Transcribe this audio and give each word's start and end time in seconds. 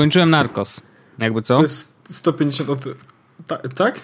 Skończyłem 0.00 0.30
Narcos. 0.30 0.80
Jakby 1.18 1.42
co? 1.42 1.56
To 1.56 1.62
jest 1.62 1.98
150 2.10 2.70
od... 2.70 2.84
Ta, 3.46 3.56
tak? 3.56 4.00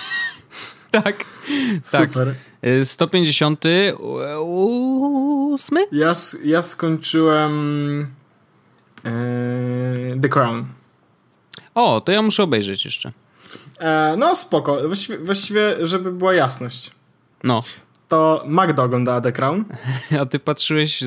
tak. 0.90 1.24
tak. 1.90 2.08
Super. 2.08 2.34
158? 2.84 5.78
Ja, 5.92 6.10
s- 6.10 6.38
ja 6.44 6.62
skończyłem 6.62 8.02
e, 9.04 9.10
The 10.22 10.28
Crown. 10.28 10.64
O, 11.74 12.00
to 12.00 12.12
ja 12.12 12.22
muszę 12.22 12.42
obejrzeć 12.42 12.84
jeszcze. 12.84 13.12
E, 13.78 14.14
no 14.18 14.36
spoko. 14.36 14.78
Właściwie, 14.86 15.18
właściwie, 15.18 15.86
żeby 15.86 16.12
była 16.12 16.34
jasność, 16.34 16.90
No. 17.42 17.62
to 18.08 18.44
Magda 18.46 18.82
oglądała 18.82 19.20
The 19.20 19.32
Crown, 19.32 19.64
A 20.20 20.26
ty 20.26 20.38
patrzyłeś 20.38 21.00
z, 21.00 21.06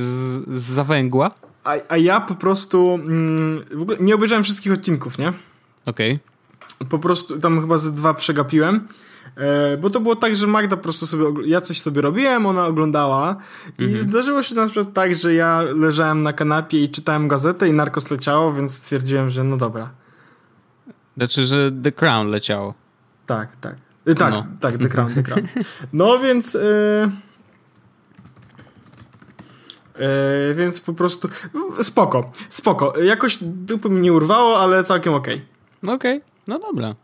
z 0.59 0.63
zawęgła? 0.63 1.31
A, 1.67 1.75
a 1.89 1.97
ja 1.97 2.21
po 2.21 2.35
prostu 2.35 2.93
mm, 2.93 3.63
w 3.71 3.81
ogóle 3.81 3.97
nie 3.99 4.15
obejrzałem 4.15 4.43
wszystkich 4.43 4.73
odcinków, 4.73 5.17
nie? 5.17 5.33
Okej. 5.85 6.19
Po 6.89 6.99
prostu 6.99 7.39
tam 7.39 7.61
chyba 7.61 7.77
ze 7.77 7.91
dwa 7.91 8.13
przegapiłem. 8.13 8.87
E, 9.37 9.77
bo 9.77 9.89
to 9.89 9.99
było 9.99 10.15
tak, 10.15 10.35
że 10.35 10.47
Magda 10.47 10.77
po 10.77 10.83
prostu 10.83 11.07
sobie, 11.07 11.23
ja 11.45 11.61
coś 11.61 11.81
sobie 11.81 12.01
robiłem, 12.01 12.45
ona 12.45 12.65
oglądała 12.65 13.35
i 13.79 13.99
zdarzyło 13.99 14.43
się 14.43 14.55
na 14.55 14.65
przykład 14.65 14.93
tak, 14.93 15.15
że 15.15 15.33
ja 15.33 15.61
leżałem 15.61 16.23
na 16.23 16.33
kanapie 16.33 16.83
i 16.83 16.89
czytałem 16.89 17.27
gazetę 17.27 17.69
i 17.69 17.73
narkos 17.73 18.11
leciało, 18.11 18.53
więc 18.53 18.73
stwierdziłem, 18.75 19.29
że 19.29 19.43
no 19.43 19.57
dobra. 19.57 19.89
Znaczy, 21.17 21.45
że 21.45 21.71
The 21.83 21.91
Crown 21.91 22.27
leciało. 22.27 22.73
Tak, 23.25 23.55
tak. 23.55 23.75
E, 24.05 24.15
tak, 24.15 24.33
No. 24.33 24.45
tak, 24.59 24.77
The 24.77 24.89
Crown, 24.89 25.13
The 25.13 25.23
Crown. 25.23 25.47
No 25.93 26.19
więc... 26.19 26.55
E, 26.55 27.11
e, 29.99 30.53
więc 30.53 30.81
po 30.81 30.93
prostu... 30.93 31.27
Spoko, 31.81 32.31
spoko. 32.49 32.99
Jakoś 33.01 33.37
dupy 33.41 33.89
mi 33.89 34.01
nie 34.01 34.13
urwało, 34.13 34.59
ale 34.59 34.83
całkiem 34.83 35.13
okej. 35.13 35.41
No 35.83 35.93
Okej, 35.93 36.21
no 36.47 36.59
dobra. 36.59 36.95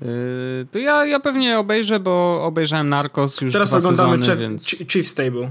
Yy, 0.00 0.66
to 0.72 0.78
ja, 0.78 1.04
ja 1.04 1.20
pewnie 1.20 1.58
obejrzę, 1.58 2.00
bo 2.00 2.44
obejrzałem 2.44 2.88
Narcos 2.88 3.40
już 3.40 3.52
Teraz 3.52 3.68
dwa 3.68 3.78
oglądamy 3.78 4.16
sezony, 4.24 4.24
Chief, 4.24 4.40
więc... 4.40 4.66
Ch- 4.66 4.92
Chief 4.92 5.08
Stable. 5.08 5.50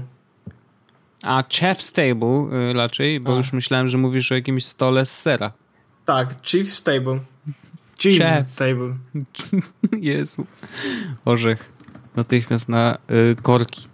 A 1.22 1.44
Chef 1.52 1.82
Stable 1.82 2.48
yy, 2.52 2.72
raczej, 2.72 3.20
bo 3.20 3.32
A. 3.34 3.36
już 3.36 3.52
myślałem, 3.52 3.88
że 3.88 3.98
mówisz 3.98 4.32
o 4.32 4.34
jakimś 4.34 4.64
stole 4.66 5.06
z 5.06 5.20
sera. 5.20 5.52
Tak, 6.04 6.28
Chief 6.42 6.70
Stable. 6.72 7.20
Cheese 7.98 8.24
Chef. 8.24 8.48
Stable. 8.52 8.94
Jezu. 10.10 10.46
Orzech. 11.24 11.72
Natychmiast 12.16 12.68
na 12.68 12.98
y, 13.10 13.36
korki. 13.42 13.86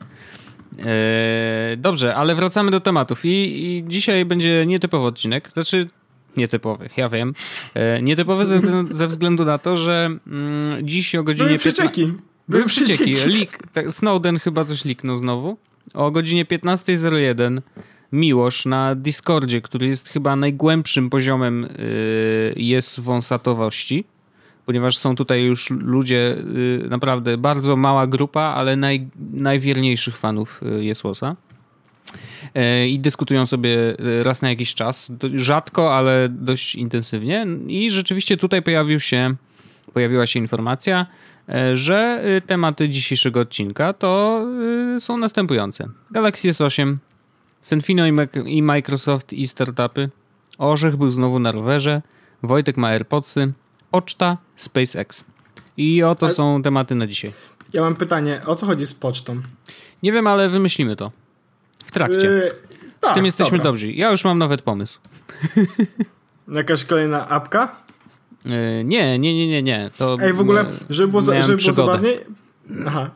E, 0.84 1.76
dobrze, 1.76 2.14
ale 2.14 2.34
wracamy 2.34 2.70
do 2.70 2.80
tematów. 2.80 3.24
I, 3.24 3.28
I 3.28 3.84
dzisiaj 3.88 4.24
będzie 4.24 4.66
nietypowy 4.66 5.06
odcinek. 5.06 5.50
Znaczy, 5.52 5.88
nietypowy, 6.36 6.88
ja 6.96 7.08
wiem. 7.08 7.34
E, 7.74 8.02
nietypowy 8.02 8.44
ze, 8.44 8.60
względu- 8.60 8.94
ze 8.94 9.06
względu 9.06 9.44
na 9.44 9.58
to, 9.58 9.76
że 9.76 10.10
mm, 10.26 10.88
dziś 10.88 11.14
o 11.14 11.24
godzinie 11.24 11.48
Były 11.48 11.58
15 11.58 11.82
przecieki. 11.82 12.18
Były 12.48 12.64
przycieki. 12.64 13.14
Leak. 13.14 13.58
Snowden 13.98 14.38
chyba 14.38 14.64
coś 14.64 14.84
liknął 14.84 15.16
znowu. 15.16 15.56
O 15.94 16.10
godzinie 16.10 16.44
15.01 16.44 17.60
Miłosz 18.12 18.66
na 18.66 18.94
Discordzie, 18.94 19.60
który 19.60 19.86
jest 19.86 20.08
chyba 20.08 20.36
najgłębszym 20.36 21.10
poziomem 21.10 21.68
yy, 22.56 22.62
jest 22.62 23.00
wąsatowości, 23.00 24.04
ponieważ 24.70 24.96
są 24.98 25.16
tutaj 25.16 25.42
już 25.42 25.70
ludzie, 25.70 26.36
yy, 26.54 26.88
naprawdę 26.88 27.38
bardzo 27.38 27.76
mała 27.76 28.06
grupa, 28.06 28.42
ale 28.42 28.76
naj, 28.76 29.08
najwierniejszych 29.32 30.16
fanów 30.16 30.60
yy, 30.62 30.84
Jesłosa. 30.84 31.36
Yy, 32.54 32.88
I 32.88 32.98
dyskutują 32.98 33.46
sobie 33.46 33.76
raz 34.22 34.42
na 34.42 34.48
jakiś 34.48 34.74
czas. 34.74 35.12
Rzadko, 35.34 35.96
ale 35.96 36.28
dość 36.28 36.74
intensywnie. 36.74 37.46
I 37.66 37.90
rzeczywiście 37.90 38.36
tutaj 38.36 38.62
pojawił 38.62 39.00
się, 39.00 39.34
pojawiła 39.92 40.26
się 40.26 40.40
informacja, 40.40 41.06
że 41.74 42.22
y, 42.38 42.40
tematy 42.40 42.88
dzisiejszego 42.88 43.40
odcinka 43.40 43.92
to 43.92 44.44
y, 44.96 45.00
są 45.00 45.16
następujące. 45.16 45.88
Galaxy 46.10 46.48
S8, 46.48 46.96
Senfino 47.60 48.02
i 48.46 48.62
Microsoft 48.62 49.32
i 49.32 49.48
startupy, 49.48 50.10
Orzech 50.58 50.96
był 50.96 51.10
znowu 51.10 51.38
na 51.38 51.52
rowerze, 51.52 52.02
Wojtek 52.42 52.76
ma 52.76 52.88
AirPodsy, 52.88 53.52
poczta, 53.90 54.36
SpaceX. 54.56 55.24
I 55.76 56.02
oto 56.02 56.26
Ale- 56.26 56.34
są 56.34 56.62
tematy 56.62 56.94
na 56.94 57.06
dzisiaj. 57.06 57.32
Ja 57.72 57.82
mam 57.82 57.94
pytanie, 57.94 58.40
o 58.46 58.54
co 58.54 58.66
chodzi 58.66 58.86
z 58.86 58.94
pocztą? 58.94 59.40
Nie 60.02 60.12
wiem, 60.12 60.26
ale 60.26 60.48
wymyślimy 60.48 60.96
to. 60.96 61.12
W 61.84 61.92
trakcie. 61.92 62.26
Yy, 62.26 62.50
tak, 63.00 63.10
W 63.10 63.14
tym 63.14 63.24
jesteśmy 63.24 63.58
dobra. 63.58 63.70
dobrzy. 63.70 63.92
Ja 63.92 64.10
już 64.10 64.24
mam 64.24 64.38
nawet 64.38 64.62
pomysł. 64.62 64.98
Jakaś 66.48 66.84
kolejna 66.84 67.28
apka? 67.28 67.76
Yy, 68.44 68.52
nie, 68.84 69.18
nie, 69.18 69.34
nie, 69.34 69.48
nie, 69.48 69.62
nie. 69.62 69.90
To, 69.96 70.16
Ej, 70.20 70.32
w 70.32 70.40
ogóle, 70.40 70.64
żeby 70.90 71.08
było, 71.08 71.22
za, 71.22 71.42
żeby 71.42 71.56
było 71.56 71.72
zabawniej... 71.72 72.18
Aha. 72.86 73.10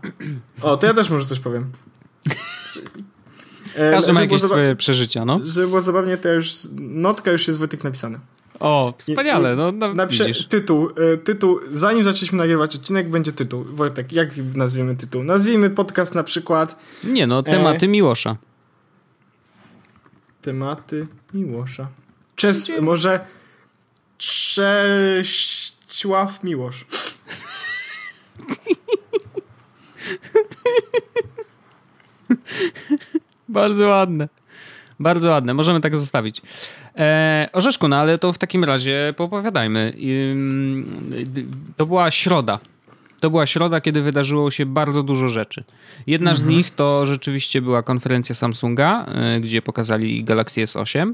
O, 0.63 0.77
to 0.77 0.87
ja 0.87 0.95
też 0.95 1.11
może 1.11 1.25
coś 1.25 1.41
powiem. 1.41 1.73
E, 3.75 3.91
Każdy 3.97 4.13
ma 4.13 4.21
jakieś 4.21 4.43
swoje 4.43 4.77
przeżycia, 4.77 5.25
no. 5.25 5.41
Żeby 5.45 5.67
było 5.67 5.81
zabawnie, 5.81 6.17
to 6.17 6.29
ja 6.29 6.35
już... 6.35 6.53
Notka 6.81 7.31
już 7.33 7.47
jest 7.47 7.59
Wojtek 7.59 7.85
napisana. 7.85 8.19
O, 8.61 8.95
wspaniale, 8.99 9.57
no, 9.57 9.73
no 9.73 9.95
Napiszę 9.95 10.27
widzisz. 10.27 10.47
tytuł, 10.47 10.91
e, 11.15 11.17
tytuł, 11.17 11.61
zanim 11.71 12.05
zaczęliśmy 12.05 12.39
nagrywać 12.39 12.77
odcinek, 12.77 13.09
będzie 13.09 13.33
tytuł. 13.33 13.65
Wojtek, 13.65 14.13
jak 14.13 14.37
nazwiemy 14.37 14.97
tytuł? 14.97 15.25
Nazwijmy 15.25 15.71
podcast 15.71 16.15
na 16.15 16.23
przykład 16.23 16.77
Nie 17.05 17.27
no, 17.27 17.43
tematy 17.43 17.89
Miłosza. 17.89 18.37
Tematy 20.43 21.07
Miłosza. 21.35 21.89
Czes, 22.37 22.73
może 22.81 23.21
Cześław 24.19 26.45
Miłosz. 26.45 26.87
Bardzo 33.49 33.89
ładne. 33.89 34.29
Bardzo 35.05 35.31
ładne, 35.31 35.55
możemy 35.55 35.81
tak 35.81 35.97
zostawić. 35.99 36.43
E, 36.99 37.49
Orzeszku, 37.53 37.89
no 37.89 37.97
ale 37.97 38.19
to 38.19 38.33
w 38.33 38.39
takim 38.39 38.65
razie 38.65 39.15
poopowiadajmy. 39.17 39.93
D- 41.27 41.43
To 41.77 41.87
była 41.87 42.11
środa. 42.11 42.59
To 43.21 43.31
była 43.31 43.47
środa, 43.47 43.81
kiedy 43.81 44.03
wydarzyło 44.03 44.51
się 44.51 44.67
bardzo 44.67 45.03
dużo 45.03 45.29
rzeczy. 45.29 45.65
Jedna 46.07 46.35
z 46.35 46.45
nich 46.45 46.71
to 46.71 47.07
rzeczywiście 47.07 47.63
była 47.63 47.83
konferencja 47.83 48.35
Samsunga, 48.35 49.05
e, 49.07 49.41
gdzie 49.41 49.63
pokazali 49.63 50.25
Galaxy 50.25 50.61
S8. 50.65 51.13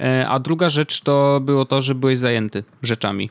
E, 0.00 0.28
A 0.28 0.38
druga 0.38 0.68
rzecz 0.68 1.00
to 1.00 1.40
było 1.42 1.64
to, 1.64 1.80
że 1.80 1.94
byłeś 1.94 2.18
zajęty 2.18 2.64
rzeczami. 2.82 3.30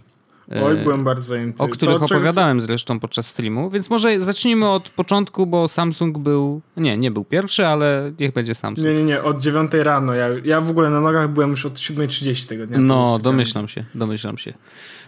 E, 0.52 0.66
Oj, 0.66 0.78
byłem 0.78 1.04
bardzo 1.04 1.24
zajęty. 1.24 1.64
o 1.64 1.68
których 1.68 2.00
To, 2.00 2.08
czego- 2.08 2.20
opowiadałem 2.20 2.62
zresztą 2.62 3.00
podczas 3.00 3.28
streamu, 3.28 3.70
więc 3.70 3.90
może 3.90 4.22
zacznijmy 4.22 4.70
od 4.70 4.90
początku, 4.90 5.48
bo 5.48 5.68
Samsung 5.68 6.18
był, 6.18 6.62
nie, 6.78 6.98
nie 6.98 7.12
był 7.12 7.24
pierwszy, 7.26 7.68
ale 7.68 8.12
niech 8.20 8.34
będzie 8.34 8.56
Samsung. 8.56 8.88
Nie, 8.88 8.94
nie, 8.94 9.04
nie, 9.04 9.24
od 9.24 9.42
9 9.42 9.72
rano. 9.74 10.14
Ja, 10.14 10.28
ja 10.46 10.62
w 10.62 10.70
ogóle 10.70 10.90
na 10.90 11.02
nogach 11.02 11.30
byłem 11.30 11.50
już 11.50 11.66
od 11.66 11.74
7.30 11.74 12.48
tego 12.50 12.68
dnia. 12.68 12.78
No, 12.78 13.20
domyślam 13.20 13.68
się, 13.68 13.86
domyślam 13.96 14.38
się. 14.38 14.54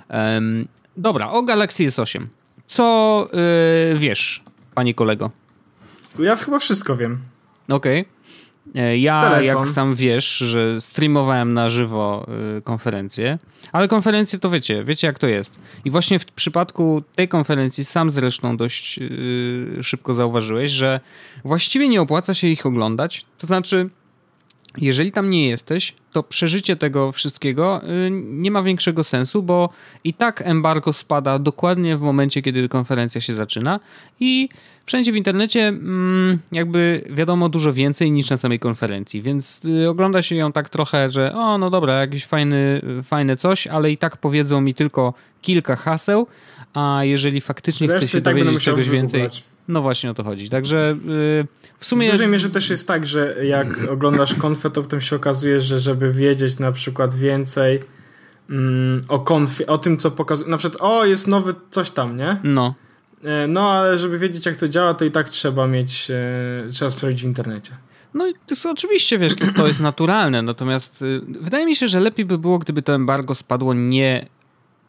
Em, 0.09 0.67
dobra, 0.97 1.29
o 1.29 1.43
Galaxy 1.43 1.83
S8. 1.87 2.25
Co 2.67 3.27
y, 3.93 3.97
wiesz, 3.97 4.43
panie 4.75 4.93
kolego? 4.93 5.31
Ja 6.19 6.35
chyba 6.35 6.59
wszystko 6.59 6.97
wiem. 6.97 7.17
Okej. 7.69 7.99
E, 7.99 8.05
Ja, 8.97 9.21
Telefon. 9.21 9.45
jak 9.45 9.67
sam 9.67 9.95
wiesz, 9.95 10.37
że 10.37 10.81
streamowałem 10.81 11.53
na 11.53 11.69
żywo 11.69 12.27
y, 12.57 12.61
konferencję, 12.61 13.39
ale 13.71 13.87
konferencje 13.87 14.39
to 14.39 14.49
wiecie, 14.49 14.83
wiecie 14.83 15.07
jak 15.07 15.19
to 15.19 15.27
jest. 15.27 15.59
I 15.85 15.91
właśnie 15.91 16.19
w 16.19 16.25
przypadku 16.25 17.03
tej 17.15 17.27
konferencji 17.27 17.85
sam 17.85 18.11
zresztą 18.11 18.57
dość 18.57 18.99
y, 18.99 19.83
szybko 19.83 20.13
zauważyłeś, 20.13 20.71
że 20.71 20.99
właściwie 21.43 21.87
nie 21.87 22.01
opłaca 22.01 22.33
się 22.33 22.47
ich 22.47 22.65
oglądać. 22.65 23.25
To 23.37 23.47
znaczy, 23.47 23.89
jeżeli 24.77 25.11
tam 25.11 25.29
nie 25.29 25.49
jesteś, 25.49 25.93
to 26.11 26.23
przeżycie 26.23 26.75
tego 26.75 27.11
wszystkiego 27.11 27.81
y, 27.83 28.11
nie 28.11 28.51
ma 28.51 28.61
większego 28.61 29.03
sensu, 29.03 29.43
bo 29.43 29.69
i 30.03 30.13
tak 30.13 30.41
embargo 30.41 30.93
spada 30.93 31.39
dokładnie 31.39 31.97
w 31.97 32.01
momencie, 32.01 32.41
kiedy 32.41 32.69
konferencja 32.69 33.21
się 33.21 33.33
zaczyna 33.33 33.79
i 34.19 34.49
wszędzie 34.85 35.11
w 35.11 35.15
internecie 35.15 35.67
mm, 35.67 36.39
jakby 36.51 37.03
wiadomo 37.09 37.49
dużo 37.49 37.73
więcej 37.73 38.11
niż 38.11 38.29
na 38.29 38.37
samej 38.37 38.59
konferencji, 38.59 39.21
więc 39.21 39.61
y, 39.65 39.89
ogląda 39.89 40.21
się 40.21 40.35
ją 40.35 40.51
tak 40.51 40.69
trochę, 40.69 41.09
że 41.09 41.33
o 41.33 41.57
no 41.57 41.69
dobra, 41.69 41.93
jakiś 41.93 42.25
fajny, 42.25 42.81
fajne 43.03 43.37
coś, 43.37 43.67
ale 43.67 43.91
i 43.91 43.97
tak 43.97 44.17
powiedzą 44.17 44.61
mi 44.61 44.73
tylko 44.73 45.13
kilka 45.41 45.75
haseł, 45.75 46.27
a 46.73 46.99
jeżeli 47.03 47.41
faktycznie 47.41 47.87
chce 47.87 47.95
Reszty 47.95 48.11
się 48.11 48.17
i 48.17 48.21
tak 48.21 48.35
dowiedzieć 48.35 48.63
czegoś 48.63 48.89
więcej, 48.89 49.27
no 49.67 49.81
właśnie 49.81 50.11
o 50.11 50.13
to 50.13 50.23
chodzi. 50.23 50.49
Także 50.49 50.97
w 51.81 51.85
W 51.85 51.87
sumie... 51.87 52.11
dużej 52.11 52.27
mierze 52.27 52.49
też 52.49 52.69
jest 52.69 52.87
tak, 52.87 53.07
że 53.07 53.45
jak 53.45 53.67
oglądasz 53.93 54.35
konfę, 54.35 54.69
to 54.69 54.81
potem 54.81 55.01
się 55.01 55.15
okazuje, 55.15 55.61
że 55.61 55.79
żeby 55.79 56.13
wiedzieć 56.13 56.59
na 56.59 56.71
przykład 56.71 57.15
więcej 57.15 57.79
mm, 58.49 59.01
o 59.07 59.19
konfie, 59.19 59.67
o 59.67 59.77
tym, 59.77 59.97
co 59.97 60.11
pokazuje. 60.11 60.51
Na 60.51 60.57
przykład, 60.57 60.81
o, 60.81 61.05
jest 61.05 61.27
nowy 61.27 61.55
coś 61.71 61.91
tam, 61.91 62.17
nie? 62.17 62.37
No, 62.43 62.75
E, 63.23 63.47
No, 63.47 63.71
ale 63.71 63.97
żeby 63.97 64.19
wiedzieć, 64.19 64.45
jak 64.45 64.55
to 64.55 64.67
działa, 64.67 64.93
to 64.93 65.05
i 65.05 65.11
tak 65.11 65.29
trzeba 65.29 65.67
mieć, 65.67 66.11
e, 66.11 66.67
trzeba 66.71 66.91
sprawdzić 66.91 67.23
w 67.23 67.25
internecie. 67.25 67.71
No 68.13 68.27
i 68.27 68.33
oczywiście, 68.71 69.17
wiesz, 69.17 69.35
to, 69.35 69.45
to 69.55 69.67
jest 69.67 69.79
naturalne, 69.79 70.41
natomiast 70.41 71.01
y, 71.01 71.21
wydaje 71.41 71.65
mi 71.65 71.75
się, 71.75 71.87
że 71.87 71.99
lepiej 71.99 72.25
by 72.25 72.37
było, 72.37 72.59
gdyby 72.59 72.81
to 72.81 72.95
embargo 72.95 73.35
spadło 73.35 73.73
nie 73.73 74.25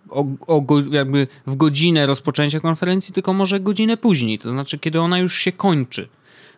o, 0.09 0.25
o, 0.47 0.65
jakby 0.91 1.27
w 1.47 1.57
godzinę 1.57 2.07
rozpoczęcia 2.07 2.61
konferencji, 2.61 3.15
tylko 3.15 3.33
może 3.33 3.61
godzinę 3.61 3.97
później, 3.97 4.39
to 4.39 4.51
znaczy 4.51 4.79
kiedy 4.79 5.01
ona 5.01 5.19
już 5.19 5.35
się 5.35 5.53
kończy. 5.53 6.09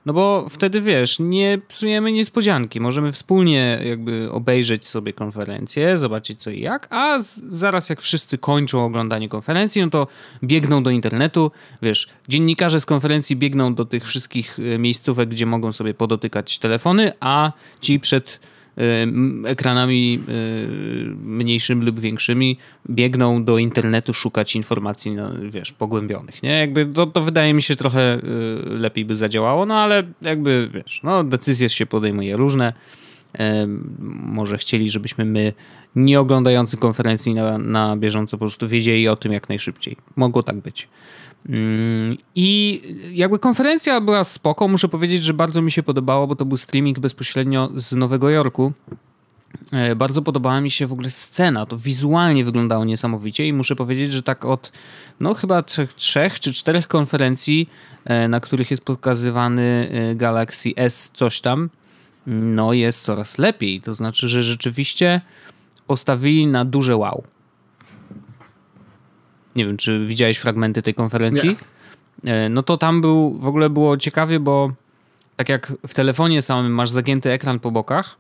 No 0.07 0.13
bo 0.13 0.47
wtedy 0.51 0.81
wiesz, 0.81 1.19
nie 1.19 1.59
psujemy 1.69 2.13
niespodzianki. 2.13 2.81
Możemy 2.81 3.13
wspólnie 3.13 3.81
jakby 3.85 4.31
obejrzeć 4.31 4.87
sobie 4.87 5.13
konferencję, 5.13 5.99
zobaczyć 5.99 6.43
co 6.43 6.51
i 6.51 6.61
jak, 6.61 6.89
a 6.91 7.21
z, 7.21 7.43
zaraz 7.51 7.89
jak 7.89 8.01
wszyscy 8.01 8.39
kończą 8.39 8.85
oglądanie 8.85 9.29
konferencji, 9.29 9.83
no 9.83 9.91
to 9.91 10.07
biegną 10.43 10.83
do 10.83 10.91
internetu. 10.91 11.51
Wiesz, 11.83 12.09
dziennikarze 12.29 12.81
z 12.81 12.87
konferencji 12.87 13.37
biegną 13.37 13.75
do 13.75 13.85
tych 13.85 14.07
wszystkich 14.07 14.59
e, 14.59 14.79
miejscówek, 14.79 15.29
gdzie 15.29 15.47
mogą 15.47 15.73
sobie 15.73 15.95
podotykać 15.95 16.59
telefony, 16.59 17.13
a 17.21 17.53
ci 17.81 18.01
przed 18.01 18.41
ekranami 19.45 20.21
mniejszymi 21.25 21.85
lub 21.85 22.01
większymi 22.01 22.59
biegną 22.91 23.45
do 23.45 23.59
internetu 23.59 24.15
szukać 24.15 24.57
informacji, 24.57 25.15
no, 25.15 25.31
wiesz, 25.51 25.73
pogłębionych, 25.73 26.43
nie? 26.43 26.59
Jakby 26.59 26.87
to, 26.87 27.07
to 27.07 27.21
wydaje 27.21 27.55
mi 27.55 27.63
się 27.63 27.77
trochę 27.77 28.17
y, 28.17 28.21
lepiej 28.65 29.05
by 29.05 29.17
zadziałało, 29.17 29.67
no 29.67 29.75
ale 29.75 30.03
jakby, 30.23 30.71
wiesz, 30.75 31.01
no 31.03 31.25
decyzje 31.25 31.69
się 31.69 31.87
podejmuje 31.87 32.37
różne. 32.37 32.73
Może 34.23 34.57
chcieli, 34.57 34.91
żebyśmy 34.91 35.25
my, 35.25 35.53
nie 35.97 36.21
oglądający 36.21 36.77
konferencji 36.77 37.35
na, 37.35 37.59
na 37.59 37.97
bieżąco, 37.97 38.37
po 38.37 38.41
prostu 38.41 38.69
wiedzieli 38.69 39.09
o 39.09 39.17
tym 39.17 39.33
jak 39.33 39.49
najszybciej. 39.49 39.97
Mogło 40.17 40.43
tak 40.43 40.57
być. 40.57 40.89
Mm, 41.49 42.17
I 42.35 42.81
jakby 43.13 43.39
konferencja 43.39 44.01
była 44.01 44.25
spoko, 44.25 44.69
muszę 44.69 44.89
powiedzieć, 44.89 45.23
że 45.23 45.35
bardzo 45.35 45.63
mi 45.63 45.73
się 45.73 45.83
podobało, 45.83 46.27
bo 46.27 46.37
to 46.37 46.45
był 46.45 46.57
streaming 46.57 46.99
bezpośrednio 46.99 47.69
z 47.75 47.93
Nowego 47.93 48.31
Jorku. 48.31 48.73
E, 49.73 49.97
bardzo 49.97 50.23
podobała 50.23 50.61
mi 50.61 50.71
się 50.71 50.87
w 50.87 50.93
ogóle 50.93 51.11
scena, 51.11 51.67
to 51.67 51.79
wizualnie 51.79 52.45
wyglądało 52.45 52.85
niesamowicie 52.85 53.49
i 53.49 53.53
muszę 53.53 53.77
powiedzieć, 53.77 54.13
że 54.13 54.23
tak 54.23 54.45
od 54.45 54.73
no 55.21 55.35
chyba 55.35 55.63
trzech, 55.63 55.95
trzech 55.95 56.41
czy 56.41 56.53
czterech 56.53 56.89
konferencji, 56.89 57.71
e, 58.05 58.29
na 58.29 58.41
których 58.41 58.71
jest 58.71 58.85
pokazywany 58.85 59.89
e, 59.91 60.15
Galaxy 60.15 60.73
S 60.77 61.11
coś 61.15 61.41
tam, 61.41 61.71
no 62.27 62.73
jest 62.73 63.03
coraz 63.03 63.39
lepiej. 63.39 63.81
To 63.81 63.95
znaczy, 63.95 64.29
że 64.29 64.43
rzeczywiście 64.43 65.21
postawili 65.87 66.47
na 66.47 66.65
duże 66.65 66.97
wow. 66.97 67.25
Nie 69.57 69.67
wiem, 69.67 69.77
czy 69.77 70.07
widziałeś 70.07 70.39
fragmenty 70.39 70.83
tej 70.83 70.95
konferencji? 70.95 71.57
Nie. 72.25 72.33
E, 72.33 72.49
no 72.49 72.63
to 72.63 72.77
tam 72.77 73.01
był, 73.01 73.39
w 73.39 73.47
ogóle 73.47 73.71
było 73.71 73.97
ciekawie, 73.97 74.41
bo 74.41 74.73
tak 75.37 75.49
jak 75.49 75.73
w 75.87 75.95
telefonie 75.95 76.43
samym 76.43 76.73
masz 76.73 76.91
zagięty 76.91 77.31
ekran 77.31 77.61
po 77.61 77.71
bokach, 77.71 78.17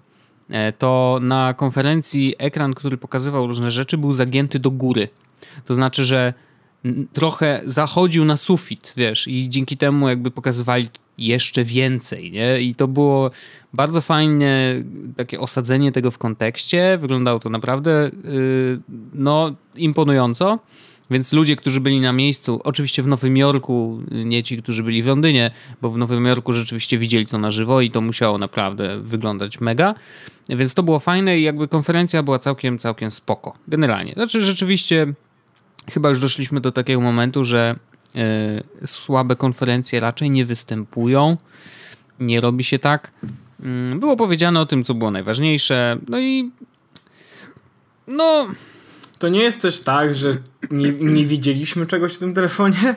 e, 0.50 0.72
to 0.72 1.18
na 1.22 1.54
konferencji 1.54 2.34
ekran, 2.38 2.74
który 2.74 2.96
pokazywał 2.96 3.46
różne 3.46 3.70
rzeczy, 3.70 3.98
był 3.98 4.12
zagięty 4.12 4.58
do 4.58 4.70
góry. 4.70 5.08
To 5.64 5.74
znaczy, 5.74 6.04
że 6.04 6.34
trochę 7.12 7.60
zachodził 7.64 8.24
na 8.24 8.36
sufit, 8.36 8.92
wiesz, 8.96 9.28
i 9.28 9.48
dzięki 9.48 9.76
temu 9.76 10.08
jakby 10.08 10.30
pokazywali 10.30 10.88
jeszcze 11.18 11.64
więcej, 11.64 12.32
nie? 12.32 12.60
I 12.60 12.74
to 12.74 12.88
było 12.88 13.30
bardzo 13.72 14.00
fajnie 14.00 14.82
takie 15.16 15.40
osadzenie 15.40 15.92
tego 15.92 16.10
w 16.10 16.18
kontekście. 16.18 16.98
Wyglądało 17.00 17.40
to 17.40 17.50
naprawdę 17.50 18.10
yy, 18.24 18.80
no 19.14 19.54
imponująco. 19.74 20.58
Więc 21.14 21.32
ludzie, 21.32 21.56
którzy 21.56 21.80
byli 21.80 22.00
na 22.00 22.12
miejscu, 22.12 22.60
oczywiście 22.64 23.02
w 23.02 23.06
Nowym 23.06 23.36
Jorku, 23.36 24.00
nie 24.10 24.42
ci, 24.42 24.62
którzy 24.62 24.82
byli 24.82 25.02
w 25.02 25.06
Londynie, 25.06 25.50
bo 25.82 25.90
w 25.90 25.98
Nowym 25.98 26.26
Jorku 26.26 26.52
rzeczywiście 26.52 26.98
widzieli 26.98 27.26
to 27.26 27.38
na 27.38 27.50
żywo 27.50 27.80
i 27.80 27.90
to 27.90 28.00
musiało 28.00 28.38
naprawdę 28.38 29.00
wyglądać 29.00 29.60
mega. 29.60 29.94
Więc 30.48 30.74
to 30.74 30.82
było 30.82 30.98
fajne 30.98 31.38
i 31.38 31.42
jakby 31.42 31.68
konferencja 31.68 32.22
była 32.22 32.38
całkiem, 32.38 32.78
całkiem 32.78 33.10
spoko. 33.10 33.54
Generalnie. 33.68 34.12
Znaczy 34.12 34.42
rzeczywiście 34.42 35.14
chyba 35.90 36.08
już 36.08 36.20
doszliśmy 36.20 36.60
do 36.60 36.72
takiego 36.72 37.00
momentu, 37.00 37.44
że 37.44 37.76
yy, 38.14 38.22
słabe 38.86 39.36
konferencje 39.36 40.00
raczej 40.00 40.30
nie 40.30 40.44
występują. 40.44 41.36
Nie 42.20 42.40
robi 42.40 42.64
się 42.64 42.78
tak. 42.78 43.10
Yy, 43.60 43.96
było 43.98 44.16
powiedziane 44.16 44.60
o 44.60 44.66
tym, 44.66 44.84
co 44.84 44.94
było 44.94 45.10
najważniejsze. 45.10 45.98
No 46.08 46.18
i 46.20 46.50
no 48.06 48.46
to 49.24 49.28
nie 49.28 49.40
jest 49.40 49.62
też 49.62 49.80
tak, 49.80 50.14
że 50.14 50.34
nie, 50.70 50.92
nie 50.92 51.24
widzieliśmy 51.24 51.86
czegoś 51.86 52.14
w 52.14 52.18
tym 52.18 52.34
telefonie? 52.34 52.94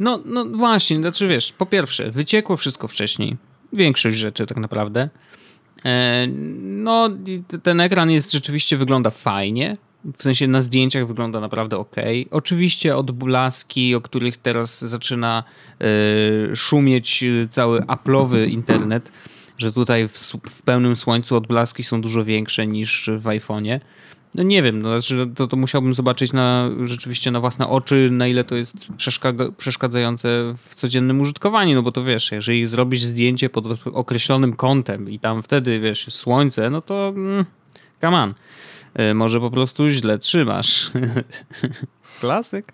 No, 0.00 0.20
no 0.24 0.44
właśnie, 0.44 0.96
znaczy 0.96 1.28
wiesz, 1.28 1.52
po 1.52 1.66
pierwsze, 1.66 2.10
wyciekło 2.10 2.56
wszystko 2.56 2.88
wcześniej. 2.88 3.36
Większość 3.72 4.16
rzeczy 4.16 4.46
tak 4.46 4.56
naprawdę. 4.56 5.08
E, 5.84 6.26
no, 6.62 7.10
ten 7.62 7.80
ekran 7.80 8.10
jest 8.10 8.32
rzeczywiście 8.32 8.76
wygląda 8.76 9.10
fajnie. 9.10 9.76
W 10.18 10.22
sensie 10.22 10.48
na 10.48 10.62
zdjęciach 10.62 11.06
wygląda 11.06 11.40
naprawdę 11.40 11.76
ok. 11.76 11.96
Oczywiście 12.30 12.96
odblaski, 12.96 13.94
o 13.94 14.00
których 14.00 14.36
teraz 14.36 14.84
zaczyna 14.84 15.44
e, 15.80 16.56
szumieć 16.56 17.24
cały 17.50 17.80
Apple'owy 17.80 18.48
internet, 18.48 19.12
że 19.58 19.72
tutaj 19.72 20.08
w, 20.08 20.18
w 20.50 20.62
pełnym 20.62 20.96
słońcu 20.96 21.36
odblaski 21.36 21.84
są 21.84 22.00
dużo 22.00 22.24
większe 22.24 22.66
niż 22.66 23.10
w 23.18 23.24
iPhone'ie. 23.24 23.80
No 24.34 24.42
nie 24.42 24.62
wiem, 24.62 24.82
no, 24.82 25.00
znaczy 25.00 25.30
to, 25.34 25.46
to 25.46 25.56
musiałbym 25.56 25.94
zobaczyć 25.94 26.32
na, 26.32 26.70
rzeczywiście 26.84 27.30
na 27.30 27.40
własne 27.40 27.68
oczy, 27.68 28.08
na 28.10 28.26
ile 28.26 28.44
to 28.44 28.56
jest 28.56 28.86
przeszkadzające 29.56 30.54
w 30.56 30.74
codziennym 30.74 31.20
użytkowaniu, 31.20 31.74
no 31.74 31.82
bo 31.82 31.92
to 31.92 32.04
wiesz, 32.04 32.32
jeżeli 32.32 32.66
zrobisz 32.66 33.02
zdjęcie 33.02 33.50
pod 33.50 33.64
określonym 33.84 34.56
kątem 34.56 35.10
i 35.10 35.18
tam 35.18 35.42
wtedy, 35.42 35.80
wiesz, 35.80 36.06
słońce, 36.14 36.70
no 36.70 36.82
to 36.82 37.08
mm, 37.08 37.44
come 38.00 38.16
on. 38.22 38.34
E, 38.94 39.14
może 39.14 39.40
po 39.40 39.50
prostu 39.50 39.88
źle 39.88 40.18
trzymasz. 40.18 40.90
Klasyk. 42.20 42.72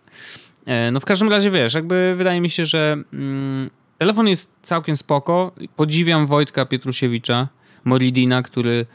E, 0.67 0.91
no 0.91 1.01
w 1.01 1.05
każdym 1.05 1.29
razie, 1.29 1.51
wiesz, 1.51 1.75
jakby 1.75 2.15
wydaje 2.17 2.41
mi 2.41 2.51
się, 2.51 2.67
że 2.67 2.97
mm, 3.13 3.71
telefon 3.99 4.29
jest 4.29 4.53
całkiem 4.63 4.97
spoko. 4.97 5.53
Podziwiam 5.77 6.27
Wojtka 6.27 6.67
Pietrusiewicza, 6.67 7.49
Moridina, 7.85 8.43
który 8.43 8.87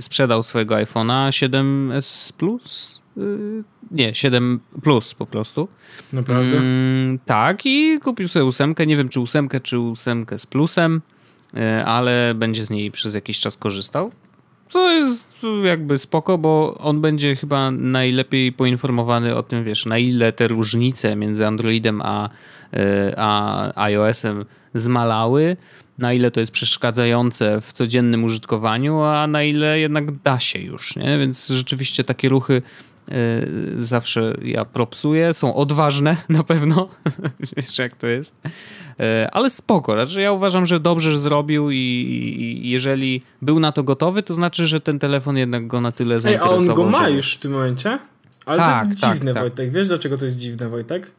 sprzedał 0.00 0.42
swojego 0.42 0.74
iPhone'a 0.74 1.28
7S 1.28 2.32
Plus. 2.32 3.02
E, 3.16 3.20
nie, 3.90 4.14
7 4.14 4.60
Plus 4.82 5.14
po 5.14 5.26
prostu. 5.26 5.68
Naprawdę? 6.12 6.56
Mm, 6.56 7.18
tak, 7.26 7.66
i 7.66 7.98
kupił 7.98 8.28
sobie 8.28 8.44
ósemkę. 8.44 8.86
Nie 8.86 8.96
wiem, 8.96 9.08
czy 9.08 9.20
ósemkę, 9.20 9.60
czy 9.60 9.78
ósemkę 9.78 10.38
z 10.38 10.46
plusem, 10.46 11.02
e, 11.54 11.84
ale 11.84 12.34
będzie 12.34 12.66
z 12.66 12.70
niej 12.70 12.90
przez 12.90 13.14
jakiś 13.14 13.40
czas 13.40 13.56
korzystał. 13.56 14.12
Co 14.68 14.90
jest 14.92 15.26
jakby 15.64 15.98
spoko, 15.98 16.38
bo 16.38 16.74
on 16.78 17.00
będzie 17.00 17.36
chyba 17.36 17.70
najlepiej 17.70 18.52
poinformowany 18.52 19.36
o 19.36 19.42
tym, 19.42 19.64
wiesz, 19.64 19.86
na 19.86 19.98
ile 19.98 20.32
te 20.32 20.48
różnice 20.48 21.16
między 21.16 21.46
Androidem 21.46 22.02
a, 22.04 22.30
a 23.16 23.82
iOS-em 23.84 24.44
zmalały 24.74 25.56
na 25.98 26.12
ile 26.12 26.30
to 26.30 26.40
jest 26.40 26.52
przeszkadzające 26.52 27.60
w 27.60 27.72
codziennym 27.72 28.24
użytkowaniu, 28.24 29.02
a 29.02 29.26
na 29.26 29.42
ile 29.42 29.78
jednak 29.78 30.22
da 30.22 30.40
się 30.40 30.58
już, 30.58 30.96
nie? 30.96 31.18
Więc 31.18 31.48
rzeczywiście 31.48 32.04
takie 32.04 32.28
ruchy 32.28 32.62
zawsze 33.80 34.34
ja 34.42 34.64
propsuję, 34.64 35.34
są 35.34 35.54
odważne 35.54 36.16
na 36.28 36.44
pewno, 36.44 36.88
wiesz 37.56 37.78
jak 37.78 37.96
to 37.96 38.06
jest, 38.06 38.36
y, 38.44 39.30
ale 39.32 39.50
spoko, 39.50 39.92
znaczy 39.92 40.20
ja 40.20 40.32
uważam, 40.32 40.66
że 40.66 40.80
dobrze 40.80 41.10
że 41.10 41.18
zrobił 41.18 41.70
i, 41.70 42.60
jeżeli 42.64 43.22
był 43.42 43.60
na 43.60 43.72
to 43.72 43.82
gotowy, 43.82 44.22
to 44.22 44.34
znaczy, 44.34 44.66
że 44.66 44.80
ten 44.80 44.98
telefon 44.98 45.36
jednak 45.36 45.66
go 45.66 45.80
na 45.80 45.92
tyle 45.92 46.20
zainteresował. 46.20 46.60
Ej, 46.60 46.68
a 46.68 46.70
on 46.70 46.76
go 46.76 46.98
ma 46.98 47.08
już 47.08 47.34
w 47.34 47.38
tym 47.38 47.52
momencie? 47.52 47.98
Ale 48.46 48.58
tak, 48.58 48.84
to 48.84 48.90
jest 48.90 49.00
tak, 49.00 49.14
dziwne, 49.14 49.34
tak. 49.34 49.42
Wojtek. 49.42 49.70
Wiesz, 49.70 49.88
dlaczego 49.88 50.18
to 50.18 50.24
jest 50.24 50.38
dziwne, 50.38 50.68
Wojtek? 50.68 51.10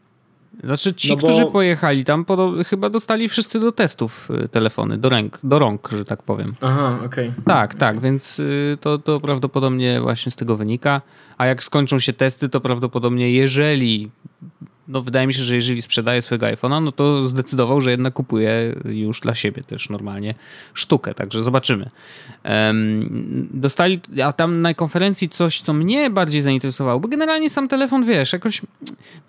Znaczy 0.63 0.93
ci, 0.93 1.09
no 1.09 1.15
bo... 1.15 1.27
którzy 1.27 1.45
pojechali 1.45 2.05
tam, 2.05 2.25
chyba 2.67 2.89
dostali 2.89 3.29
wszyscy 3.29 3.59
do 3.59 3.71
testów 3.71 4.31
y, 4.43 4.49
telefony, 4.49 4.97
do 4.97 5.09
ręk, 5.09 5.39
do 5.43 5.59
rąk, 5.59 5.89
że 5.91 6.05
tak 6.05 6.23
powiem. 6.23 6.53
Aha, 6.61 6.99
okej. 7.05 7.29
Okay. 7.29 7.43
Tak, 7.45 7.75
tak, 7.75 7.99
więc 7.99 8.39
y, 8.39 8.77
to, 8.81 8.97
to 8.97 9.19
prawdopodobnie 9.19 10.01
właśnie 10.01 10.31
z 10.31 10.35
tego 10.35 10.55
wynika. 10.55 11.01
A 11.37 11.45
jak 11.45 11.63
skończą 11.63 11.99
się 11.99 12.13
testy, 12.13 12.49
to 12.49 12.61
prawdopodobnie 12.61 13.31
jeżeli 13.31 14.09
no 14.89 15.01
wydaje 15.01 15.27
mi 15.27 15.33
się, 15.33 15.43
że 15.43 15.55
jeżeli 15.55 15.81
sprzedaje 15.81 16.21
swojego 16.21 16.45
iPhone'a, 16.45 16.81
no 16.83 16.91
to 16.91 17.27
zdecydował, 17.27 17.81
że 17.81 17.91
jednak 17.91 18.13
kupuje 18.13 18.75
już 18.85 19.19
dla 19.19 19.35
siebie 19.35 19.63
też 19.63 19.89
normalnie 19.89 20.35
sztukę, 20.73 21.13
także 21.13 21.41
zobaczymy. 21.41 21.89
Dostali, 23.53 23.99
a 24.23 24.33
tam 24.33 24.61
na 24.61 24.73
konferencji 24.73 25.29
coś, 25.29 25.61
co 25.61 25.73
mnie 25.73 26.09
bardziej 26.09 26.41
zainteresowało, 26.41 26.99
bo 26.99 27.07
generalnie 27.07 27.49
sam 27.49 27.67
telefon, 27.67 28.05
wiesz, 28.05 28.33
jakoś 28.33 28.61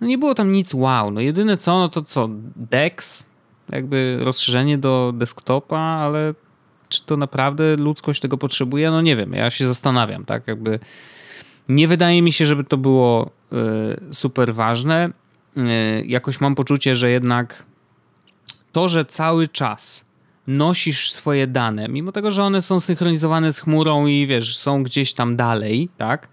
no 0.00 0.06
nie 0.06 0.18
było 0.18 0.34
tam 0.34 0.52
nic 0.52 0.74
wow, 0.74 1.10
no 1.10 1.20
jedyne 1.20 1.56
co, 1.56 1.78
no 1.78 1.88
to 1.88 2.02
co, 2.02 2.28
DeX, 2.56 3.28
jakby 3.72 4.18
rozszerzenie 4.20 4.78
do 4.78 5.12
desktopa, 5.16 5.78
ale 5.78 6.34
czy 6.88 7.04
to 7.04 7.16
naprawdę 7.16 7.76
ludzkość 7.76 8.20
tego 8.20 8.38
potrzebuje? 8.38 8.90
No 8.90 9.00
nie 9.02 9.16
wiem, 9.16 9.32
ja 9.32 9.50
się 9.50 9.66
zastanawiam, 9.66 10.24
tak, 10.24 10.46
jakby 10.46 10.78
nie 11.68 11.88
wydaje 11.88 12.22
mi 12.22 12.32
się, 12.32 12.46
żeby 12.46 12.64
to 12.64 12.76
było 12.76 13.30
y, 14.10 14.14
super 14.14 14.54
ważne. 14.54 15.10
Y, 15.56 16.06
jakoś 16.06 16.40
mam 16.40 16.54
poczucie, 16.54 16.94
że 16.94 17.10
jednak 17.10 17.64
to, 18.72 18.88
że 18.88 19.04
cały 19.04 19.48
czas 19.48 20.04
nosisz 20.46 21.12
swoje 21.12 21.46
dane, 21.46 21.88
mimo 21.88 22.12
tego, 22.12 22.30
że 22.30 22.42
one 22.42 22.62
są 22.62 22.80
synchronizowane 22.80 23.52
z 23.52 23.58
chmurą 23.58 24.06
i 24.06 24.26
wiesz, 24.26 24.56
są 24.56 24.82
gdzieś 24.82 25.12
tam 25.12 25.36
dalej, 25.36 25.88
tak? 25.96 26.28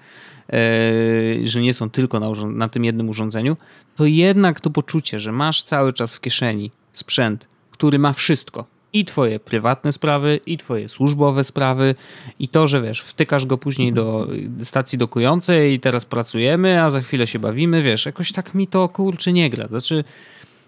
Yy, 0.50 1.48
że 1.48 1.62
nie 1.62 1.74
są 1.74 1.90
tylko 1.90 2.20
na, 2.20 2.30
na 2.46 2.70
tym 2.70 2.86
jednym 2.86 3.10
urządzeniu, 3.10 3.58
to 3.96 4.06
jednak 4.06 4.60
to 4.60 4.70
poczucie, 4.70 5.20
że 5.20 5.32
masz 5.32 5.64
cały 5.64 5.94
czas 5.94 6.14
w 6.14 6.22
kieszeni 6.22 6.72
sprzęt, 6.92 7.48
który 7.72 8.00
ma 8.00 8.14
wszystko. 8.14 8.77
I 8.94 9.06
twoje 9.06 9.40
prywatne 9.40 9.92
sprawy, 9.92 10.40
i 10.46 10.58
twoje 10.58 10.88
służbowe 10.88 11.44
sprawy, 11.44 11.96
i 12.40 12.48
to, 12.48 12.68
że 12.68 12.82
wiesz, 12.82 13.02
wtykasz 13.02 13.46
go 13.46 13.58
później 13.58 13.94
do 13.94 14.28
stacji 14.62 14.98
dokującej 14.98 15.74
i 15.74 15.80
teraz 15.80 16.06
pracujemy, 16.06 16.84
a 16.84 16.90
za 16.90 17.02
chwilę 17.02 17.28
się 17.28 17.40
bawimy, 17.40 17.84
wiesz, 17.84 18.06
jakoś 18.06 18.32
tak 18.32 18.54
mi 18.54 18.68
to 18.68 18.90
kurczę 18.90 19.34
nie 19.34 19.50
gra. 19.50 19.68
Znaczy, 19.68 20.04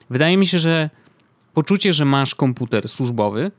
wydaje 0.10 0.38
mi 0.38 0.48
się, 0.48 0.60
że 0.60 0.90
poczucie, 1.54 1.94
że 1.94 2.06
masz 2.06 2.36
komputer 2.36 2.90
służbowy, 2.90 3.52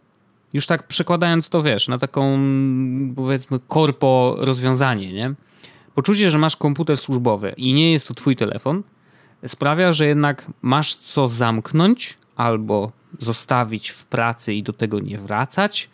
już 0.53 0.67
tak 0.67 0.87
przekładając 0.87 1.49
to, 1.49 1.63
wiesz, 1.63 1.89
na 1.89 1.99
taką 1.99 2.39
powiedzmy 3.17 3.59
korpo 3.69 4.37
rozwiązanie, 4.39 5.13
nie? 5.13 5.35
Poczucie, 5.95 6.31
że 6.31 6.39
masz 6.39 6.57
komputer 6.57 6.97
służbowy 6.97 7.55
i 7.57 7.73
nie 7.73 7.93
jest 7.93 8.09
to 8.09 8.15
twój 8.15 8.37
telefon, 8.37 8.83
sprawia, 9.47 9.93
że 9.93 10.07
jednak 10.07 10.47
masz 10.63 10.95
co 10.95 11.29
zamknąć 11.29 12.19
albo 12.37 12.93
zostawić 13.19 13.91
w 13.91 14.05
pracy 14.05 14.55
i 14.55 14.63
do 14.63 14.73
tego 14.73 15.01
nie 15.01 15.19
wracać, 15.19 15.89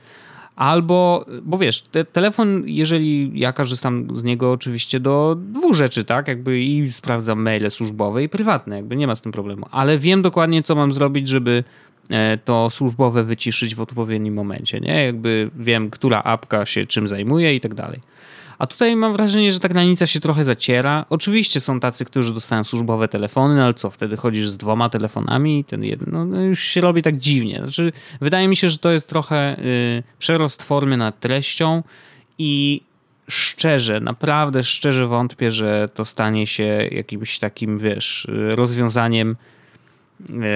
albo, 0.57 1.27
bo 1.43 1.59
wiesz, 1.59 1.83
te, 1.83 2.05
telefon, 2.05 2.63
jeżeli 2.67 3.41
ja 3.41 3.53
korzystam 3.53 4.09
z 4.15 4.25
niego 4.25 4.53
oczywiście 4.53 5.01
do 5.01 5.37
dwóch 5.39 5.75
rzeczy, 5.75 6.05
tak, 6.05 6.29
jakby 6.29 6.63
i 6.63 6.93
sprawdzam 6.93 7.43
maile 7.43 7.71
służbowe 7.71 8.23
i 8.23 8.29
prywatne, 8.29 8.77
jakby 8.77 8.97
nie 8.97 9.07
ma 9.07 9.15
z 9.15 9.21
tym 9.21 9.33
problemu, 9.33 9.67
ale 9.71 9.99
wiem 9.99 10.23
dokładnie, 10.23 10.63
co 10.63 10.75
mam 10.75 10.93
zrobić, 10.93 11.29
żeby 11.29 11.65
e, 12.11 12.39
to 12.39 12.71
służbowe 12.71 13.25
wyciszyć 13.25 13.75
w 13.75 13.81
odpowiednim 13.81 14.35
momencie, 14.35 14.81
nie, 14.81 15.05
jakby 15.05 15.51
wiem, 15.57 15.91
która 15.91 16.23
apka 16.23 16.67
się 16.67 16.87
czym 16.87 17.09
zajmuje 17.09 17.55
i 17.55 17.61
tak 17.61 17.75
dalej. 17.75 18.01
A 18.59 18.67
tutaj 18.67 18.97
mam 18.97 19.13
wrażenie, 19.13 19.53
że 19.53 19.61
ta 19.61 19.69
granica 19.69 20.07
się 20.07 20.21
trochę 20.21 20.45
zaciera. 20.45 21.05
Oczywiście 21.11 21.61
są 21.61 21.81
tacy, 21.81 22.05
którzy 22.05 22.35
dostają 22.35 22.65
służbowe 22.65 23.09
telefony, 23.09 23.57
no 23.57 23.65
ale 23.65 23.75
co, 23.75 23.91
wtedy 23.91 24.17
chodzisz 24.17 24.49
z 24.49 24.57
dwoma 24.57 24.89
telefonami 24.89 25.65
ten 25.65 25.85
jeden, 25.85 26.09
no, 26.13 26.25
no 26.25 26.41
już 26.41 26.61
się 26.61 26.81
robi 26.81 27.03
tak 27.03 27.17
dziwnie. 27.17 27.59
Znaczy, 27.63 27.93
wydaje 28.21 28.49
mi 28.49 28.57
się, 28.57 28.71
że 28.71 28.79
to 28.79 28.93
jest 28.93 29.09
trochę 29.09 29.59
y, 29.59 30.03
przerost 30.19 30.63
formy 30.63 30.97
nad 30.97 31.21
treścią 31.21 31.83
i 32.39 32.81
szczerze, 33.29 34.01
naprawdę 34.01 34.63
szczerze 34.63 35.07
wątpię, 35.07 35.51
że 35.51 35.89
to 35.95 36.05
stanie 36.05 36.47
się 36.47 36.89
jakimś 36.93 37.39
takim, 37.39 37.79
wiesz, 37.79 38.29
rozwiązaniem 38.51 39.37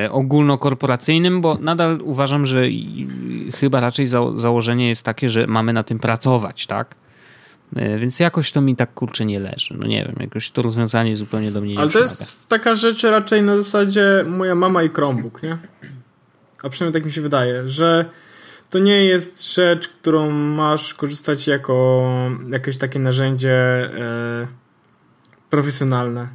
y, 0.05 0.11
ogólnokorporacyjnym, 0.11 1.41
bo 1.41 1.59
nadal 1.61 2.01
uważam, 2.05 2.47
że 2.47 2.65
chyba 3.55 3.81
raczej 3.81 4.07
założenie 4.37 4.89
jest 4.89 5.05
takie, 5.05 5.31
że 5.31 5.47
mamy 5.47 5.73
na 5.73 5.83
tym 5.83 5.99
pracować, 5.99 6.67
tak? 6.67 7.00
E, 7.77 7.99
więc 7.99 8.21
jakoś 8.21 8.53
to 8.53 8.61
mi 8.61 8.77
tak 8.77 8.95
kurczę 8.95 9.25
nie 9.25 9.41
leży. 9.41 9.75
No 9.79 9.87
nie 9.87 10.05
wiem, 10.05 10.17
jakoś 10.21 10.51
to 10.51 10.63
rozwiązanie 10.63 11.17
zupełnie 11.17 11.51
do 11.51 11.61
mnie 11.61 11.75
nie 11.75 11.81
Ale 11.81 11.91
to 11.91 11.99
jest 11.99 12.49
taka 12.49 12.77
rzecz 12.77 13.03
raczej 13.03 13.43
na 13.43 13.57
zasadzie 13.57 14.25
moja 14.29 14.55
mama 14.55 14.83
i 14.83 14.89
Chromebook, 14.89 15.43
nie? 15.43 15.59
A 16.63 16.69
przynajmniej 16.69 17.03
tak 17.03 17.07
mi 17.07 17.13
się 17.13 17.21
wydaje, 17.21 17.69
że 17.69 18.05
to 18.71 18.79
nie 18.79 19.05
jest 19.05 19.55
rzecz, 19.55 19.89
którą 19.89 20.31
masz 20.31 20.95
korzystać 20.95 21.47
jako 21.47 22.05
jakieś 22.51 22.77
takie 22.77 22.99
narzędzie 22.99 23.53
e, 23.53 24.47
profesjonalne. 25.51 26.29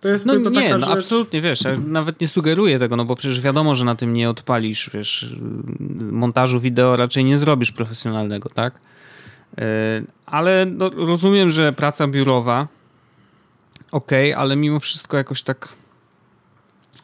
To 0.00 0.08
jest 0.08 0.26
no 0.26 0.34
nie, 0.34 0.70
no 0.70 0.78
rzecz... 0.78 0.88
absolutnie, 0.88 1.40
wiesz, 1.40 1.64
ja 1.64 1.76
nawet 1.86 2.20
nie 2.20 2.28
sugeruję 2.28 2.78
tego, 2.78 2.96
no 2.96 3.04
bo 3.04 3.16
przecież 3.16 3.40
wiadomo, 3.40 3.74
że 3.74 3.84
na 3.84 3.94
tym 3.94 4.12
nie 4.12 4.30
odpalisz, 4.30 4.90
wiesz, 4.94 5.36
montażu 5.98 6.60
wideo 6.60 6.96
raczej 6.96 7.24
nie 7.24 7.36
zrobisz 7.36 7.72
profesjonalnego, 7.72 8.48
tak? 8.48 8.74
E, 9.58 10.02
ale 10.26 10.66
no, 10.70 10.90
rozumiem, 10.96 11.50
że 11.50 11.72
praca 11.72 12.08
biurowa 12.08 12.68
ok, 13.92 14.10
ale 14.36 14.56
mimo 14.56 14.80
wszystko 14.80 15.16
jakoś 15.16 15.42
tak 15.42 15.68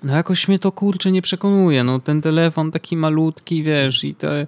no 0.02 0.16
jakoś 0.16 0.48
mnie 0.48 0.58
to 0.58 0.72
kurczę 0.72 1.12
nie 1.12 1.22
przekonuje. 1.22 1.84
No 1.84 2.00
ten 2.00 2.22
telefon 2.22 2.72
taki 2.72 2.96
malutki, 2.96 3.62
wiesz, 3.62 4.04
i, 4.04 4.14
te, 4.14 4.46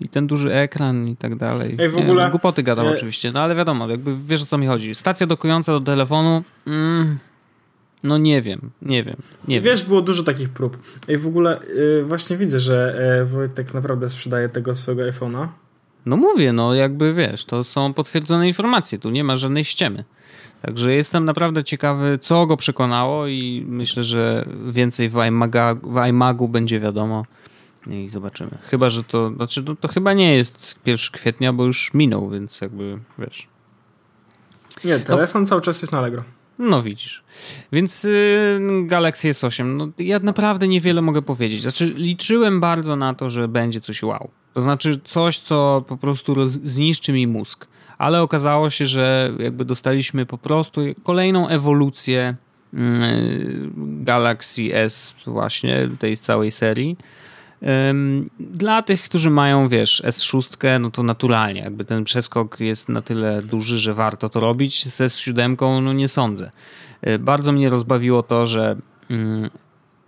i 0.00 0.08
ten 0.08 0.26
duży 0.26 0.52
ekran 0.52 1.08
i 1.08 1.16
tak 1.16 1.36
dalej. 1.36 1.74
Ej, 1.78 1.88
w 1.88 1.96
nie, 1.96 2.02
ogóle... 2.02 2.24
No, 2.24 2.30
głupoty 2.30 2.62
gadam 2.62 2.86
e... 2.86 2.90
oczywiście, 2.90 3.32
no 3.32 3.40
ale 3.40 3.54
wiadomo, 3.54 3.88
jakby 3.88 4.16
wiesz 4.26 4.42
o 4.42 4.46
co 4.46 4.58
mi 4.58 4.66
chodzi. 4.66 4.94
Stacja 4.94 5.26
dokująca 5.26 5.72
do 5.72 5.80
telefonu, 5.80 6.42
mm, 6.66 7.18
no 8.02 8.18
nie 8.18 8.42
wiem, 8.42 8.70
nie 8.82 9.02
wiem. 9.02 9.16
Nie 9.48 9.60
wiesz, 9.60 9.80
wiem. 9.80 9.88
było 9.88 10.02
dużo 10.02 10.22
takich 10.22 10.48
prób. 10.48 10.78
Ej, 11.08 11.18
w 11.18 11.26
ogóle 11.26 11.60
yy, 11.74 12.04
właśnie 12.04 12.36
widzę, 12.36 12.58
że 12.58 13.02
yy, 13.18 13.24
Wojtek 13.24 13.74
naprawdę 13.74 14.08
sprzedaje 14.08 14.48
tego 14.48 14.74
swojego 14.74 15.02
iPhone'a. 15.02 15.48
No 16.06 16.16
mówię, 16.16 16.52
no 16.52 16.74
jakby 16.74 17.14
wiesz, 17.14 17.44
to 17.44 17.64
są 17.64 17.94
potwierdzone 17.94 18.48
informacje, 18.48 18.98
tu 18.98 19.10
nie 19.10 19.24
ma 19.24 19.36
żadnej 19.36 19.64
ściemy. 19.64 20.04
Także 20.62 20.92
jestem 20.92 21.24
naprawdę 21.24 21.64
ciekawy, 21.64 22.18
co 22.18 22.46
go 22.46 22.56
przekonało 22.56 23.26
i 23.26 23.64
myślę, 23.68 24.04
że 24.04 24.44
więcej 24.68 25.08
w, 25.08 25.16
iMaga, 25.16 25.74
w 25.74 26.08
iMagu 26.08 26.48
będzie 26.48 26.80
wiadomo 26.80 27.24
i 27.86 28.08
zobaczymy. 28.08 28.50
Chyba, 28.62 28.90
że 28.90 29.04
to, 29.04 29.30
znaczy 29.36 29.64
to, 29.64 29.76
to 29.76 29.88
chyba 29.88 30.12
nie 30.12 30.36
jest 30.36 30.74
1 30.86 30.98
kwietnia, 31.12 31.52
bo 31.52 31.64
już 31.64 31.94
minął, 31.94 32.30
więc 32.30 32.60
jakby 32.60 32.98
wiesz. 33.18 33.48
Nie, 34.84 34.98
telefon 34.98 35.42
no. 35.42 35.48
cały 35.48 35.60
czas 35.60 35.82
jest 35.82 35.92
na 35.92 35.98
Allegro. 35.98 36.22
No 36.58 36.82
widzisz. 36.82 37.22
Więc 37.72 38.04
y, 38.04 38.60
Galaxy 38.86 39.30
S8, 39.30 39.64
no 39.64 39.88
ja 39.98 40.18
naprawdę 40.18 40.68
niewiele 40.68 41.02
mogę 41.02 41.22
powiedzieć. 41.22 41.62
Znaczy 41.62 41.92
liczyłem 41.96 42.60
bardzo 42.60 42.96
na 42.96 43.14
to, 43.14 43.30
że 43.30 43.48
będzie 43.48 43.80
coś 43.80 44.02
wow. 44.02 44.30
To 44.54 44.62
znaczy 44.62 45.00
coś, 45.04 45.38
co 45.38 45.84
po 45.88 45.96
prostu 45.96 46.48
zniszczy 46.48 47.12
mi 47.12 47.26
mózg. 47.26 47.66
Ale 47.98 48.22
okazało 48.22 48.70
się, 48.70 48.86
że 48.86 49.32
jakby 49.38 49.64
dostaliśmy 49.64 50.26
po 50.26 50.38
prostu 50.38 50.80
kolejną 51.02 51.48
ewolucję 51.48 52.34
y, 52.74 52.78
Galaxy 53.76 54.74
S 54.74 55.14
właśnie 55.26 55.88
tej 55.98 56.16
całej 56.16 56.50
serii. 56.50 56.96
Dla 58.40 58.82
tych, 58.82 59.02
którzy 59.02 59.30
mają, 59.30 59.68
wiesz, 59.68 60.02
S6, 60.06 60.80
no 60.80 60.90
to 60.90 61.02
naturalnie, 61.02 61.60
jakby 61.60 61.84
ten 61.84 62.04
przeskok 62.04 62.60
jest 62.60 62.88
na 62.88 63.02
tyle 63.02 63.42
duży, 63.42 63.78
że 63.78 63.94
warto 63.94 64.28
to 64.28 64.40
robić. 64.40 64.88
Z 64.88 65.00
S7, 65.00 65.82
no 65.82 65.92
nie 65.92 66.08
sądzę. 66.08 66.50
E, 67.02 67.18
bardzo 67.18 67.52
mnie 67.52 67.68
rozbawiło 67.68 68.22
to, 68.22 68.46
że 68.46 68.76
mm, 69.10 69.50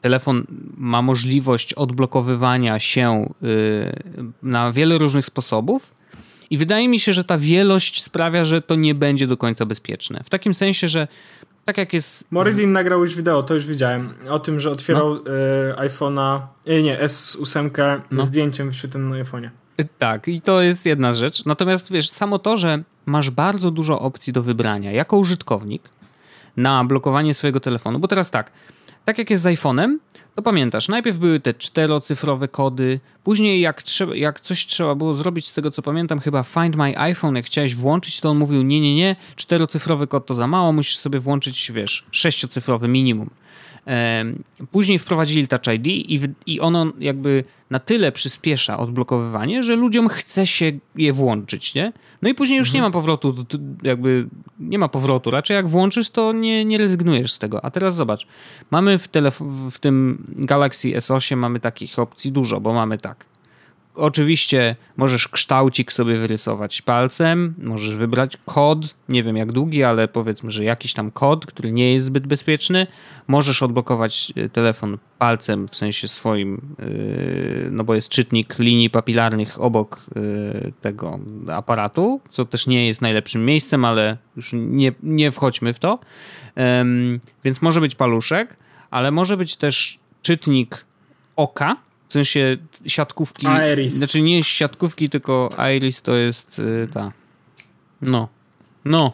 telefon 0.00 0.47
ma 0.76 1.02
możliwość 1.02 1.75
odblokowywania 1.75 2.78
się 2.78 3.33
y, 3.42 4.26
na 4.42 4.73
wiele 4.73 4.99
różnych 4.99 5.26
sposobów. 5.26 5.95
I 6.50 6.59
wydaje 6.59 6.88
mi 6.88 7.00
się, 7.00 7.12
że 7.12 7.25
ta 7.25 7.38
wielość 7.38 8.02
sprawia, 8.02 8.45
że 8.45 8.62
to 8.62 8.75
nie 8.75 8.95
będzie 8.95 9.26
do 9.26 9.37
końca 9.37 9.66
bezpieczne. 9.66 10.21
W 10.25 10.30
takim 10.30 10.54
sensie, 10.54 10.88
że 10.88 11.09
tak 11.64 11.78
jak 11.78 11.92
jest. 11.92 12.33
Morizin 12.33 12.73
nagrał 12.73 13.02
już 13.02 13.16
wideo, 13.16 13.42
to 13.42 13.54
już 13.54 13.66
widziałem. 13.66 14.14
O 14.28 14.38
tym, 14.38 14.61
że 14.61 14.71
otwierał 14.71 15.14
no. 15.14 15.21
y, 15.21 15.88
iPhone'a, 15.88 16.40
y, 16.69 16.83
nie, 16.83 16.99
S8 16.99 18.00
no. 18.11 18.25
zdjęciem 18.25 18.71
wyświetlonym 18.71 19.11
na 19.11 19.25
iPhone'ie. 19.25 19.50
Y, 19.80 19.88
tak, 19.99 20.28
i 20.28 20.40
to 20.40 20.62
jest 20.62 20.87
jedna 20.87 21.12
rzecz. 21.12 21.45
Natomiast 21.45 21.92
wiesz, 21.92 22.09
samo 22.09 22.38
to, 22.38 22.57
że 22.57 22.83
masz 23.07 23.30
bardzo 23.30 23.71
dużo 23.71 24.00
opcji 24.00 24.33
do 24.33 24.42
wybrania 24.42 24.92
jako 24.92 25.16
użytkownik 25.16 25.83
na 26.57 26.85
blokowanie 26.85 27.35
swojego 27.35 27.61
telefonu, 27.61 27.99
bo 27.99 28.09
teraz 28.09 28.30
tak, 28.30 28.50
tak 29.04 29.19
jak 29.19 29.30
jest 29.30 29.42
z 29.42 29.47
iPhone'em, 29.47 29.97
to 30.35 30.42
pamiętasz, 30.42 30.88
najpierw 30.88 31.19
były 31.19 31.40
te 31.40 31.54
czterocyfrowe 31.54 32.49
kody, 32.49 33.00
później 33.25 33.61
jak, 33.61 33.83
trzeba, 33.83 34.14
jak 34.16 34.40
coś 34.40 34.66
trzeba 34.66 34.95
było 34.95 35.14
zrobić, 35.14 35.49
z 35.49 35.54
tego 35.54 35.71
co 35.71 35.83
pamiętam, 35.83 36.21
chyba 36.21 36.42
Find 36.42 36.76
My 36.76 36.99
iPhone, 36.99 37.37
jak 37.37 37.47
chciałeś 37.47 37.75
włączyć, 37.75 38.21
to 38.21 38.30
on 38.30 38.38
mówił, 38.38 38.62
nie, 38.62 38.80
nie, 38.80 38.95
nie, 38.95 39.16
czterocyfrowy 39.37 40.07
kod 40.07 40.26
to 40.26 40.35
za 40.35 40.47
mało, 40.47 40.73
musisz 40.73 40.97
sobie 40.97 41.21
włączyć, 41.21 41.73
wiesz, 41.73 42.07
sześciocyfrowy 42.11 42.88
minimum. 42.88 43.30
Później 44.71 44.99
wprowadzili 44.99 45.49
Touch 45.49 45.75
ID 45.75 45.87
i, 45.87 46.21
i 46.47 46.61
ono 46.61 46.87
jakby 46.99 47.45
na 47.71 47.79
tyle 47.79 48.13
przyspiesza 48.13 48.79
odblokowywanie, 48.79 49.63
że 49.63 49.77
ludziom 49.77 50.09
chce 50.09 50.47
się 50.47 50.73
je 50.97 51.13
włączyć, 51.13 51.75
nie? 51.75 51.93
No 52.23 52.29
i 52.29 52.35
później 52.35 52.59
już 52.59 52.69
mhm. 52.69 52.83
nie 52.83 52.89
ma 52.89 52.93
powrotu, 52.93 53.35
jakby 53.83 54.27
nie 54.61 54.79
ma 54.79 54.89
powrotu. 54.89 55.31
Raczej 55.31 55.55
jak 55.55 55.69
włączysz, 55.69 56.11
to 56.11 56.33
nie, 56.33 56.65
nie 56.65 56.79
rezygnujesz 56.79 57.33
z 57.33 57.39
tego. 57.39 57.65
A 57.65 57.71
teraz 57.71 57.95
zobacz, 57.95 58.27
mamy 58.71 58.99
w, 58.99 59.09
w 59.71 59.79
tym 59.79 60.25
Galaxy 60.29 60.89
S8 60.89 61.37
mamy 61.37 61.61
takich 61.61 61.99
opcji 61.99 62.33
dużo, 62.33 62.61
bo 62.61 62.73
mamy 62.73 62.99
tak 62.99 63.30
Oczywiście 64.00 64.76
możesz 64.97 65.28
kształcik 65.28 65.92
sobie 65.92 66.16
wyrysować 66.16 66.83
palcem, 66.83 67.54
możesz 67.59 67.97
wybrać 67.97 68.37
kod, 68.47 68.95
nie 69.09 69.23
wiem 69.23 69.37
jak 69.37 69.52
długi, 69.52 69.85
ale 69.85 70.09
powiedzmy, 70.09 70.50
że 70.50 70.64
jakiś 70.64 70.95
tam 70.95 71.11
kod, 71.11 71.47
który 71.47 71.73
nie 71.73 71.92
jest 71.92 72.04
zbyt 72.04 72.26
bezpieczny. 72.26 72.87
Możesz 73.26 73.62
odblokować 73.62 74.33
e, 74.37 74.49
telefon 74.49 74.99
palcem, 75.19 75.69
w 75.69 75.76
sensie 75.76 76.09
swoim, 76.09 76.75
e, 76.78 76.85
no 77.71 77.85
bo 77.85 77.95
jest 77.95 78.09
czytnik 78.09 78.59
linii 78.59 78.90
papilarnych 78.90 79.61
obok 79.61 80.00
e, 80.16 80.21
tego 80.80 81.19
aparatu, 81.52 82.21
co 82.30 82.45
też 82.45 82.66
nie 82.66 82.87
jest 82.87 83.02
najlepszym 83.02 83.45
miejscem, 83.45 83.85
ale 83.85 84.16
już 84.37 84.50
nie, 84.54 84.92
nie 85.02 85.30
wchodźmy 85.30 85.75
w 85.75 85.78
to. 85.78 85.99
Więc 87.45 87.62
może 87.62 87.80
być 87.80 87.95
paluszek, 87.95 88.57
ale 88.90 89.11
może 89.11 89.37
być 89.37 89.57
też 89.57 89.99
czytnik 90.23 90.85
oka, 91.37 91.76
W 92.11 92.12
sensie 92.12 92.57
siatkówki. 92.87 93.47
Iris. 93.73 93.93
Znaczy 93.95 94.23
nie 94.23 94.37
jest 94.37 94.49
siatkówki, 94.49 95.11
tylko 95.11 95.49
Iris 95.76 96.02
to 96.02 96.17
jest 96.17 96.59
y, 96.59 96.88
ta. 96.93 97.12
No. 98.02 98.29
No. 98.85 99.12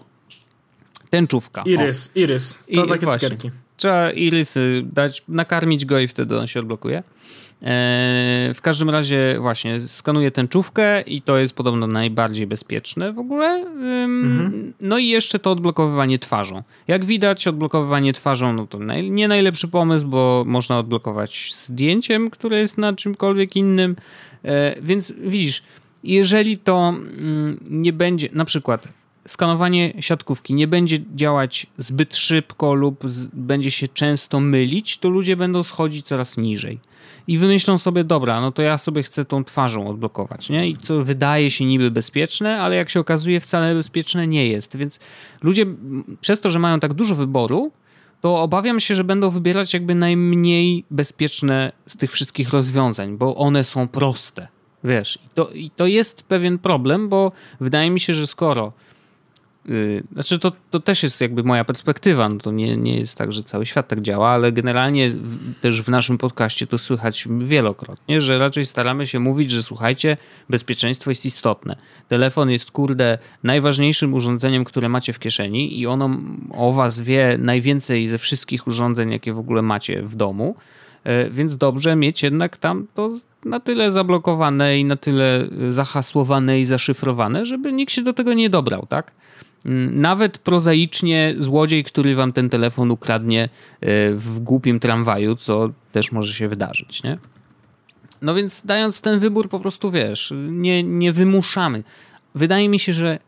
Tęczówka. 1.11 1.63
Iris, 1.67 2.09
o. 2.09 2.19
Iris. 2.19 2.59
To 2.75 2.85
I, 2.85 2.89
takie 2.89 3.07
właśnie. 3.07 3.29
cukierki. 3.29 3.51
Trzeba 3.77 4.11
Irisy 4.11 4.83
dać, 4.93 5.23
nakarmić 5.29 5.85
go 5.85 5.99
i 5.99 6.09
wtedy 6.09 6.39
on 6.39 6.47
się 6.47 6.61
odblokuje. 6.61 7.03
E, 7.63 8.51
w 8.55 8.61
każdym 8.63 8.91
razie 8.91 9.37
właśnie 9.41 9.81
skanuję 9.81 10.31
tęczówkę 10.31 11.01
i 11.01 11.23
to 11.23 11.39
jest 11.39 11.57
podobno 11.57 11.87
najbardziej 11.87 12.47
bezpieczne 12.47 13.13
w 13.13 13.19
ogóle. 13.19 13.47
Mhm. 13.47 14.73
No 14.81 14.99
i 14.99 15.09
jeszcze 15.09 15.39
to 15.39 15.51
odblokowywanie 15.51 16.19
twarzą. 16.19 16.63
Jak 16.89 17.05
widać 17.05 17.49
odblokowywanie 17.49 18.13
twarzą 18.13 18.53
no 18.53 18.67
to 18.67 18.79
naj, 18.79 19.11
nie 19.11 19.29
najlepszy 19.29 19.69
pomysł, 19.69 20.07
bo 20.07 20.45
można 20.47 20.79
odblokować 20.79 21.55
zdjęciem, 21.55 22.31
które 22.31 22.59
jest 22.59 22.79
na 22.79 22.93
czymkolwiek 22.93 23.57
innym. 23.57 23.97
E, 24.45 24.83
więc 24.83 25.13
widzisz, 25.13 25.63
jeżeli 26.05 26.59
to 26.59 26.89
mm, 26.89 27.61
nie 27.71 27.93
będzie, 27.93 28.29
na 28.33 28.45
przykład 28.45 28.89
skanowanie 29.27 29.93
siatkówki 30.01 30.55
nie 30.55 30.69
będzie 30.69 30.97
działać 31.15 31.67
zbyt 31.79 32.17
szybko 32.17 32.75
lub 32.75 33.05
z, 33.07 33.29
będzie 33.29 33.71
się 33.71 33.89
często 33.89 34.41
mylić, 34.41 34.99
to 34.99 35.09
ludzie 35.09 35.37
będą 35.37 35.63
schodzić 35.63 36.07
coraz 36.07 36.37
niżej. 36.37 36.81
I 37.29 37.39
wymyślą 37.39 37.79
sobie, 37.79 38.05
dobra, 38.05 38.41
no 38.41 38.53
to 38.53 38.63
ja 38.63 38.79
sobie 38.79 39.03
chcę 39.03 39.25
tą 39.25 39.45
twarzą 39.45 39.89
odblokować, 39.89 40.51
nie? 40.51 40.69
I 40.69 40.77
co 40.77 41.05
wydaje 41.05 41.51
się 41.51 41.65
niby 41.65 41.91
bezpieczne, 41.91 42.61
ale 42.61 42.77
jak 42.77 42.91
się 42.91 43.01
okazuje, 43.01 43.41
wcale 43.41 43.75
bezpieczne 43.75 44.27
nie 44.27 44.49
jest. 44.49 44.77
Więc 44.77 45.01
ludzie, 45.43 45.67
przez 46.21 46.41
to, 46.41 46.49
że 46.49 46.59
mają 46.59 46.81
tak 46.81 46.95
dużo 46.95 47.15
wyboru, 47.15 47.73
to 48.21 48.43
obawiam 48.43 48.81
się, 48.81 48.95
że 48.95 49.05
będą 49.05 49.31
wybierać 49.31 49.75
jakby 49.75 49.95
najmniej 49.95 50.85
bezpieczne 50.91 51.73
z 51.87 51.97
tych 51.97 52.13
wszystkich 52.13 52.51
rozwiązań, 52.51 53.17
bo 53.17 53.37
one 53.37 53.65
są 53.65 53.89
proste. 53.89 54.49
Wiesz, 54.85 55.19
to, 55.35 55.51
i 55.55 55.71
to 55.71 55.87
jest 55.87 56.23
pewien 56.23 56.59
problem, 56.59 57.09
bo 57.09 57.33
wydaje 57.61 57.91
mi 57.91 58.01
się, 58.01 58.15
że 58.15 58.27
skoro 58.27 58.73
Y, 59.69 60.03
znaczy, 60.13 60.39
to, 60.39 60.53
to 60.71 60.81
też 60.81 61.03
jest 61.03 61.21
jakby 61.21 61.43
moja 61.43 61.65
perspektywa. 61.65 62.29
No 62.29 62.39
to 62.39 62.53
nie, 62.53 62.77
nie 62.77 62.97
jest 62.99 63.19
tak, 63.19 63.33
że 63.33 63.43
cały 63.43 63.67
świat 63.67 63.89
tak 63.89 64.03
działa, 64.03 64.29
ale 64.29 64.53
generalnie 64.53 65.11
też 65.61 65.83
w 65.83 65.89
naszym 65.89 66.19
podcaście 66.19 66.67
to 66.67 66.79
słychać 66.79 67.29
wielokrotnie, 67.41 68.21
że 68.21 68.39
raczej 68.39 68.67
staramy 68.67 69.07
się 69.07 69.21
mówić, 69.21 69.51
że 69.51 69.63
słuchajcie, 69.63 70.17
bezpieczeństwo 70.51 71.11
jest 71.11 71.27
istotne. 71.27 71.77
Telefon 72.09 72.51
jest, 72.51 72.71
kurde, 72.71 73.19
najważniejszym 73.43 74.15
urządzeniem, 74.15 74.65
które 74.65 74.89
macie 74.89 75.13
w 75.13 75.19
kieszeni 75.19 75.81
i 75.81 75.87
ono 75.87 76.11
o 76.51 76.73
was 76.73 77.01
wie 77.01 77.37
najwięcej 77.39 78.09
ze 78.09 78.19
wszystkich 78.19 78.67
urządzeń, 78.67 79.11
jakie 79.11 79.33
w 79.33 79.39
ogóle 79.39 79.63
macie 79.63 80.03
w 80.03 80.17
domu. 80.17 80.57
Y, 81.07 81.31
więc 81.31 81.57
dobrze 81.57 81.97
mieć 81.97 82.23
jednak 82.23 82.57
tam 82.57 82.87
to 82.95 83.11
na 83.45 83.61
tyle 83.61 83.91
zablokowane 83.91 84.79
i 84.79 84.85
na 84.85 84.97
tyle 84.97 85.49
zahasłowane 85.69 86.61
i 86.61 86.65
zaszyfrowane, 86.65 87.47
żeby 87.47 87.73
nikt 87.73 87.93
się 87.93 88.03
do 88.03 88.13
tego 88.13 88.35
nie 88.35 88.51
dobrał, 88.51 88.87
tak? 88.87 89.13
Mm, 89.67 90.01
nawet 90.01 90.39
prozaicznie 90.39 91.35
złodziej, 91.39 91.85
który 91.85 92.15
wam 92.15 92.33
ten 92.33 92.51
telefon 92.51 92.91
ukradnie 92.91 93.43
e, 93.45 93.49
w 94.13 94.39
głupim 94.41 94.81
tramwaju, 94.81 95.37
co 95.37 95.71
też 95.93 96.13
może 96.13 96.35
się 96.35 96.49
wydarzyć, 96.49 97.03
nie? 97.03 97.19
No 98.23 98.35
więc 98.35 98.67
dając 98.67 99.01
ten 99.01 99.21
wybór 99.21 99.49
po 99.49 99.61
prostu, 99.61 99.91
wiesz, 99.91 100.35
nie, 100.49 100.83
nie 100.83 101.13
wymuszamy. 101.13 101.85
Wydaje 102.35 102.69
mi 102.69 102.79
się, 102.79 102.93
że 102.93 103.19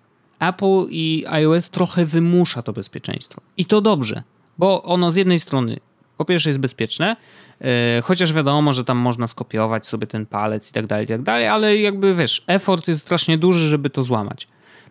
Apple 0.40 0.86
i 0.90 1.24
iOS 1.28 1.70
trochę 1.70 2.06
wymusza 2.06 2.62
to 2.62 2.72
bezpieczeństwo. 2.72 3.40
I 3.56 3.64
to 3.64 3.80
dobrze, 3.80 4.22
bo 4.58 4.82
ono 4.82 5.10
z 5.10 5.16
jednej 5.16 5.40
strony 5.40 5.76
po 6.16 6.24
pierwsze 6.24 6.50
jest 6.50 6.60
bezpieczne, 6.60 7.16
e, 7.60 8.02
chociaż 8.02 8.32
wiadomo, 8.32 8.72
że 8.72 8.84
tam 8.84 8.98
można 8.98 9.26
skopiować 9.26 9.86
sobie 9.86 10.06
ten 10.06 10.26
palec 10.26 10.70
i 10.70 10.72
tak 10.72 10.86
dalej, 10.86 11.04
i 11.04 11.08
tak 11.08 11.22
dalej, 11.22 11.48
ale 11.48 11.76
jakby 11.76 12.14
wiesz, 12.14 12.44
effort 12.46 12.88
jest 12.88 13.00
strasznie 13.00 13.38
duży, 13.38 13.68
żeby 13.68 13.90
to 13.90 14.02
złamać. 14.02 14.48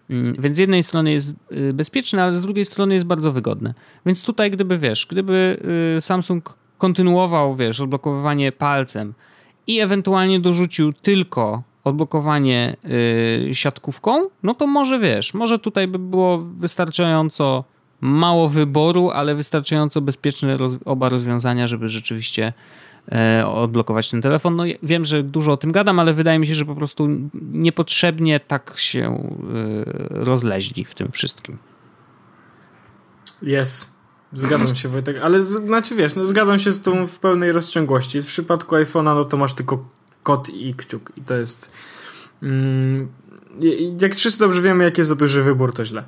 Mm, 0.09 0.35
więc 0.39 0.55
z 0.55 0.59
jednej 0.59 0.83
strony 0.83 1.11
jest 1.11 1.33
y, 1.51 1.73
bezpieczne, 1.73 2.23
ale 2.23 2.33
z 2.33 2.41
drugiej 2.41 2.65
strony 2.65 2.93
jest 2.93 3.05
bardzo 3.05 3.31
wygodne. 3.31 3.73
Więc 4.05 4.23
tutaj, 4.23 4.51
gdyby 4.51 4.77
wiesz, 4.77 5.07
gdyby 5.09 5.57
y, 5.97 6.01
Samsung 6.01 6.57
kontynuował, 6.77 7.55
wiesz, 7.55 7.81
odblokowywanie 7.81 8.51
palcem 8.51 9.13
i 9.67 9.79
ewentualnie 9.79 10.39
dorzucił 10.39 10.93
tylko 10.93 11.63
odblokowanie 11.83 12.75
yy, 13.45 13.55
siatkówką, 13.55 14.23
no 14.43 14.53
to 14.53 14.67
może 14.67 14.99
wiesz, 14.99 15.33
może 15.33 15.59
tutaj 15.59 15.87
by 15.87 15.99
było 15.99 16.37
wystarczająco 16.37 17.63
mało 18.01 18.49
wyboru, 18.49 19.09
ale 19.09 19.35
wystarczająco 19.35 20.01
bezpieczne 20.01 20.57
roz 20.57 20.77
oba 20.85 21.09
rozwiązania, 21.09 21.67
żeby 21.67 21.89
rzeczywiście 21.89 22.53
odblokować 23.45 24.11
ten 24.11 24.21
telefon. 24.21 24.55
No 24.55 24.63
wiem, 24.83 25.05
że 25.05 25.23
dużo 25.23 25.51
o 25.51 25.57
tym 25.57 25.71
gadam, 25.71 25.99
ale 25.99 26.13
wydaje 26.13 26.39
mi 26.39 26.47
się, 26.47 26.55
że 26.55 26.65
po 26.65 26.75
prostu 26.75 27.07
niepotrzebnie 27.33 28.39
tak 28.39 28.73
się 28.75 29.05
e, 29.09 30.23
rozleźli 30.23 30.85
w 30.85 30.95
tym 30.95 31.11
wszystkim. 31.11 31.57
Jest. 33.41 33.97
Zgadzam 34.33 34.75
się, 34.75 34.89
Wojtek, 34.89 35.17
ale 35.23 35.41
znaczy 35.41 35.95
wiesz, 35.95 36.15
no 36.15 36.25
zgadzam 36.25 36.59
się 36.59 36.71
z 36.71 36.81
tą 36.81 37.07
w 37.07 37.19
pełnej 37.19 37.51
rozciągłości. 37.51 38.21
W 38.21 38.25
przypadku 38.25 38.75
iPhone'a, 38.75 39.15
no 39.15 39.25
to 39.25 39.37
masz 39.37 39.53
tylko 39.53 39.85
kod 40.23 40.49
i 40.49 40.73
kciuk 40.75 41.11
i 41.15 41.21
to 41.21 41.35
jest 41.35 41.73
mm, 42.43 43.07
jak 44.01 44.15
wszyscy 44.15 44.39
dobrze 44.39 44.61
wiemy, 44.61 44.83
jak 44.83 44.97
jest 44.97 45.07
za 45.07 45.15
duży 45.15 45.43
wybór, 45.43 45.73
to 45.73 45.85
źle. 45.85 46.03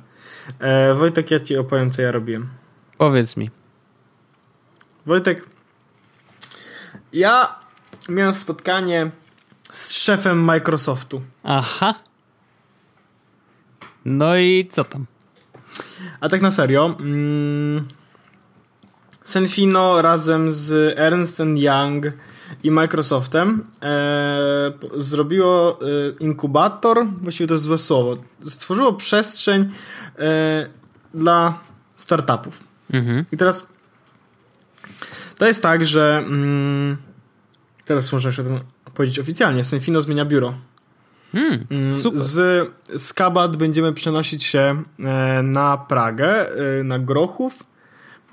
E, 0.58 0.94
Wojtek, 0.94 1.30
ja 1.30 1.40
ci 1.40 1.56
opowiem, 1.56 1.90
co 1.90 2.02
ja 2.02 2.12
robiłem. 2.12 2.48
Powiedz 2.98 3.36
mi. 3.36 3.50
Wojtek, 5.06 5.46
ja 7.12 7.58
miałem 8.08 8.32
spotkanie 8.32 9.10
z 9.72 9.92
szefem 9.92 10.44
Microsoftu. 10.44 11.22
Aha. 11.42 11.94
No 14.04 14.36
i 14.36 14.68
co 14.70 14.84
tam? 14.84 15.06
A 16.20 16.28
tak 16.28 16.42
na 16.42 16.50
serio. 16.50 16.96
Mm, 17.00 17.88
Senfino 19.22 20.02
razem 20.02 20.50
z 20.50 20.98
Ernst 20.98 21.42
Young 21.54 22.06
i 22.64 22.70
Microsoftem 22.70 23.66
e, 23.82 24.72
zrobiło 24.96 25.78
e, 25.80 25.84
inkubator, 26.20 27.06
właściwie 27.22 27.46
to 27.46 27.54
jest 27.54 27.64
złe 27.64 27.78
słowo, 27.78 28.16
stworzyło 28.42 28.92
przestrzeń 28.92 29.70
e, 30.18 30.68
dla 31.14 31.58
startupów. 31.96 32.64
Mhm. 32.92 33.24
I 33.32 33.36
teraz 33.36 33.68
to 35.40 35.46
jest 35.46 35.62
tak, 35.62 35.84
że 35.84 36.22
mm, 36.26 36.96
teraz 37.84 38.12
można 38.12 38.32
tym 38.32 38.60
powiedzieć 38.94 39.18
oficjalnie. 39.18 39.64
Senfino 39.64 40.00
zmienia 40.00 40.24
biuro. 40.24 40.54
Hmm, 41.32 41.66
mm, 41.70 41.98
super. 41.98 42.20
Z, 42.20 42.68
z 42.96 43.12
Kabat 43.12 43.56
będziemy 43.56 43.92
przenosić 43.92 44.44
się 44.44 44.82
e, 44.98 45.42
na 45.42 45.76
Pragę, 45.78 46.48
e, 46.80 46.84
na 46.84 46.98
Grochów, 46.98 47.62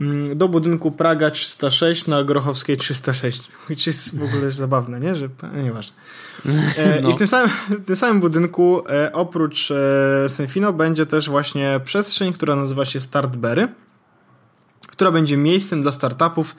mm, 0.02 0.38
do 0.38 0.48
budynku 0.48 0.92
Praga 0.92 1.32
306 1.32 2.08
na 2.08 2.24
Grochowskiej 2.24 2.78
306. 2.78 3.42
Which 3.70 3.88
jest 3.88 4.20
w 4.20 4.24
ogóle 4.24 4.52
zabawne, 4.52 5.00
nie? 5.00 5.16
Że, 5.16 5.30
no, 5.44 5.62
nieważne. 5.62 5.98
E, 6.78 7.02
no. 7.02 7.10
I 7.10 7.14
w 7.14 7.18
tym 7.18 7.28
samym, 7.28 7.50
w 7.70 7.86
tym 7.86 7.96
samym 7.96 8.20
budynku 8.20 8.84
oprócz 9.14 9.70
Senfino 10.28 10.74
będzie 10.74 11.06
też 11.06 11.30
właśnie 11.30 11.80
przestrzeń, 11.86 12.34
która 12.34 12.56
nazywa 12.56 12.86
się 12.86 13.00
Startberry 13.00 13.68
która 14.98 15.12
będzie 15.12 15.38
miejscem 15.38 15.82
dla 15.82 15.92
startupów 15.92 16.56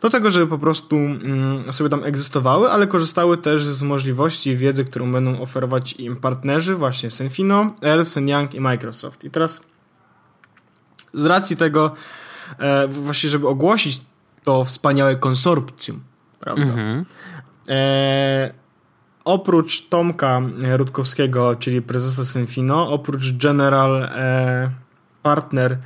do 0.00 0.10
tego, 0.10 0.30
żeby 0.30 0.46
po 0.46 0.58
prostu 0.58 0.96
mm, 0.96 1.72
sobie 1.72 1.90
tam 1.90 2.04
egzystowały, 2.04 2.70
ale 2.70 2.86
korzystały 2.86 3.36
też 3.36 3.64
z 3.64 3.82
możliwości 3.82 4.50
i 4.50 4.56
wiedzy, 4.56 4.84
którą 4.84 5.12
będą 5.12 5.40
oferować 5.40 5.92
im 5.92 6.16
partnerzy, 6.16 6.74
właśnie 6.74 7.10
Senfino, 7.10 7.74
Ernst 7.80 8.16
Young 8.16 8.54
i 8.54 8.60
Microsoft. 8.60 9.24
I 9.24 9.30
teraz 9.30 9.60
z 11.14 11.26
racji 11.26 11.56
tego, 11.56 11.94
e, 12.58 12.88
właśnie 12.88 13.30
żeby 13.30 13.48
ogłosić 13.48 14.00
to 14.44 14.64
wspaniałe 14.64 15.16
konsorcjum, 15.16 16.00
prawda? 16.40 16.62
Mhm. 16.62 17.04
E, 17.68 18.54
oprócz 19.24 19.88
Tomka 19.88 20.40
Rutkowskiego, 20.76 21.56
czyli 21.56 21.82
prezesa 21.82 22.24
Senfino, 22.24 22.92
oprócz 22.92 23.32
general 23.32 24.02
e, 24.02 24.70
partner 25.22 25.78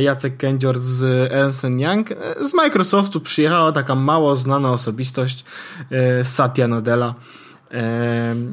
Jacek 0.00 0.36
Kędzior 0.36 0.78
z 0.78 1.32
Ernst 1.32 1.64
Young. 1.64 2.10
E, 2.10 2.44
z 2.44 2.54
Microsoftu 2.54 3.20
przyjechała 3.20 3.72
taka 3.72 3.94
mało 3.94 4.36
znana 4.36 4.72
osobistość 4.72 5.44
e, 5.90 6.24
Satya 6.24 6.68
Nadella, 6.68 7.14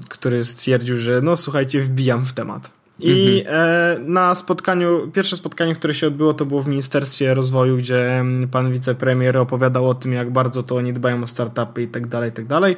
który 0.10 0.46
stwierdził, 0.46 0.98
że 0.98 1.22
no 1.22 1.38
słuchajcie, 1.38 1.82
wbijam 1.82 2.26
w 2.26 2.34
temat. 2.34 2.72
I 3.00 3.44
mhm. 3.48 4.14
na 4.14 4.36
spotkaniu, 4.36 5.12
pierwsze 5.14 5.36
spotkanie, 5.36 5.76
które 5.76 5.94
się 5.94 6.08
odbyło, 6.08 6.34
to 6.34 6.46
było 6.46 6.62
w 6.62 6.68
Ministerstwie 6.68 7.34
Rozwoju, 7.34 7.78
gdzie 7.78 8.26
pan 8.52 8.72
wicepremier 8.72 9.38
opowiadał 9.38 9.90
o 9.90 9.96
tym, 9.96 10.14
jak 10.14 10.32
bardzo 10.32 10.64
to 10.64 10.76
oni 10.76 10.94
dbają 10.94 11.24
o 11.24 11.28
startupy 11.28 11.82
i 11.82 11.88
tak 11.88 12.08
dalej, 12.08 12.30
i 12.30 12.34
tak 12.34 12.46
dalej. 12.46 12.78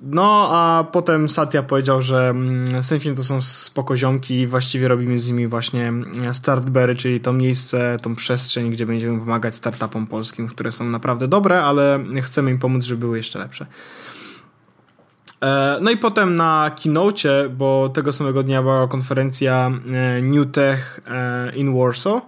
No, 0.00 0.48
a 0.50 0.84
potem 0.92 1.28
Satya 1.28 1.62
powiedział, 1.62 2.02
że 2.02 2.28
mm, 2.28 2.82
Symfony 2.82 3.14
to 3.14 3.22
są 3.22 3.40
spokoziomki 3.40 4.40
i 4.40 4.46
właściwie 4.46 4.88
robimy 4.88 5.18
z 5.18 5.30
nimi 5.30 5.46
właśnie 5.46 5.88
mm, 5.88 6.34
Startberry, 6.34 6.94
czyli 6.94 7.20
to 7.20 7.32
miejsce, 7.32 7.96
tą 8.02 8.14
przestrzeń, 8.14 8.70
gdzie 8.70 8.86
będziemy 8.86 9.18
pomagać 9.18 9.54
startupom 9.54 10.06
polskim, 10.06 10.48
które 10.48 10.72
są 10.72 10.84
naprawdę 10.84 11.28
dobre, 11.28 11.62
ale 11.62 12.04
chcemy 12.22 12.50
im 12.50 12.58
pomóc, 12.58 12.84
żeby 12.84 13.00
były 13.00 13.16
jeszcze 13.16 13.38
lepsze. 13.38 13.66
E, 15.40 15.78
no 15.80 15.90
i 15.90 15.96
potem 15.96 16.36
na 16.36 16.70
keynote, 16.82 17.48
bo 17.48 17.88
tego 17.88 18.12
samego 18.12 18.42
dnia 18.42 18.62
była 18.62 18.88
konferencja 18.88 19.70
e, 19.92 20.22
New 20.22 20.52
Tech 20.52 21.00
e, 21.06 21.56
in 21.56 21.78
Warsaw, 21.78 22.22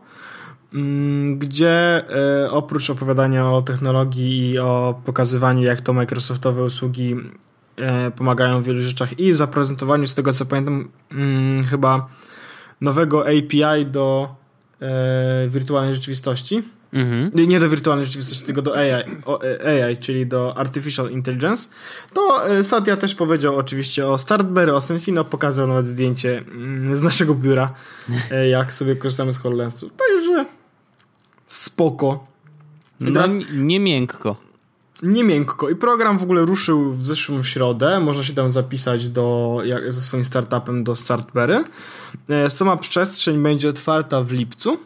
mm, 0.75 1.39
gdzie 1.39 2.05
oprócz 2.51 2.91
opowiadania 2.91 3.51
o 3.51 3.63
technologii 3.63 4.51
i 4.51 4.59
o 4.59 5.01
pokazywaniu, 5.05 5.63
jak 5.63 5.81
to 5.81 5.93
Microsoftowe 5.93 6.65
usługi 6.65 7.17
pomagają 8.17 8.63
w 8.63 8.65
wielu 8.65 8.81
rzeczach 8.81 9.21
i 9.21 9.33
zaprezentowaniu, 9.33 10.07
z 10.07 10.15
tego 10.15 10.33
co 10.33 10.47
pamiętam, 10.47 10.89
mm, 11.13 11.65
chyba 11.65 12.09
nowego 12.81 13.23
API 13.23 13.87
do 13.87 14.35
wirtualnej 15.49 15.95
rzeczywistości 15.95 16.63
Mhm. 16.93 17.49
Nie 17.49 17.61
do 17.61 17.69
wirtualnej 17.69 18.07
rzeczywistości, 18.07 18.45
tylko 18.45 18.63
do 18.63 18.77
AI, 18.77 18.93
AI, 19.67 19.97
czyli 19.97 20.27
do 20.27 20.59
Artificial 20.59 21.11
Intelligence. 21.11 21.69
To 22.15 22.51
e, 22.51 22.65
Satya 22.65 22.97
też 22.97 23.15
powiedział 23.15 23.57
oczywiście 23.57 24.07
o 24.07 24.19
Startberry, 24.19 24.75
o 24.75 24.81
Senfino, 24.81 25.25
pokazał 25.25 25.69
nawet 25.69 25.87
zdjęcie 25.87 26.39
mm, 26.39 26.97
z 26.97 27.03
naszego 27.03 27.35
biura, 27.35 27.75
e, 28.31 28.49
jak 28.49 28.73
sobie 28.73 28.97
korzystamy 28.97 29.33
z 29.33 29.39
HoloLensu. 29.39 29.91
Także 29.91 30.47
spoko. 31.47 32.27
I 33.01 33.13
teraz... 33.13 33.35
No, 33.35 33.41
nie 33.53 33.81
miękko. 33.81 34.37
Nie 35.03 35.25
miękko. 35.25 35.71
I 35.71 35.77
program 35.77 36.19
w 36.19 36.23
ogóle 36.23 36.45
ruszył 36.45 36.93
w 36.93 37.07
zeszłą 37.07 37.43
środę. 37.43 38.01
Można 38.01 38.25
się 38.25 38.35
tam 38.35 38.51
zapisać 38.51 39.09
do, 39.09 39.59
jak, 39.65 39.93
ze 39.93 40.01
swoim 40.01 40.25
startupem 40.25 40.85
do 40.85 40.95
Startberry. 40.95 41.65
E, 42.29 42.51
sama 42.51 42.77
przestrzeń 42.77 43.43
będzie 43.43 43.69
otwarta 43.69 44.23
w 44.23 44.33
lipcu. 44.33 44.79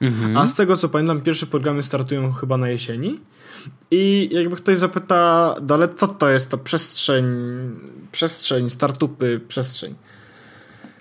Mhm. 0.00 0.36
A 0.36 0.46
z 0.46 0.54
tego 0.54 0.76
co 0.76 0.88
pamiętam, 0.88 1.20
pierwsze 1.20 1.46
programy 1.46 1.82
startują 1.82 2.32
chyba 2.32 2.56
na 2.56 2.68
jesieni. 2.68 3.20
I 3.90 4.28
jakby 4.32 4.56
ktoś 4.56 4.78
zapyta, 4.78 5.54
ale 5.68 5.88
co 5.88 6.06
to 6.06 6.28
jest 6.28 6.50
to 6.50 6.58
przestrzeń, 6.58 7.24
przestrzeń, 8.12 8.70
startupy, 8.70 9.40
przestrzeń? 9.48 9.94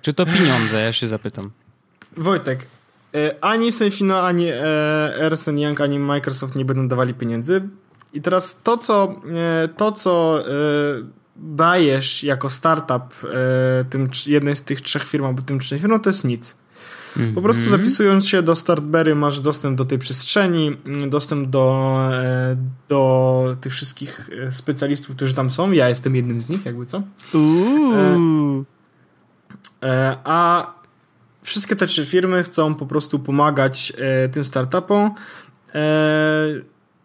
Czy 0.01 0.13
to 0.13 0.25
pieniądze? 0.25 0.81
Ja 0.81 0.93
się 0.93 1.07
zapytam. 1.07 1.51
Wojtek, 2.17 2.67
e, 3.15 3.35
ani 3.41 3.71
Senfino, 3.71 4.21
ani 4.21 4.47
e, 4.47 4.55
Ernst 5.15 5.47
Young, 5.47 5.81
ani 5.81 5.99
Microsoft 5.99 6.55
nie 6.55 6.65
będą 6.65 6.87
dawali 6.87 7.13
pieniędzy. 7.13 7.61
I 8.13 8.21
teraz 8.21 8.61
to, 8.61 8.77
co, 8.77 9.21
e, 9.35 9.67
to, 9.67 9.91
co 9.91 10.43
dajesz 11.35 12.23
jako 12.23 12.49
startup 12.49 13.13
tym 13.89 14.09
jednej 14.25 14.55
z 14.55 14.63
tych 14.63 14.81
trzech 14.81 15.07
firm 15.07 15.25
albo 15.25 15.41
tym 15.41 15.59
trzech 15.59 15.81
firm, 15.81 15.99
to 15.99 16.09
jest 16.09 16.23
nic. 16.23 16.55
Po 17.35 17.41
prostu 17.41 17.63
mhm. 17.63 17.81
zapisując 17.81 18.27
się 18.27 18.41
do 18.41 18.55
Startberry 18.55 19.15
masz 19.15 19.41
dostęp 19.41 19.77
do 19.77 19.85
tej 19.85 19.99
przestrzeni, 19.99 20.77
dostęp 21.07 21.49
do, 21.49 21.97
e, 22.11 22.55
do 22.89 23.55
tych 23.61 23.73
wszystkich 23.73 24.29
e, 24.47 24.51
specjalistów, 24.51 25.15
którzy 25.15 25.33
tam 25.33 25.51
są. 25.51 25.71
Ja 25.71 25.89
jestem 25.89 26.15
jednym 26.15 26.41
z 26.41 26.49
nich, 26.49 26.65
jakby 26.65 26.85
co. 26.85 27.03
E, 29.83 30.17
a 30.23 30.73
wszystkie 31.41 31.75
te 31.75 31.87
trzy 31.87 32.05
firmy 32.05 32.43
chcą 32.43 32.75
po 32.75 32.85
prostu 32.85 33.19
pomagać 33.19 33.93
tym 34.31 34.45
startupom, 34.45 35.11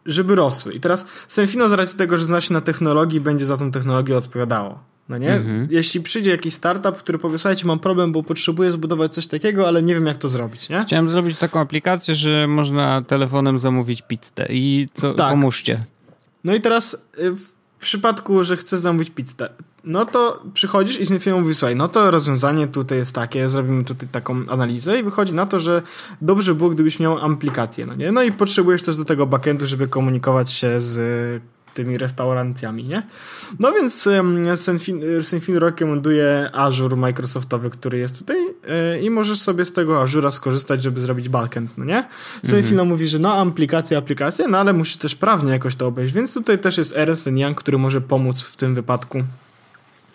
żeby 0.08 0.34
rosły. 0.34 0.72
I 0.72 0.80
teraz 0.80 1.06
Senfino 1.28 1.68
z 1.68 1.72
racji 1.72 1.98
tego, 1.98 2.18
że 2.18 2.24
zna 2.24 2.40
się 2.40 2.54
na 2.54 2.60
technologii, 2.60 3.20
będzie 3.20 3.46
za 3.46 3.56
tą 3.56 3.70
technologię 3.70 4.16
odpowiadało. 4.16 4.78
No 5.08 5.18
nie? 5.18 5.32
Mhm. 5.32 5.68
Jeśli 5.70 6.00
przyjdzie 6.00 6.30
jakiś 6.30 6.54
startup, 6.54 6.96
który 6.96 7.18
powie, 7.18 7.38
słuchajcie, 7.38 7.66
mam 7.66 7.78
problem, 7.78 8.12
bo 8.12 8.22
potrzebuję 8.22 8.72
zbudować 8.72 9.14
coś 9.14 9.26
takiego, 9.26 9.68
ale 9.68 9.82
nie 9.82 9.94
wiem, 9.94 10.06
jak 10.06 10.16
to 10.16 10.28
zrobić, 10.28 10.68
nie? 10.68 10.82
Chciałem 10.82 11.08
zrobić 11.08 11.38
taką 11.38 11.60
aplikację, 11.60 12.14
że 12.14 12.46
można 12.46 13.02
telefonem 13.02 13.58
zamówić 13.58 14.02
pizzę 14.02 14.46
i 14.48 14.86
co, 14.94 15.14
tak. 15.14 15.30
pomóżcie. 15.30 15.84
No 16.44 16.54
i 16.54 16.60
teraz 16.60 17.08
y, 17.18 17.30
w 17.78 17.80
przypadku, 17.80 18.44
że 18.44 18.56
chcesz 18.56 18.80
zamówić 18.80 19.10
pizzę, 19.10 19.48
no 19.84 20.06
to 20.06 20.42
przychodzisz 20.54 21.00
i 21.00 21.04
z 21.04 21.22
firma 21.22 21.40
mówi, 21.40 21.54
słuchaj, 21.54 21.76
no 21.76 21.88
to 21.88 22.10
rozwiązanie 22.10 22.68
tutaj 22.68 22.98
jest 22.98 23.14
takie, 23.14 23.48
zrobimy 23.48 23.84
tutaj 23.84 24.08
taką 24.08 24.42
analizę 24.48 25.00
i 25.00 25.02
wychodzi 25.02 25.34
na 25.34 25.46
to, 25.46 25.60
że 25.60 25.82
dobrze 26.22 26.54
było, 26.54 26.70
gdybyś 26.70 27.00
miał 27.00 27.18
aplikację, 27.18 27.86
no 27.86 27.94
nie? 27.94 28.12
No 28.12 28.22
i 28.22 28.32
potrzebujesz 28.32 28.82
też 28.82 28.96
do 28.96 29.04
tego 29.04 29.26
backendu, 29.26 29.66
żeby 29.66 29.88
komunikować 29.88 30.50
się 30.50 30.80
z 30.80 31.42
tymi 31.74 31.98
restauracjami, 31.98 32.84
nie? 32.84 33.02
No 33.58 33.72
więc 33.72 34.08
Senfin 35.22 35.56
rekomenduje 35.58 36.50
Azure 36.52 36.96
Microsoftowy, 36.96 37.70
który 37.70 37.98
jest 37.98 38.18
tutaj 38.18 38.36
e, 38.68 39.00
i 39.00 39.10
możesz 39.10 39.40
sobie 39.40 39.64
z 39.64 39.72
tego 39.72 40.04
Azure'a 40.04 40.30
skorzystać, 40.30 40.82
żeby 40.82 41.00
zrobić 41.00 41.28
backend, 41.28 41.70
no 41.78 41.84
nie? 41.84 42.04
Senfino 42.44 42.82
mhm. 42.82 42.88
mówi, 42.88 43.08
że 43.08 43.18
no 43.18 43.34
aplikacja, 43.34 43.98
aplikacja, 43.98 44.48
no 44.48 44.58
ale 44.58 44.72
musisz 44.72 44.96
też 44.96 45.14
prawnie 45.14 45.52
jakoś 45.52 45.76
to 45.76 45.86
obejść, 45.86 46.14
więc 46.14 46.34
tutaj 46.34 46.58
też 46.58 46.78
jest 46.78 46.96
RSN 46.96 47.38
Young, 47.38 47.58
który 47.58 47.78
może 47.78 48.00
pomóc 48.00 48.42
w 48.42 48.56
tym 48.56 48.74
wypadku 48.74 49.22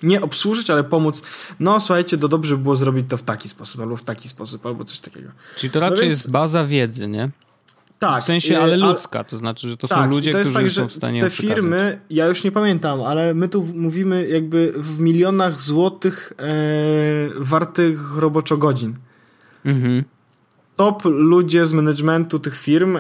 nie 0.04 0.22
obsłużyć, 0.22 0.70
ale 0.70 0.84
pomóc, 0.84 1.24
no 1.60 1.80
słuchajcie, 1.80 2.18
to 2.18 2.28
dobrze 2.28 2.58
by 2.58 2.64
było 2.64 2.76
zrobić 2.76 3.06
to 3.10 3.18
w 3.18 3.24
taki 3.24 3.50
sposób, 3.50 3.82
albo 3.82 3.98
w 3.98 4.04
taki 4.04 4.30
sposób, 4.30 4.66
albo 4.66 4.84
coś 4.84 5.00
takiego. 5.00 5.30
Czyli 5.58 5.72
to 5.72 5.80
raczej 5.80 5.98
no 5.98 6.02
więc... 6.02 6.14
jest 6.14 6.32
baza 6.32 6.66
wiedzy, 6.66 7.08
nie? 7.08 7.30
Tak. 8.00 8.22
W 8.22 8.26
sensie, 8.26 8.60
ale 8.60 8.74
y, 8.74 8.78
ludzka, 8.78 9.24
to 9.24 9.38
znaczy, 9.38 9.68
że 9.68 9.78
to 9.78 9.88
tak, 9.88 10.04
są 10.04 10.10
ludzie, 10.10 10.32
to 10.32 10.40
którzy 10.40 10.54
tak, 10.54 10.72
są 10.72 10.88
w 10.88 10.94
stanie 10.94 11.22
Te 11.22 11.30
firmy, 11.30 12.00
ja 12.10 12.26
już 12.26 12.44
nie 12.44 12.52
pamiętam, 12.52 13.02
ale 13.02 13.34
my 13.34 13.48
tu 13.48 13.68
mówimy 13.76 14.28
jakby 14.28 14.74
w 14.76 15.00
milionach 15.00 15.62
złotych 15.62 16.34
e, 16.40 16.44
wartych 17.36 18.18
roboczo 18.18 18.58
godzin. 18.58 18.94
Mhm. 19.66 20.04
Top 20.76 21.06
ludzie 21.06 21.66
z 21.66 21.74
managementu 21.74 22.40
tych 22.40 22.60
firm 22.60 22.98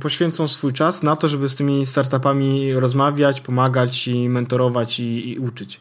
poświęcą 0.00 0.48
swój 0.48 0.72
czas 0.72 1.02
na 1.02 1.16
to, 1.16 1.28
żeby 1.28 1.48
z 1.48 1.54
tymi 1.54 1.86
startupami 1.86 2.72
rozmawiać, 2.72 3.40
pomagać 3.40 4.08
i 4.08 4.28
mentorować 4.28 5.00
i, 5.00 5.30
i 5.30 5.38
uczyć. 5.38 5.80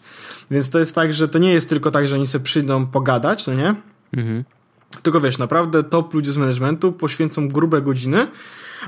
Więc 0.52 0.69
to 0.69 0.80
jest 0.80 0.95
tak, 0.95 1.13
że 1.13 1.28
to 1.30 1.39
nie 1.39 1.54
jest 1.54 1.69
tylko 1.69 1.91
tak, 1.91 2.08
że 2.08 2.15
oni 2.15 2.28
sobie 2.28 2.43
przyjdą 2.43 2.88
pogadać, 2.88 3.47
no 3.47 3.54
nie? 3.54 3.75
Mhm 4.13 4.43
tylko 5.04 5.21
wiesz, 5.21 5.38
naprawdę 5.38 5.84
top 5.84 6.13
ludzie 6.13 6.32
z 6.32 6.38
managementu 6.38 6.91
poświęcą 6.91 7.49
grube 7.49 7.82
godziny, 7.82 8.28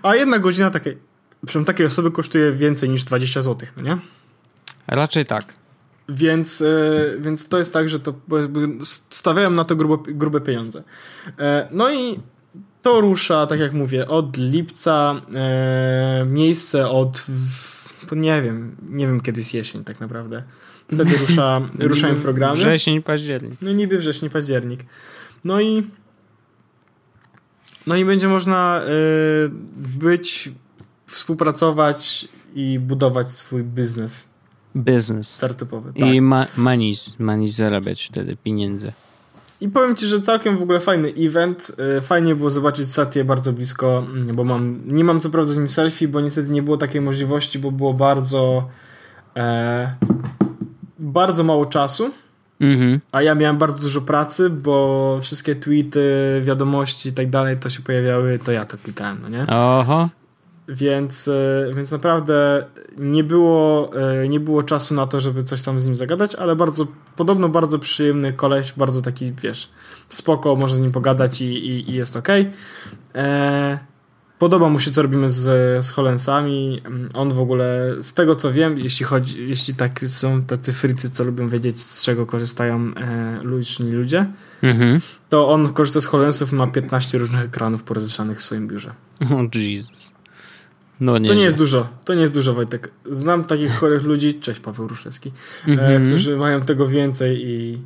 a 0.03 0.15
jedna 0.15 0.39
godzina 0.39 0.71
takiej, 0.71 0.97
przynajmniej 1.45 1.67
takiej 1.67 1.85
osoby 1.85 2.11
kosztuje 2.11 2.51
więcej 2.51 2.89
niż 2.89 3.03
20 3.03 3.41
zł, 3.41 3.69
no 3.77 3.83
nie? 3.83 3.97
Raczej 4.87 5.25
tak. 5.25 5.53
Więc, 6.09 6.61
e, 6.61 6.65
więc 7.19 7.49
to 7.49 7.57
jest 7.59 7.73
tak, 7.73 7.89
że 7.89 7.99
to 7.99 8.13
stawiałem 9.09 9.55
na 9.55 9.65
to 9.65 9.75
grube, 9.75 10.13
grube 10.13 10.41
pieniądze. 10.41 10.83
E, 11.39 11.67
no 11.71 11.93
i 11.93 12.19
to 12.81 13.01
rusza, 13.01 13.47
tak 13.47 13.59
jak 13.59 13.73
mówię, 13.73 14.07
od 14.07 14.37
lipca, 14.37 15.21
e, 15.33 16.25
miejsce 16.25 16.89
od 16.89 17.25
nie 18.11 18.41
wiem, 18.41 18.75
nie 18.89 19.07
wiem 19.07 19.21
kiedy 19.21 19.39
jest 19.39 19.53
jesień 19.53 19.83
tak 19.83 19.99
naprawdę. 19.99 20.43
Wtedy 20.93 21.17
rusza, 21.17 21.61
ruszają 21.79 22.15
programy. 22.15 22.55
Wrzesień, 22.55 23.01
październik. 23.01 23.53
No 23.61 23.71
niby 23.71 23.97
wrzesień, 23.97 24.29
październik. 24.29 24.85
No 25.43 25.61
i 25.61 25.83
no 27.87 27.95
i 27.95 28.05
będzie 28.05 28.27
można 28.27 28.81
y, 28.81 29.51
być, 29.99 30.51
współpracować 31.05 32.27
i 32.55 32.79
budować 32.79 33.31
swój 33.31 33.63
biznes. 33.63 34.27
Biznes. 34.75 35.33
Startupowy. 35.33 35.93
Tak. 35.93 36.09
I 36.09 36.21
ma, 36.21 36.47
manis, 36.57 37.19
manis 37.19 37.55
zarabiać 37.55 38.05
wtedy 38.11 38.37
pieniędzy. 38.43 38.91
I 39.61 39.69
powiem 39.69 39.95
ci, 39.95 40.07
że 40.07 40.21
całkiem 40.21 40.57
w 40.57 40.61
ogóle 40.61 40.79
fajny 40.79 41.13
event. 41.17 41.71
Y, 41.97 42.01
fajnie 42.01 42.35
było 42.35 42.49
zobaczyć 42.49 42.87
Satię 42.87 43.25
bardzo 43.25 43.53
blisko, 43.53 43.97
mm, 43.97 44.35
bo 44.35 44.43
mam, 44.43 44.81
nie 44.85 45.03
mam 45.03 45.19
co 45.19 45.29
prawda 45.29 45.53
z 45.53 45.57
nim 45.57 45.67
selfie, 45.67 46.07
bo 46.07 46.21
niestety 46.21 46.51
nie 46.51 46.63
było 46.63 46.77
takiej 46.77 47.01
możliwości, 47.01 47.59
bo 47.59 47.71
było 47.71 47.93
bardzo 47.93 48.69
e, 49.35 49.95
bardzo 50.99 51.43
mało 51.43 51.65
czasu. 51.65 52.11
Mhm. 52.59 52.99
A 53.11 53.21
ja 53.21 53.35
miałem 53.35 53.57
bardzo 53.57 53.81
dużo 53.81 54.01
pracy, 54.01 54.49
bo 54.49 55.19
wszystkie 55.21 55.55
tweety, 55.55 56.01
wiadomości 56.45 57.09
i 57.09 57.13
tak 57.13 57.29
dalej 57.29 57.57
to 57.57 57.69
się 57.69 57.81
pojawiały, 57.81 58.39
to 58.39 58.51
ja 58.51 58.65
to 58.65 58.77
klikałem, 58.77 59.17
no 59.21 59.29
nie? 59.29 59.47
Oho. 59.47 60.09
Więc, 60.71 61.27
e, 61.27 61.71
więc 61.75 61.91
naprawdę 61.91 62.65
nie 62.97 63.23
było, 63.23 63.91
e, 63.95 64.27
nie 64.27 64.39
było 64.39 64.63
czasu 64.63 64.93
na 64.93 65.07
to, 65.07 65.21
żeby 65.21 65.43
coś 65.43 65.61
tam 65.61 65.79
z 65.79 65.85
nim 65.85 65.95
zagadać, 65.95 66.35
ale 66.35 66.55
bardzo, 66.55 66.87
podobno 67.15 67.49
bardzo 67.49 67.79
przyjemny 67.79 68.33
koleś, 68.33 68.73
bardzo 68.77 69.01
taki, 69.01 69.33
wiesz, 69.33 69.69
spoko, 70.09 70.55
może 70.55 70.75
z 70.75 70.79
nim 70.79 70.91
pogadać 70.91 71.41
i, 71.41 71.45
i, 71.45 71.89
i 71.89 71.93
jest 71.93 72.17
ok. 72.17 72.27
Eee, 73.13 73.77
Podoba 74.41 74.69
mu 74.69 74.79
się, 74.79 74.91
co 74.91 75.01
robimy 75.01 75.29
z, 75.29 75.85
z 75.85 75.91
Holensami. 75.91 76.81
On 77.13 77.33
w 77.33 77.39
ogóle, 77.39 77.95
z 78.01 78.13
tego 78.13 78.35
co 78.35 78.53
wiem, 78.53 78.77
jeśli 78.79 79.05
chodzi, 79.05 79.47
jeśli 79.47 79.75
tak 79.75 79.99
są 79.99 80.41
tacy 80.41 80.73
frycy, 80.73 81.09
co 81.09 81.23
lubią 81.23 81.49
wiedzieć, 81.49 81.79
z 81.79 82.03
czego 82.03 82.25
korzystają 82.25 82.93
e, 82.95 83.39
liczni 83.43 83.91
ludzie, 83.91 84.25
mhm. 84.61 85.01
to 85.29 85.49
on 85.49 85.73
korzysta 85.73 86.01
z 86.01 86.05
Holensów 86.05 86.51
ma 86.51 86.67
15 86.67 87.17
różnych 87.17 87.45
ekranów 87.45 87.83
porozeszanych 87.83 88.39
w 88.39 88.41
swoim 88.41 88.67
biurze. 88.67 88.93
O 89.31 89.35
oh, 89.35 89.43
Jesus. 89.53 90.13
No 91.01 91.17
nie. 91.17 91.27
To 91.27 91.33
nie 91.33 91.43
jest 91.43 91.57
dużo. 91.57 91.87
To 92.05 92.13
nie 92.13 92.21
jest 92.21 92.33
dużo, 92.33 92.53
Wojtek. 92.53 92.91
Znam 93.09 93.43
takich 93.43 93.75
chorych 93.75 94.03
ludzi, 94.03 94.33
cześć 94.33 94.59
Paweł 94.59 94.87
Ruszewski, 94.87 95.31
mm 95.67 95.79
-hmm. 95.79 96.07
którzy 96.07 96.37
mają 96.37 96.61
tego 96.61 96.87
więcej 96.87 97.47
i, 97.47 97.81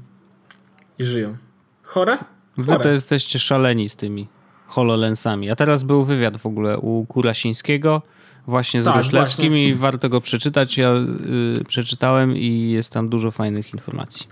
i 0.99 1.05
żyją. 1.05 1.37
Chore? 1.83 2.17
Wy 2.57 2.71
Chore. 2.71 2.83
to 2.83 2.89
jesteście 2.89 3.39
szaleni 3.39 3.89
z 3.89 3.95
tymi 3.95 4.27
HoloLensami. 4.67 5.51
A 5.51 5.55
teraz 5.55 5.83
był 5.83 6.03
wywiad 6.03 6.37
w 6.37 6.45
ogóle 6.45 6.77
u 6.77 7.05
Kurasińskiego 7.05 8.01
właśnie 8.47 8.81
z 8.81 8.85
tak, 8.85 8.95
Roszlewskim 8.95 9.49
właśnie. 9.49 9.67
i 9.67 9.75
warto 9.75 10.09
go 10.09 10.21
przeczytać. 10.21 10.77
Ja 10.77 10.89
y, 11.59 11.63
przeczytałem 11.67 12.37
i 12.37 12.71
jest 12.71 12.93
tam 12.93 13.09
dużo 13.09 13.31
fajnych 13.31 13.73
informacji. 13.73 14.27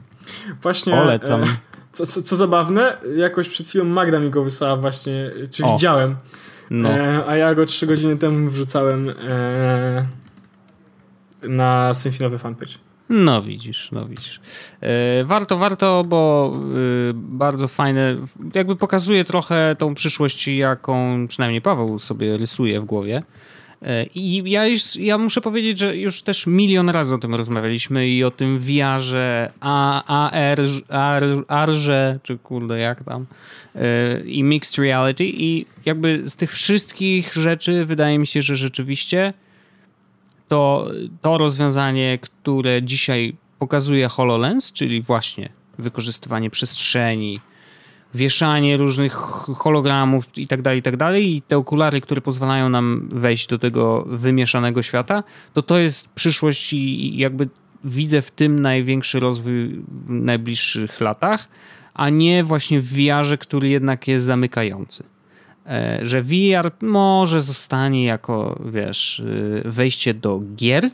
Właśnie. 0.62 0.94
Polecam. 0.94 1.44
E, 1.44 1.48
co, 1.94 2.06
co, 2.06 2.22
co, 2.22 2.36
zabawne, 2.36 2.98
jakoś 3.18 3.50
przed 3.50 3.68
chwilą 3.68 3.86
Magda 3.86 4.20
mi 4.20 4.30
go 4.30 4.44
wysłała 4.44 4.78
właśnie, 4.78 5.32
czy 5.52 5.64
o. 5.66 5.74
widziałem. 5.74 6.16
No. 6.74 6.90
E, 6.90 7.26
a 7.28 7.36
ja 7.36 7.56
go 7.56 7.66
trzy 7.66 7.88
godziny 7.88 8.18
temu 8.18 8.50
wrzucałem 8.50 9.10
e, 9.10 10.08
na 11.44 11.94
Symfinowy 11.94 12.40
fanpage. 12.40 12.74
No 13.10 13.42
widzisz, 13.42 13.92
no 13.92 14.06
widzisz. 14.06 14.42
E, 14.82 15.24
warto, 15.24 15.58
warto, 15.58 16.04
bo 16.08 16.54
e, 16.56 17.14
bardzo 17.14 17.68
fajne, 17.68 18.16
jakby 18.54 18.76
pokazuje 18.76 19.24
trochę 19.24 19.76
tą 19.80 19.96
przyszłość, 19.96 20.48
jaką 20.48 21.26
przynajmniej 21.28 21.62
Paweł 21.62 22.00
sobie 22.00 22.38
rysuje 22.38 22.82
w 22.82 22.86
głowie. 22.86 23.22
E, 23.84 24.06
I 24.16 24.52
ja, 24.52 24.68
już, 24.68 24.96
ja 24.96 25.18
muszę 25.18 25.42
powiedzieć, 25.42 25.80
że 25.80 25.98
już 25.98 26.22
też 26.22 26.48
milion 26.48 26.90
razy 26.90 27.16
o 27.16 27.18
tym 27.18 27.36
rozmawialiśmy 27.36 28.08
i 28.08 28.24
o 28.24 28.32
tym 28.32 28.60
VR-ze, 28.60 29.52
AR, 29.60 30.62
AR, 30.90 31.24
AR-ze, 31.48 32.20
czy 32.24 32.38
kurde 32.38 32.80
jak 32.80 33.04
tam, 33.04 33.26
e, 33.76 34.22
i 34.26 34.44
mixed 34.44 34.78
reality. 34.78 35.26
I 35.26 35.66
jakby 35.86 36.22
z 36.26 36.36
tych 36.36 36.52
wszystkich 36.52 37.34
rzeczy 37.34 37.86
wydaje 37.86 38.20
mi 38.20 38.28
się, 38.28 38.42
że 38.42 38.56
rzeczywiście 38.56 39.34
to, 40.48 40.88
to 41.22 41.38
rozwiązanie, 41.38 42.20
które 42.22 42.84
dzisiaj 42.84 43.36
pokazuje 43.60 44.08
HoloLens, 44.08 44.74
czyli 44.74 45.02
właśnie 45.02 45.50
wykorzystywanie 45.78 46.50
przestrzeni, 46.50 47.40
wieszanie 48.14 48.78
różnych 48.78 49.14
hologramów 49.56 50.38
i 50.38 50.48
tak 50.48 50.62
dalej, 50.62 50.80
i 50.80 50.84
tak 50.84 50.98
dalej 50.98 51.36
i 51.36 51.42
te 51.42 51.58
okulary, 51.58 52.02
które 52.02 52.22
pozwalają 52.22 52.70
nam 52.70 53.10
wejść 53.12 53.48
do 53.48 53.60
tego 53.60 54.06
wymieszanego 54.08 54.82
świata, 54.82 55.24
to 55.54 55.62
to 55.62 55.78
jest 55.78 56.08
przyszłość 56.08 56.74
i 56.74 57.18
jakby 57.18 57.50
widzę 57.84 58.22
w 58.22 58.32
tym 58.32 58.62
największy 58.62 59.20
rozwój 59.20 59.70
w 59.70 60.10
najbliższych 60.10 61.02
latach, 61.02 61.48
a 61.94 62.10
nie 62.10 62.44
właśnie 62.44 62.82
w 62.82 62.94
VR-ze, 62.94 63.38
który 63.38 63.70
jednak 63.70 64.08
jest 64.08 64.26
zamykający. 64.26 65.04
E, 65.66 66.00
że 66.04 66.22
VR 66.22 66.72
może 66.82 67.42
zostanie 67.42 68.06
jako, 68.06 68.62
wiesz, 68.66 69.20
y, 69.20 69.62
wejście 69.66 70.14
do 70.14 70.42
gier, 70.56 70.90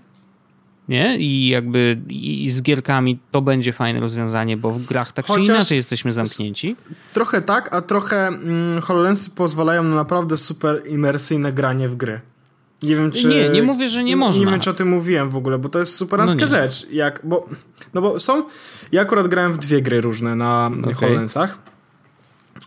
nie? 0.89 1.17
I 1.17 1.47
jakby 1.47 2.01
i 2.09 2.49
z 2.49 2.61
gierkami 2.61 3.19
to 3.31 3.41
będzie 3.41 3.73
fajne 3.73 3.99
rozwiązanie, 3.99 4.57
bo 4.57 4.71
w 4.71 4.85
grach 4.85 5.11
tak 5.11 5.25
Chociaż 5.25 5.45
czy 5.45 5.51
inaczej 5.51 5.75
jesteśmy 5.75 6.13
zamknięci. 6.13 6.75
Trochę 7.13 7.41
tak, 7.41 7.75
a 7.75 7.81
trochę 7.81 8.27
mm, 8.27 8.81
HoloLensy 8.81 9.29
pozwalają 9.29 9.83
na 9.83 9.95
naprawdę 9.95 10.37
super 10.37 10.81
imersyjne 10.87 11.53
granie 11.53 11.89
w 11.89 11.95
gry. 11.95 12.21
Nie 12.83 12.95
wiem, 12.95 13.11
czy... 13.11 13.27
Nie, 13.27 13.49
nie 13.49 13.63
mówię, 13.63 13.89
że 13.89 14.03
nie 14.03 14.15
można. 14.15 14.45
Nie 14.45 14.51
wiem, 14.51 14.59
czy 14.59 14.69
o 14.69 14.73
tym 14.73 14.89
mówiłem 14.89 15.29
w 15.29 15.35
ogóle, 15.35 15.59
bo 15.59 15.69
to 15.69 15.79
jest 15.79 15.95
super 15.95 16.19
no 16.19 16.47
rzecz. 16.47 16.87
Jak, 16.91 17.21
bo, 17.23 17.47
no 17.93 18.01
bo 18.01 18.19
są... 18.19 18.43
Ja 18.91 19.01
akurat 19.01 19.27
grałem 19.27 19.53
w 19.53 19.57
dwie 19.57 19.81
gry 19.81 20.01
różne 20.01 20.35
na 20.35 20.71
okay. 20.83 20.93
HoloLensach. 20.93 21.57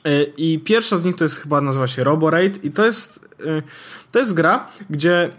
Y, 0.07 0.33
I 0.37 0.59
pierwsza 0.59 0.97
z 0.97 1.05
nich 1.05 1.17
to 1.17 1.25
jest 1.25 1.37
chyba, 1.37 1.61
nazywa 1.61 1.87
się 1.87 2.05
Roboraid 2.05 2.65
i 2.65 2.71
to 2.71 2.87
jest, 2.87 3.29
y, 3.41 3.63
to 4.13 4.19
jest 4.19 4.35
gra, 4.35 4.69
gdzie 4.91 5.31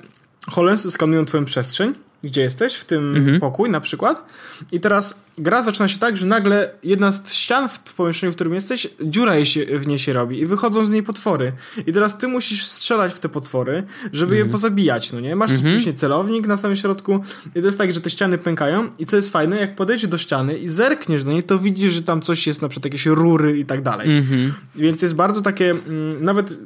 HoloLensy 0.51 0.91
skanują 0.91 1.25
twoją 1.25 1.45
przestrzeń 1.45 1.93
gdzie 2.23 2.41
jesteś, 2.41 2.75
w 2.75 2.85
tym 2.85 3.15
mhm. 3.15 3.39
pokój 3.39 3.69
na 3.69 3.81
przykład. 3.81 4.25
I 4.71 4.79
teraz 4.79 5.21
gra 5.37 5.61
zaczyna 5.61 5.87
się 5.87 5.99
tak, 5.99 6.17
że 6.17 6.25
nagle 6.25 6.71
jedna 6.83 7.11
z 7.11 7.33
ścian 7.33 7.69
w 7.69 7.79
pomieszczeniu, 7.79 8.33
w 8.33 8.35
którym 8.35 8.53
jesteś, 8.53 8.87
dziura 9.01 9.45
się, 9.45 9.65
w 9.79 9.87
niej 9.87 9.99
się 9.99 10.13
robi 10.13 10.39
i 10.39 10.45
wychodzą 10.45 10.85
z 10.85 10.91
niej 10.91 11.03
potwory. 11.03 11.51
I 11.87 11.93
teraz 11.93 12.17
ty 12.17 12.27
musisz 12.27 12.65
strzelać 12.65 13.13
w 13.13 13.19
te 13.19 13.29
potwory, 13.29 13.83
żeby 14.13 14.33
mhm. 14.33 14.47
je 14.47 14.51
pozabijać, 14.51 15.13
no 15.13 15.19
nie? 15.19 15.35
Masz 15.35 15.51
mhm. 15.51 15.67
oczywiście 15.67 15.93
celownik 15.93 16.47
na 16.47 16.57
samym 16.57 16.77
środku 16.77 17.23
i 17.55 17.59
to 17.59 17.65
jest 17.65 17.77
tak, 17.77 17.93
że 17.93 18.01
te 18.01 18.09
ściany 18.09 18.37
pękają 18.37 18.89
i 18.99 19.05
co 19.05 19.15
jest 19.15 19.31
fajne, 19.31 19.59
jak 19.59 19.75
podejdziesz 19.75 20.09
do 20.09 20.17
ściany 20.17 20.57
i 20.57 20.67
zerkniesz 20.67 21.23
do 21.23 21.31
niej, 21.31 21.43
to 21.43 21.59
widzisz, 21.59 21.93
że 21.93 22.03
tam 22.03 22.21
coś 22.21 22.47
jest, 22.47 22.61
na 22.61 22.69
przykład 22.69 22.85
jakieś 22.85 23.05
rury 23.05 23.57
i 23.59 23.65
tak 23.65 23.81
dalej. 23.81 24.17
Mhm. 24.17 24.53
Więc 24.75 25.01
jest 25.01 25.15
bardzo 25.15 25.41
takie, 25.41 25.71
mm, 25.71 26.25
nawet 26.25 26.57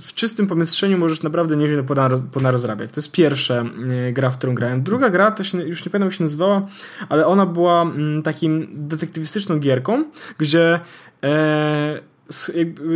w 0.00 0.14
czystym 0.14 0.46
pomieszczeniu 0.46 0.98
możesz 0.98 1.22
naprawdę 1.22 1.56
niewiele 1.56 1.84
ponarozrabiać. 2.32 2.90
To 2.90 3.00
jest 3.00 3.12
pierwsza 3.12 3.54
e, 3.54 4.12
gra, 4.12 4.30
w 4.30 4.38
którą 4.38 4.54
grałem. 4.54 4.82
Druga 4.82 5.10
gra, 5.10 5.30
to 5.30 5.44
się, 5.44 5.62
już 5.62 5.84
nie 5.84 5.90
pamiętam 5.90 6.08
jak 6.08 6.18
się 6.18 6.24
nazywała, 6.24 6.66
ale 7.08 7.26
ona 7.26 7.46
była 7.46 7.82
mm, 7.82 8.22
takim 8.22 8.68
detektywistyczną 8.72 9.58
gierką, 9.58 10.04
gdzie 10.38 10.80
e, 11.24 12.00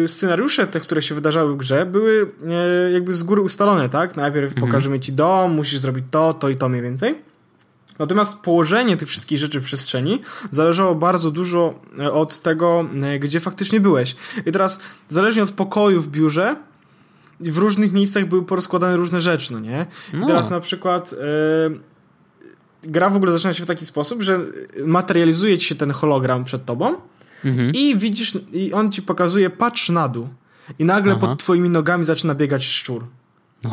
scenariusze 0.07 0.67
te, 0.67 0.81
które 0.81 1.03
się 1.03 1.15
wydarzały 1.15 1.53
w 1.53 1.57
grze, 1.57 1.87
były 1.87 2.33
e, 2.49 2.93
jakby 2.93 3.15
z 3.15 3.23
góry 3.23 3.43
ustalone, 3.43 3.89
tak? 3.89 4.17
Najpierw 4.17 4.53
mhm. 4.53 4.67
pokażemy 4.67 5.01
ci 5.01 5.13
dom, 5.13 5.55
musisz 5.55 5.79
zrobić 5.79 6.05
to, 6.11 6.35
to 6.35 6.49
i 6.49 6.57
to 6.57 6.69
mniej 6.69 6.83
więcej. 6.83 7.31
Natomiast 7.99 8.39
położenie 8.39 8.97
tych 8.97 9.09
wszystkich 9.09 9.39
rzeczy 9.39 9.61
w 9.61 9.65
przestrzeni 9.65 10.21
zależało 10.51 10.95
bardzo 10.95 11.31
dużo 11.31 11.81
e, 11.99 12.13
od 12.13 12.41
tego, 12.41 12.85
gdzie 13.21 13.41
faktycznie 13.41 13.81
byłeś. 13.81 14.17
I 14.47 14.53
teraz, 14.53 14.81
zależnie 15.09 15.43
od 15.43 15.51
pokoju 15.51 16.03
w 16.03 16.09
biurze, 16.09 16.57
w 17.41 17.59
różnych 17.59 17.93
miejscach 17.93 18.27
były 18.27 18.43
porozkładane 18.43 18.97
różne 18.97 19.21
rzeczy, 19.21 19.53
no 19.53 19.61
nie? 19.61 19.87
No. 20.13 20.27
teraz 20.27 20.51
na 20.51 20.61
przykład 20.61 21.13
e, 21.13 21.71
gra 22.83 23.11
w 23.11 23.17
ogóle 23.17 23.33
zaczyna 23.33 23.53
się 23.53 23.65
w 23.65 23.67
taki 23.67 23.87
sposób, 23.87 24.23
że 24.23 24.41
materializuje 24.85 25.59
ci 25.59 25.67
się 25.67 25.75
ten 25.75 25.91
hologram 25.91 26.45
przed 26.45 26.65
tobą 26.65 26.95
mhm. 27.45 27.75
i 27.75 27.97
widzisz, 27.97 28.39
i 28.53 28.73
on 28.73 28.93
ci 28.93 29.03
pokazuje, 29.03 29.51
patrz 29.51 29.89
na 29.89 30.09
dół. 30.09 30.29
I 30.79 30.85
nagle 30.85 31.13
Aha. 31.17 31.27
pod 31.27 31.39
twoimi 31.39 31.71
nogami 31.71 32.05
zaczyna 32.05 32.35
biegać 32.35 32.65
szczur. 32.65 33.07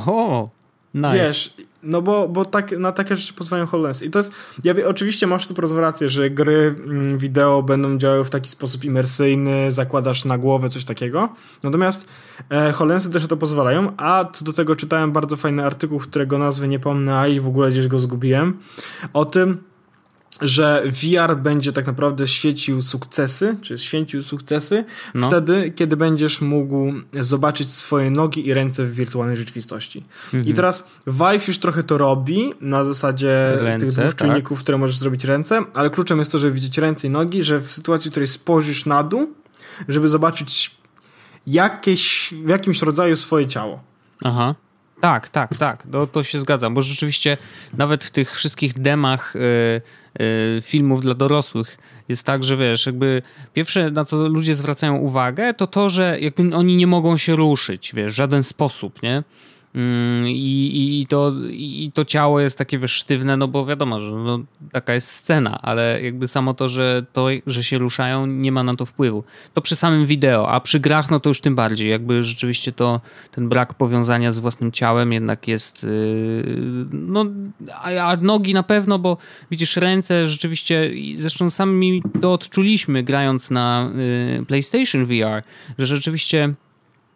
O, 0.05 0.49
nice. 0.93 1.13
Wiesz, 1.13 1.53
no 1.83 2.01
bo, 2.01 2.27
bo 2.27 2.45
tak, 2.45 2.71
na 2.71 2.91
takie 2.91 3.15
rzeczy 3.15 3.33
pozwalają 3.33 3.67
HoloLens. 3.67 4.03
I 4.03 4.11
to 4.11 4.19
jest, 4.19 4.33
ja 4.63 4.73
wie, 4.73 4.87
oczywiście 4.87 5.27
masz 5.27 5.47
tu 5.47 5.79
rację, 5.79 6.09
że 6.09 6.29
gry 6.29 6.75
mm, 6.85 7.17
wideo 7.17 7.63
będą 7.63 7.97
działały 7.97 8.25
w 8.25 8.29
taki 8.29 8.49
sposób 8.49 8.83
imersyjny, 8.83 9.71
zakładasz 9.71 10.25
na 10.25 10.37
głowę 10.37 10.69
coś 10.69 10.85
takiego. 10.85 11.29
Natomiast 11.63 12.09
e, 12.49 12.71
HoloLensy 12.71 13.11
też 13.11 13.27
to 13.27 13.37
pozwalają, 13.37 13.91
a 13.97 14.25
co 14.33 14.45
do 14.45 14.53
tego 14.53 14.75
czytałem 14.75 15.11
bardzo 15.11 15.37
fajny 15.37 15.65
artykuł, 15.65 15.99
którego 15.99 16.37
nazwy 16.37 16.67
nie 16.67 16.79
pomnę, 16.79 17.19
a 17.19 17.27
i 17.27 17.39
w 17.39 17.47
ogóle 17.47 17.69
gdzieś 17.69 17.87
go 17.87 17.99
zgubiłem, 17.99 18.59
o 19.13 19.25
tym, 19.25 19.63
że 20.41 20.83
VR 20.85 21.37
będzie 21.37 21.71
tak 21.73 21.87
naprawdę 21.87 22.27
świecił 22.27 22.81
sukcesy, 22.81 23.57
czy 23.61 23.77
święcił 23.77 24.23
sukcesy 24.23 24.85
no. 25.13 25.27
wtedy, 25.27 25.71
kiedy 25.75 25.97
będziesz 25.97 26.41
mógł 26.41 26.93
zobaczyć 27.21 27.69
swoje 27.69 28.11
nogi 28.11 28.47
i 28.47 28.53
ręce 28.53 28.83
w 28.83 28.93
wirtualnej 28.93 29.37
rzeczywistości. 29.37 30.03
Mhm. 30.25 30.45
I 30.45 30.53
teraz 30.53 30.89
Vive 31.07 31.47
już 31.47 31.59
trochę 31.59 31.83
to 31.83 31.97
robi 31.97 32.53
na 32.61 32.83
zasadzie 32.83 33.57
ręce, 33.59 33.85
tych 33.85 33.95
dwóch 33.95 34.13
tak. 34.13 34.27
czynników, 34.27 34.59
które 34.59 34.77
możesz 34.77 34.97
zrobić 34.97 35.23
ręce, 35.23 35.61
ale 35.73 35.89
kluczem 35.89 36.19
jest 36.19 36.31
to, 36.31 36.39
żeby 36.39 36.53
widzieć 36.53 36.77
ręce 36.77 37.07
i 37.07 37.09
nogi, 37.09 37.43
że 37.43 37.59
w 37.59 37.71
sytuacji, 37.71 38.09
w 38.09 38.11
której 38.11 38.27
spojrzysz 38.27 38.85
na 38.85 39.03
dół, 39.03 39.33
żeby 39.87 40.07
zobaczyć 40.07 40.77
jakieś, 41.47 42.33
w 42.45 42.49
jakimś 42.49 42.81
rodzaju 42.81 43.15
swoje 43.15 43.45
ciało. 43.45 43.83
Aha. 44.23 44.55
Tak, 45.01 45.29
tak, 45.29 45.57
tak. 45.57 45.83
To, 45.91 46.07
to 46.07 46.23
się 46.23 46.39
zgadzam, 46.39 46.73
bo 46.73 46.81
rzeczywiście 46.81 47.37
nawet 47.73 48.05
w 48.05 48.11
tych 48.11 48.35
wszystkich 48.35 48.79
demach 48.79 49.33
yy, 49.35 49.81
filmów 50.61 51.01
dla 51.01 51.13
dorosłych 51.13 51.77
jest 52.09 52.23
tak, 52.23 52.43
że 52.43 52.57
wiesz, 52.57 52.85
jakby 52.85 53.21
pierwsze 53.53 53.91
na 53.91 54.05
co 54.05 54.27
ludzie 54.27 54.55
zwracają 54.55 54.97
uwagę, 54.97 55.53
to 55.53 55.67
to, 55.67 55.89
że 55.89 56.19
jakby 56.19 56.55
oni 56.55 56.75
nie 56.75 56.87
mogą 56.87 57.17
się 57.17 57.35
ruszyć, 57.35 57.91
wiesz, 57.95 58.13
w 58.13 58.15
żaden 58.15 58.43
sposób, 58.43 59.03
nie? 59.03 59.23
Mm, 59.77 60.27
I, 60.27 61.01
i, 61.01 61.07
to, 61.07 61.33
I 61.51 61.91
to 61.93 62.05
ciało 62.05 62.39
jest 62.39 62.57
takie 62.57 62.79
wiesz, 62.79 62.91
sztywne, 62.91 63.37
no 63.37 63.47
bo 63.47 63.65
wiadomo, 63.65 63.99
że 63.99 64.11
no, 64.11 64.39
taka 64.71 64.93
jest 64.93 65.11
scena, 65.11 65.59
ale 65.61 66.01
jakby 66.03 66.27
samo 66.27 66.53
to 66.53 66.67
że, 66.67 67.05
to, 67.13 67.27
że 67.47 67.63
się 67.63 67.77
ruszają, 67.77 68.25
nie 68.25 68.51
ma 68.51 68.63
na 68.63 68.75
to 68.75 68.85
wpływu. 68.85 69.23
To 69.53 69.61
przy 69.61 69.75
samym 69.75 70.05
wideo, 70.05 70.49
a 70.49 70.59
przy 70.59 70.79
grach, 70.79 71.11
no 71.11 71.19
to 71.19 71.29
już 71.29 71.41
tym 71.41 71.55
bardziej. 71.55 71.89
Jakby 71.89 72.23
rzeczywiście 72.23 72.71
to 72.71 73.01
ten 73.31 73.49
brak 73.49 73.73
powiązania 73.73 74.31
z 74.31 74.39
własnym 74.39 74.71
ciałem 74.71 75.13
jednak 75.13 75.47
jest. 75.47 75.83
Yy, 75.83 76.89
no, 76.91 77.25
a, 77.73 78.11
a 78.11 78.15
nogi 78.15 78.53
na 78.53 78.63
pewno, 78.63 78.99
bo 78.99 79.17
widzisz, 79.51 79.77
ręce 79.77 80.27
rzeczywiście, 80.27 80.91
zresztą 81.15 81.49
sami 81.49 82.03
to 82.21 82.33
odczuliśmy 82.33 83.03
grając 83.03 83.51
na 83.51 83.91
yy, 84.37 84.45
PlayStation 84.45 85.05
VR, 85.05 85.43
że 85.77 85.87
rzeczywiście 85.87 86.53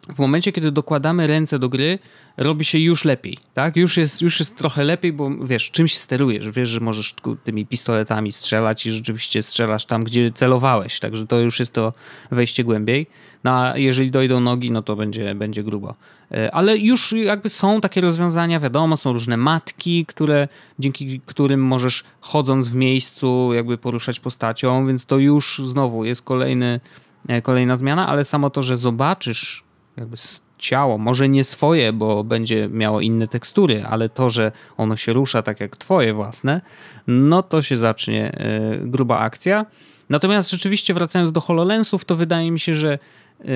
w 0.08 0.18
momencie, 0.18 0.52
kiedy 0.52 0.72
dokładamy 0.72 1.26
ręce 1.26 1.58
do 1.58 1.68
gry, 1.68 1.98
robi 2.36 2.64
się 2.64 2.78
już 2.78 3.04
lepiej, 3.04 3.38
tak? 3.54 3.76
Już 3.76 3.96
jest, 3.96 4.22
już 4.22 4.38
jest 4.40 4.56
trochę 4.56 4.84
lepiej, 4.84 5.12
bo 5.12 5.30
wiesz, 5.44 5.70
czymś 5.70 5.98
sterujesz, 5.98 6.50
wiesz, 6.50 6.68
że 6.68 6.80
możesz 6.80 7.14
tymi 7.44 7.66
pistoletami 7.66 8.32
strzelać 8.32 8.86
i 8.86 8.90
rzeczywiście 8.90 9.42
strzelasz 9.42 9.84
tam, 9.84 10.04
gdzie 10.04 10.30
celowałeś, 10.30 11.00
także 11.00 11.26
to 11.26 11.40
już 11.40 11.58
jest 11.58 11.72
to 11.72 11.92
wejście 12.30 12.64
głębiej. 12.64 13.06
No 13.44 13.50
a 13.50 13.78
jeżeli 13.78 14.10
dojdą 14.10 14.40
nogi, 14.40 14.70
no 14.70 14.82
to 14.82 14.96
będzie, 14.96 15.34
będzie 15.34 15.62
grubo. 15.62 15.94
E, 16.32 16.54
ale 16.54 16.78
już 16.78 17.12
jakby 17.12 17.50
są 17.50 17.80
takie 17.80 18.00
rozwiązania, 18.00 18.60
wiadomo, 18.60 18.96
są 18.96 19.12
różne 19.12 19.36
matki, 19.36 20.06
które, 20.06 20.48
dzięki 20.78 21.20
którym 21.26 21.64
możesz 21.64 22.04
chodząc 22.20 22.68
w 22.68 22.74
miejscu 22.74 23.52
jakby 23.52 23.78
poruszać 23.78 24.20
postacią, 24.20 24.86
więc 24.86 25.06
to 25.06 25.18
już 25.18 25.60
znowu 25.64 26.04
jest 26.04 26.22
kolejny, 26.22 26.80
e, 27.28 27.42
kolejna 27.42 27.76
zmiana, 27.76 28.08
ale 28.08 28.24
samo 28.24 28.50
to, 28.50 28.62
że 28.62 28.76
zobaczysz 28.76 29.64
jakby 29.96 30.16
ciało, 30.58 30.98
może 30.98 31.28
nie 31.28 31.44
swoje, 31.44 31.92
bo 31.92 32.24
będzie 32.24 32.68
miało 32.68 33.00
inne 33.00 33.28
tekstury, 33.28 33.84
ale 33.90 34.08
to, 34.08 34.30
że 34.30 34.52
ono 34.76 34.96
się 34.96 35.12
rusza 35.12 35.42
tak 35.42 35.60
jak 35.60 35.76
twoje 35.76 36.14
własne, 36.14 36.60
no 37.06 37.42
to 37.42 37.62
się 37.62 37.76
zacznie 37.76 38.32
e, 38.32 38.78
gruba 38.78 39.18
akcja. 39.18 39.66
Natomiast 40.08 40.50
rzeczywiście 40.50 40.94
wracając 40.94 41.32
do 41.32 41.40
HoloLensów, 41.40 42.04
to 42.04 42.16
wydaje 42.16 42.50
mi 42.50 42.60
się, 42.60 42.74
że 42.74 42.98
e, 43.40 43.46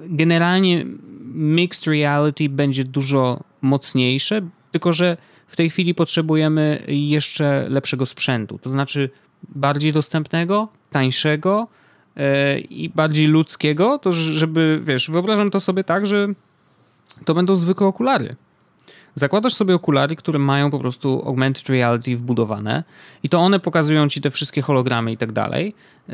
generalnie 0.00 0.84
mixed 1.34 1.86
reality 1.86 2.48
będzie 2.48 2.84
dużo 2.84 3.40
mocniejsze, 3.62 4.40
tylko 4.72 4.92
że 4.92 5.16
w 5.46 5.56
tej 5.56 5.70
chwili 5.70 5.94
potrzebujemy 5.94 6.84
jeszcze 6.88 7.66
lepszego 7.68 8.06
sprzętu, 8.06 8.58
to 8.58 8.70
znaczy 8.70 9.10
bardziej 9.48 9.92
dostępnego, 9.92 10.68
tańszego, 10.90 11.68
i 12.70 12.90
bardziej 12.94 13.26
ludzkiego, 13.26 13.98
to 13.98 14.12
żeby, 14.12 14.80
wiesz, 14.84 15.10
wyobrażam 15.10 15.50
to 15.50 15.60
sobie 15.60 15.84
tak, 15.84 16.06
że 16.06 16.28
to 17.24 17.34
będą 17.34 17.56
zwykłe 17.56 17.86
okulary. 17.86 18.28
Zakładasz 19.14 19.54
sobie 19.54 19.74
okulary, 19.74 20.16
które 20.16 20.38
mają 20.38 20.70
po 20.70 20.78
prostu 20.78 21.22
augmented 21.26 21.68
reality 21.68 22.16
wbudowane 22.16 22.84
i 23.22 23.28
to 23.28 23.38
one 23.38 23.60
pokazują 23.60 24.08
ci 24.08 24.20
te 24.20 24.30
wszystkie 24.30 24.62
hologramy 24.62 25.12
i 25.12 25.16
tak 25.16 25.32
dalej, 25.32 25.72
e, 26.08 26.12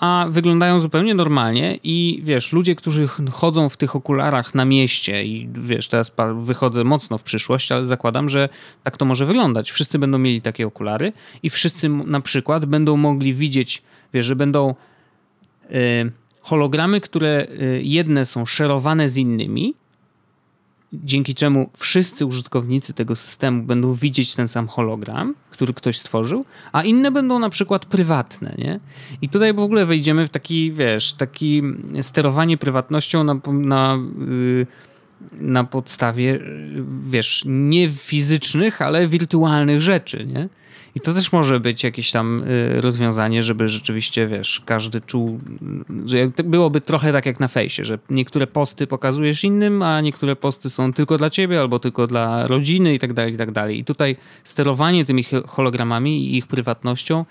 a 0.00 0.26
wyglądają 0.30 0.80
zupełnie 0.80 1.14
normalnie 1.14 1.78
i 1.84 2.20
wiesz, 2.24 2.52
ludzie, 2.52 2.74
którzy 2.74 3.08
chodzą 3.32 3.68
w 3.68 3.76
tych 3.76 3.96
okularach 3.96 4.54
na 4.54 4.64
mieście 4.64 5.24
i 5.24 5.48
wiesz, 5.54 5.88
teraz 5.88 6.12
wychodzę 6.40 6.84
mocno 6.84 7.18
w 7.18 7.22
przyszłość, 7.22 7.72
ale 7.72 7.86
zakładam, 7.86 8.28
że 8.28 8.48
tak 8.84 8.96
to 8.96 9.04
może 9.04 9.26
wyglądać. 9.26 9.70
Wszyscy 9.70 9.98
będą 9.98 10.18
mieli 10.18 10.40
takie 10.40 10.66
okulary 10.66 11.12
i 11.42 11.50
wszyscy 11.50 11.88
na 11.88 12.20
przykład 12.20 12.64
będą 12.64 12.96
mogli 12.96 13.34
widzieć, 13.34 13.82
wiesz, 14.14 14.26
że 14.26 14.36
będą 14.36 14.74
hologramy, 16.46 17.00
które 17.00 17.46
y, 17.60 17.82
jedne 17.84 18.26
są 18.26 18.46
szerowane 18.46 19.08
z 19.08 19.16
innymi, 19.16 19.74
dzięki 20.92 21.34
czemu 21.34 21.70
wszyscy 21.76 22.26
użytkownicy 22.26 22.94
tego 22.94 23.16
systemu 23.16 23.62
będą 23.62 23.94
widzieć 23.94 24.34
ten 24.34 24.48
sam 24.48 24.68
hologram, 24.68 25.34
który 25.50 25.74
ktoś 25.74 25.98
stworzył, 25.98 26.44
a 26.72 26.82
inne 26.82 27.10
będą 27.10 27.38
na 27.38 27.50
przykład 27.50 27.86
prywatne, 27.86 28.54
nie? 28.58 28.80
I 29.22 29.28
tutaj 29.28 29.54
w 29.54 29.58
ogóle 29.58 29.86
wejdziemy 29.86 30.26
w 30.26 30.30
taki, 30.30 30.72
wiesz, 30.72 31.12
taki 31.12 31.62
sterowanie 32.00 32.58
prywatnością 32.58 33.24
na, 33.24 33.40
na, 33.52 33.98
y, 34.28 34.66
na 35.32 35.64
podstawie, 35.64 36.40
wiesz, 37.08 37.42
nie 37.46 37.90
fizycznych, 37.90 38.82
ale 38.82 39.08
wirtualnych 39.08 39.80
rzeczy, 39.80 40.26
nie? 40.26 40.48
I 40.96 41.00
to 41.00 41.14
też 41.14 41.32
może 41.32 41.60
być 41.60 41.84
jakieś 41.84 42.10
tam 42.10 42.42
y, 42.42 42.80
rozwiązanie, 42.80 43.42
żeby 43.42 43.68
rzeczywiście, 43.68 44.26
wiesz, 44.26 44.62
każdy 44.66 45.00
czuł, 45.00 45.40
że 46.04 46.30
byłoby 46.44 46.80
trochę 46.80 47.12
tak 47.12 47.26
jak 47.26 47.40
na 47.40 47.48
fejsie, 47.48 47.84
że 47.84 47.98
niektóre 48.10 48.46
posty 48.46 48.86
pokazujesz 48.86 49.44
innym, 49.44 49.82
a 49.82 50.00
niektóre 50.00 50.36
posty 50.36 50.70
są 50.70 50.92
tylko 50.92 51.18
dla 51.18 51.30
ciebie 51.30 51.60
albo 51.60 51.78
tylko 51.78 52.06
dla 52.06 52.46
rodziny 52.46 52.94
i 52.94 52.98
tak 52.98 53.12
dalej, 53.12 53.34
i 53.34 53.36
tak 53.36 53.52
dalej. 53.52 53.78
I 53.78 53.84
tutaj 53.84 54.16
sterowanie 54.44 55.04
tymi 55.04 55.24
hologramami 55.46 56.24
i 56.24 56.36
ich 56.36 56.46
prywatnością 56.46 57.24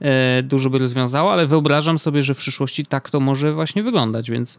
e, 0.00 0.42
dużo 0.42 0.70
by 0.70 0.78
rozwiązało, 0.78 1.32
ale 1.32 1.46
wyobrażam 1.46 1.98
sobie, 1.98 2.22
że 2.22 2.34
w 2.34 2.38
przyszłości 2.38 2.86
tak 2.86 3.10
to 3.10 3.20
może 3.20 3.52
właśnie 3.52 3.82
wyglądać, 3.82 4.30
więc 4.30 4.58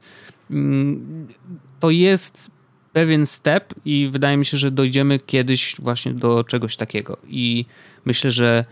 mm, 0.51 1.27
to 1.79 1.89
jest 1.89 2.51
pewien 2.93 3.25
step 3.25 3.73
i 3.85 4.09
wydaje 4.11 4.37
mi 4.37 4.45
się, 4.45 4.57
że 4.57 4.71
dojdziemy 4.71 5.19
kiedyś 5.19 5.75
właśnie 5.79 6.13
do 6.13 6.43
czegoś 6.43 6.75
takiego. 6.75 7.17
I 7.27 7.65
myślę, 8.05 8.31
że 8.31 8.63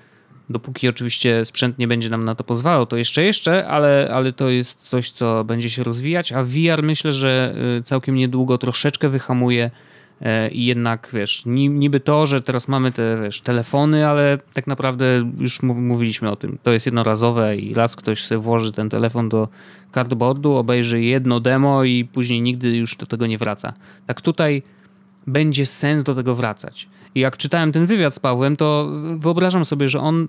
dopóki 0.52 0.88
oczywiście 0.88 1.46
sprzęt 1.46 1.80
nie 1.80 1.88
będzie 1.88 2.10
nam 2.10 2.26
na 2.26 2.36
to 2.36 2.44
pozwalał, 2.44 2.86
to 2.86 2.98
jeszcze, 2.98 3.24
jeszcze, 3.24 3.67
ale, 3.67 4.10
ale 4.13 4.34
to 4.34 4.50
jest 4.50 4.82
coś, 4.82 5.12
co 5.12 5.44
będzie 5.44 5.70
się 5.70 5.84
rozwijać, 5.84 6.32
a 6.32 6.44
VR 6.44 6.84
myślę, 6.84 7.13
że 7.13 7.56
y, 7.80 7.84
całkiem 7.84 8.15
niedługo 8.15 8.58
troszeczkę 8.58 9.10
wyhamuje 9.10 9.70
e, 10.22 10.50
i 10.50 10.65
jednak, 10.65 11.10
wiesz, 11.13 11.44
niby 11.46 12.00
to, 12.00 12.26
że 12.26 12.41
teraz 12.41 12.67
mamy 12.67 12.91
te, 12.91 13.22
wiesz, 13.22 13.41
telefony, 13.41 14.08
ale 14.08 14.38
tak 14.54 14.67
naprawdę 14.67 15.32
już 15.39 15.62
mówiliśmy 15.62 16.32
o 16.32 16.36
tym, 16.36 16.58
to 16.63 16.72
jest 16.72 16.86
jednorazowe 16.86 17.58
i 17.58 17.74
raz 17.74 17.96
ktoś 17.96 18.24
sobie 18.24 18.41
włoży 18.41 18.72
ten 18.72 18.89
telefon 18.89 19.30
do 19.30 19.48
cardboardu, 19.94 20.54
obejrzy 20.54 21.02
jedno 21.02 21.39
demo 21.39 21.84
i 21.84 22.06
później 22.06 22.41
nigdy 22.41 22.78
już 22.78 22.96
do 22.96 23.06
tego 23.06 23.28
nie 23.28 23.38
wraca. 23.38 23.74
Tak 24.08 24.22
tutaj 24.22 24.63
będzie 25.27 25.65
sens 25.65 26.03
do 26.03 26.15
tego 26.15 26.36
wracać. 26.36 26.88
I 27.15 27.19
jak 27.19 27.38
czytałem 27.38 27.71
ten 27.71 27.86
wywiad 27.86 28.15
z 28.15 28.19
Pawłem, 28.19 28.57
to 28.57 28.89
wyobrażam 29.17 29.65
sobie, 29.65 29.89
że 29.89 29.99
on 29.99 30.27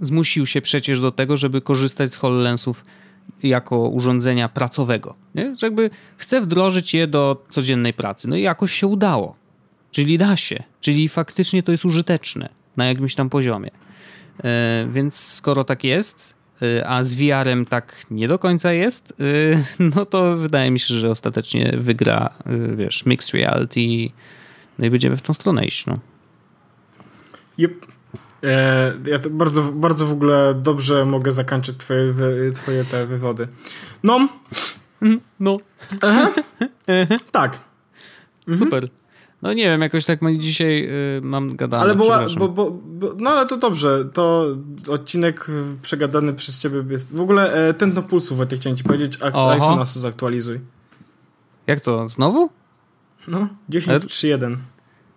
zmusił 0.00 0.46
się 0.46 0.60
przecież 0.60 1.00
do 1.00 1.12
tego, 1.12 1.36
żeby 1.36 1.60
korzystać 1.60 2.12
z 2.12 2.16
HoloLensów 2.16 2.84
jako 3.42 3.78
urządzenia 3.78 4.48
pracowego. 4.48 5.14
Nie? 5.34 5.56
Że 5.58 5.66
jakby 5.66 5.90
chce 6.16 6.40
wdrożyć 6.40 6.94
je 6.94 7.06
do 7.06 7.44
codziennej 7.50 7.94
pracy. 7.94 8.28
No 8.28 8.36
i 8.36 8.42
jakoś 8.42 8.72
się 8.72 8.86
udało. 8.86 9.36
Czyli 9.90 10.18
da 10.18 10.36
się. 10.36 10.62
Czyli 10.80 11.08
faktycznie 11.08 11.62
to 11.62 11.72
jest 11.72 11.84
użyteczne 11.84 12.48
na 12.76 12.86
jakimś 12.86 13.14
tam 13.14 13.30
poziomie. 13.30 13.70
Yy, 14.38 14.50
więc 14.92 15.16
skoro 15.16 15.64
tak 15.64 15.84
jest, 15.84 16.34
a 16.86 17.04
z 17.04 17.14
VR-em 17.14 17.66
tak 17.66 17.96
nie 18.10 18.28
do 18.28 18.38
końca 18.38 18.72
jest, 18.72 19.14
yy, 19.18 19.58
no 19.96 20.06
to 20.06 20.36
wydaje 20.36 20.70
mi 20.70 20.80
się, 20.80 20.94
że 20.94 21.10
ostatecznie 21.10 21.74
wygra, 21.78 22.30
wiesz, 22.76 23.06
mixed 23.06 23.34
reality 23.34 23.80
no 24.78 24.86
i 24.86 24.90
będziemy 24.90 25.16
w 25.16 25.22
tą 25.22 25.34
stronę 25.34 25.64
iść, 25.64 25.86
no. 25.86 25.98
Yep. 27.58 27.86
E, 28.42 28.92
ja 29.06 29.18
bardzo, 29.30 29.62
bardzo 29.62 30.06
w 30.06 30.12
ogóle 30.12 30.54
dobrze 30.54 31.04
mogę 31.04 31.32
zakończyć 31.32 31.76
twoje, 31.76 32.14
twoje 32.54 32.84
te 32.84 33.06
wywody. 33.06 33.48
No. 34.02 34.28
Mhm, 35.02 35.20
no. 35.40 35.58
Aha. 36.00 36.30
tak. 37.32 37.60
Mhm. 38.48 38.58
Super. 38.58 38.88
No 39.42 39.52
nie 39.52 39.64
wiem, 39.64 39.80
jakoś 39.80 40.04
tak 40.04 40.20
dzisiaj 40.38 40.88
y, 41.18 41.20
mam 41.22 41.56
gadane. 41.56 41.82
Ale 41.82 41.94
bo, 41.94 42.08
bo, 42.38 42.48
bo, 42.48 42.70
bo, 42.70 43.14
No 43.18 43.30
ale 43.30 43.46
to 43.46 43.56
dobrze, 43.56 44.04
to 44.12 44.46
odcinek 44.88 45.46
przegadany 45.82 46.34
przez 46.34 46.60
ciebie 46.60 46.84
jest... 46.90 47.16
W 47.16 47.20
ogóle 47.20 47.68
e, 47.68 47.74
tętno 47.74 48.02
pulsu, 48.02 48.36
Wojtek, 48.36 48.60
chciałem 48.60 48.76
ci 48.76 48.84
powiedzieć, 48.84 49.18
iPhone'a 49.18 49.98
zaktualizuj. 49.98 50.60
Jak 51.66 51.80
to, 51.80 52.08
znowu? 52.08 52.50
No, 53.28 53.48
10.3.1. 53.70 54.56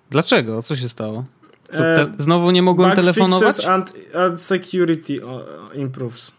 Dlaczego? 0.09 0.63
Co 0.63 0.75
się 0.75 0.89
stało? 0.89 1.25
Co, 1.71 1.77
te, 1.77 2.11
znowu 2.17 2.51
nie 2.51 2.61
mogłem 2.61 2.89
Bug 2.89 2.95
telefonować? 2.95 3.65
And, 3.65 3.93
and 4.13 4.41
security 4.41 5.19
improves. 5.73 6.35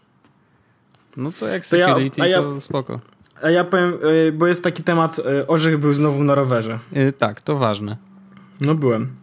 No 1.17 1.31
to 1.39 1.47
jak 1.47 1.65
security, 1.65 2.21
to, 2.21 2.25
ja, 2.25 2.41
to 2.41 2.61
spoko. 2.61 2.99
A 3.43 3.49
ja 3.49 3.63
powiem, 3.63 3.93
e, 4.27 4.31
bo 4.31 4.47
jest 4.47 4.63
taki 4.63 4.83
temat, 4.83 5.19
e, 5.19 5.47
Orzech 5.47 5.77
był 5.77 5.93
znowu 5.93 6.23
na 6.23 6.35
rowerze. 6.35 6.79
Yy, 6.91 7.11
tak, 7.11 7.41
to 7.41 7.57
ważne. 7.57 7.97
No 8.61 8.75
byłem. 8.75 9.15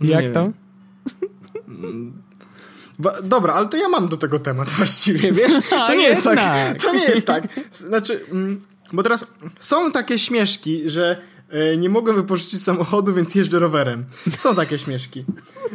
jak 0.00 0.32
tam? 0.32 0.52
Dobra, 3.24 3.52
ale 3.52 3.68
to 3.68 3.76
ja 3.76 3.88
mam 3.88 4.08
do 4.08 4.16
tego 4.16 4.38
temat 4.38 4.70
właściwie, 4.78 5.32
wiesz? 5.32 5.52
To 5.70 5.94
nie 5.94 6.08
jest 6.08 6.22
tak. 6.24 6.82
To 6.82 6.94
nie 6.94 7.04
jest 7.04 7.26
tak. 7.26 7.44
Znaczy, 7.70 8.24
mm, 8.30 8.60
bo 8.92 9.02
teraz 9.02 9.26
są 9.58 9.90
takie 9.90 10.18
śmieszki, 10.18 10.90
że 10.90 11.16
e, 11.48 11.76
nie 11.76 11.88
mogłem 11.88 12.16
wypożyczyć 12.16 12.62
samochodu, 12.62 13.14
więc 13.14 13.34
jeżdżę 13.34 13.58
rowerem. 13.58 14.04
Są 14.36 14.54
takie 14.54 14.78
śmieszki. 14.78 15.24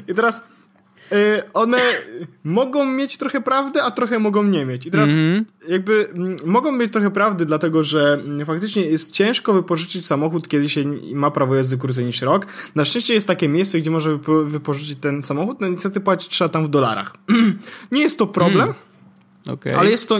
I 0.07 0.15
teraz 0.15 0.37
e, 0.37 0.41
one 1.53 1.77
mogą 2.43 2.85
mieć 2.85 3.17
trochę 3.17 3.41
prawdy, 3.41 3.81
a 3.81 3.91
trochę 3.91 4.19
mogą 4.19 4.43
nie 4.43 4.65
mieć. 4.65 4.85
I 4.85 4.91
teraz 4.91 5.09
mm 5.09 5.43
-hmm. 5.43 5.71
jakby 5.71 6.07
mogą 6.45 6.71
mieć 6.71 6.93
trochę 6.93 7.11
prawdy, 7.11 7.45
dlatego 7.45 7.83
że 7.83 8.23
faktycznie 8.45 8.85
jest 8.85 9.11
ciężko 9.11 9.53
wypożyczyć 9.53 10.05
samochód, 10.05 10.47
kiedy 10.47 10.69
się 10.69 10.83
ma 11.13 11.31
prawo 11.31 11.55
jazdy 11.55 11.77
krócej 11.77 12.05
niż 12.05 12.21
rok. 12.21 12.47
Na 12.75 12.85
szczęście 12.85 13.13
jest 13.13 13.27
takie 13.27 13.49
miejsce, 13.49 13.77
gdzie 13.77 13.91
można 13.91 14.11
wypożyczyć 14.45 14.95
ten 14.95 15.23
samochód, 15.23 15.61
no 15.61 15.67
niestety 15.67 15.99
płacić 15.99 16.29
trzeba 16.29 16.49
tam 16.49 16.65
w 16.65 16.69
dolarach. 16.69 17.13
nie 17.91 18.01
jest 18.01 18.19
to 18.19 18.27
problem, 18.27 18.63
mm. 18.63 18.75
okay. 19.57 19.77
ale 19.77 19.91
jest 19.91 20.09
to 20.09 20.19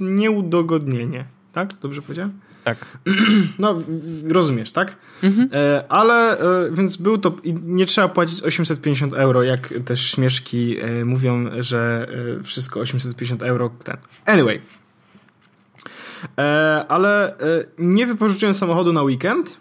nieudogodnienie. 0.00 1.24
Tak? 1.52 1.68
Dobrze 1.82 2.02
powiedziałem? 2.02 2.32
Tak. 2.64 2.78
No, 3.58 3.82
rozumiesz, 4.28 4.72
tak? 4.72 4.96
Mhm. 5.22 5.48
E, 5.52 5.84
ale, 5.88 6.38
e, 6.38 6.70
więc 6.72 6.96
był 6.96 7.18
to, 7.18 7.36
nie 7.62 7.86
trzeba 7.86 8.08
płacić 8.08 8.42
850 8.42 9.14
euro, 9.14 9.42
jak 9.42 9.74
też 9.84 10.10
śmieszki 10.10 10.76
e, 10.80 11.04
mówią, 11.04 11.50
że 11.60 12.06
e, 12.40 12.42
wszystko 12.42 12.80
850 12.80 13.42
euro. 13.42 13.70
Ten. 13.84 13.96
Anyway. 14.26 14.60
E, 16.38 16.84
ale 16.88 17.38
e, 17.38 17.64
nie 17.78 18.06
wypożyczyłem 18.06 18.54
samochodu 18.54 18.92
na 18.92 19.02
weekend, 19.02 19.58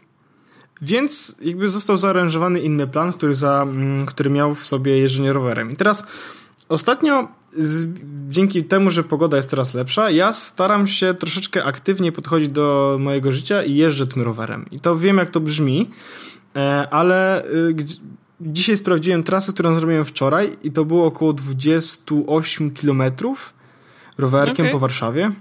więc 0.82 1.36
jakby 1.42 1.70
został 1.70 1.98
zaaranżowany 1.98 2.60
inny 2.60 2.88
plan, 2.88 3.14
który, 3.14 3.36
za, 3.36 3.62
mm, 3.62 4.06
który 4.06 4.30
miał 4.30 4.56
w 4.56 4.66
sobie 4.66 4.98
jeżdżenie 4.98 5.34
rowerem. 5.34 5.72
I 5.72 5.76
teraz 5.76 6.04
ostatnio 6.70 7.28
z, 7.58 7.88
dzięki 8.30 8.64
temu, 8.64 8.92
że 8.92 9.04
pogoda 9.04 9.38
jest 9.38 9.50
coraz 9.50 9.74
lepsza, 9.74 10.10
ja 10.10 10.34
staram 10.34 10.88
się 10.88 11.14
troszeczkę 11.14 11.64
aktywnie 11.64 12.12
podchodzić 12.12 12.50
do 12.50 12.98
mojego 13.00 13.32
życia 13.32 13.64
i 13.64 13.76
jeżdżę 13.76 14.08
tym 14.08 14.22
rowerem. 14.22 14.66
I 14.72 14.80
to 14.80 14.98
wiem, 14.98 15.18
jak 15.18 15.30
to 15.30 15.40
brzmi, 15.40 15.90
e, 16.56 16.88
ale 16.92 17.46
y, 17.46 17.76
dzisiaj 18.42 18.78
sprawdziłem 18.78 19.24
trasę, 19.24 19.54
którą 19.54 19.76
zrobiłem 19.76 20.06
wczoraj 20.06 20.58
i 20.64 20.72
to 20.72 20.86
było 20.86 21.06
około 21.06 21.34
28 21.34 22.72
kilometrów 22.72 23.54
rowerkiem 24.18 24.66
okay. 24.66 24.72
po 24.72 24.80
Warszawie. 24.80 25.32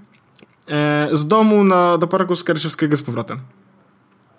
E, 0.67 1.09
z 1.11 1.27
domu 1.27 1.63
na, 1.63 1.97
do 1.97 2.07
parku 2.07 2.35
Skarszewskiego 2.35 2.97
z 2.97 3.03
powrotem. 3.03 3.39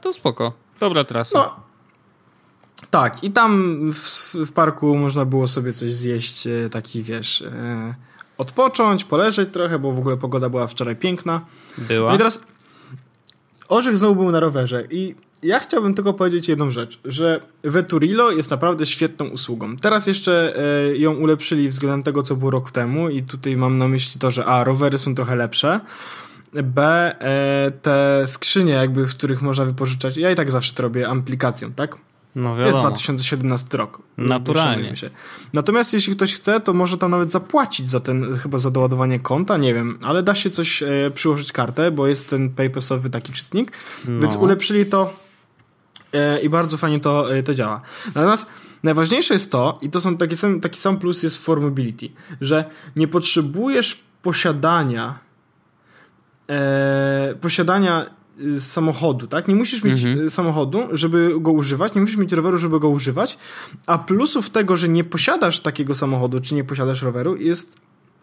To 0.00 0.12
spoko. 0.12 0.52
Dobra 0.80 1.04
trasa. 1.04 1.38
No, 1.38 1.71
tak, 2.92 3.24
i 3.24 3.30
tam 3.30 3.80
w, 3.92 4.34
w, 4.46 4.52
parku 4.52 4.96
można 4.96 5.24
było 5.24 5.48
sobie 5.48 5.72
coś 5.72 5.92
zjeść, 5.92 6.46
e, 6.46 6.70
taki 6.70 7.02
wiesz, 7.02 7.42
e, 7.42 7.94
odpocząć, 8.38 9.04
poleżeć 9.04 9.48
trochę, 9.52 9.78
bo 9.78 9.92
w 9.92 9.98
ogóle 9.98 10.16
pogoda 10.16 10.48
była 10.48 10.66
wczoraj 10.66 10.96
piękna. 10.96 11.40
Była. 11.78 12.08
No 12.08 12.14
i 12.14 12.18
teraz 12.18 12.40
Orzech 13.68 13.96
znowu 13.96 14.14
był 14.14 14.30
na 14.30 14.40
rowerze 14.40 14.84
i 14.90 15.14
ja 15.42 15.58
chciałbym 15.58 15.94
tylko 15.94 16.14
powiedzieć 16.14 16.48
jedną 16.48 16.70
rzecz, 16.70 17.00
że 17.04 17.40
Veturilo 17.62 18.30
jest 18.30 18.50
naprawdę 18.50 18.86
świetną 18.86 19.26
usługą. 19.28 19.76
Teraz 19.76 20.06
jeszcze 20.06 20.56
e, 20.56 20.96
ją 20.96 21.14
ulepszyli 21.14 21.68
względem 21.68 22.02
tego, 22.02 22.22
co 22.22 22.36
było 22.36 22.50
rok 22.50 22.70
temu 22.70 23.08
i 23.08 23.22
tutaj 23.22 23.56
mam 23.56 23.78
na 23.78 23.88
myśli 23.88 24.20
to, 24.20 24.30
że 24.30 24.44
a, 24.44 24.64
rowery 24.64 24.98
są 24.98 25.14
trochę 25.14 25.36
lepsze, 25.36 25.80
b, 26.52 27.12
te 27.82 28.26
skrzynie 28.26 28.72
jakby, 28.72 29.06
w 29.06 29.10
których 29.10 29.42
można 29.42 29.64
wypożyczać, 29.64 30.16
ja 30.16 30.30
i 30.30 30.34
tak 30.34 30.50
zawsze 30.50 30.74
to 30.74 30.82
robię 30.82 31.08
aplikacją, 31.08 31.72
tak? 31.72 31.96
No 32.34 32.50
wiadomo. 32.50 32.66
Jest 32.66 32.78
2017 32.78 33.78
rok. 33.78 34.02
Naturalnie. 34.18 34.94
Natomiast 35.52 35.92
jeśli 35.92 36.16
ktoś 36.16 36.34
chce, 36.34 36.60
to 36.60 36.74
może 36.74 36.98
tam 36.98 37.10
nawet 37.10 37.30
zapłacić 37.30 37.88
za 37.88 38.00
ten, 38.00 38.38
chyba 38.38 38.58
za 38.58 38.70
doładowanie 38.70 39.20
konta, 39.20 39.56
nie 39.56 39.74
wiem, 39.74 39.98
ale 40.02 40.22
da 40.22 40.34
się 40.34 40.50
coś 40.50 40.82
e, 40.82 41.10
przyłożyć 41.14 41.52
kartę, 41.52 41.90
bo 41.90 42.06
jest 42.06 42.30
ten 42.30 42.50
paypassowy 42.50 43.10
taki 43.10 43.32
czytnik, 43.32 43.72
no. 44.08 44.20
więc 44.20 44.36
ulepszyli 44.36 44.86
to 44.86 45.14
e, 46.12 46.40
i 46.40 46.48
bardzo 46.48 46.76
fajnie 46.76 47.00
to, 47.00 47.36
e, 47.36 47.42
to 47.42 47.54
działa. 47.54 47.80
Natomiast 48.14 48.46
najważniejsze 48.82 49.34
jest 49.34 49.52
to, 49.52 49.78
i 49.82 49.90
to 49.90 50.00
są 50.00 50.16
taki 50.16 50.36
sam, 50.36 50.60
taki 50.60 50.80
sam 50.80 50.98
plus 50.98 51.22
jest 51.22 51.44
for 51.44 51.60
mobility, 51.60 52.08
że 52.40 52.64
nie 52.96 53.08
potrzebujesz 53.08 54.00
posiadania 54.22 55.18
e, 56.50 57.34
posiadania 57.40 58.06
Y, 58.42 58.60
samochodu, 58.60 59.26
tak? 59.26 59.48
Nie 59.48 59.54
musisz 59.54 59.84
mieć 59.84 60.04
mhm. 60.04 60.26
Y, 60.26 60.30
samochodu, 60.30 60.82
żeby 60.92 61.34
go 61.40 61.52
używać, 61.52 61.94
nie 61.94 62.00
musisz 62.00 62.16
mieć 62.16 62.32
roweru, 62.32 62.58
żeby 62.58 62.80
go 62.80 62.88
używać, 62.88 63.38
a 63.86 63.98
plusów 63.98 64.50
tego, 64.50 64.76
że 64.76 64.88
nie 64.88 65.04
posiadasz 65.04 65.60
takiego 65.60 65.94
samochodu, 65.94 66.40
czy 66.40 66.54
nie 66.54 66.64
posiadasz 66.64 67.02
roweru, 67.02 67.36
jest 67.36 67.76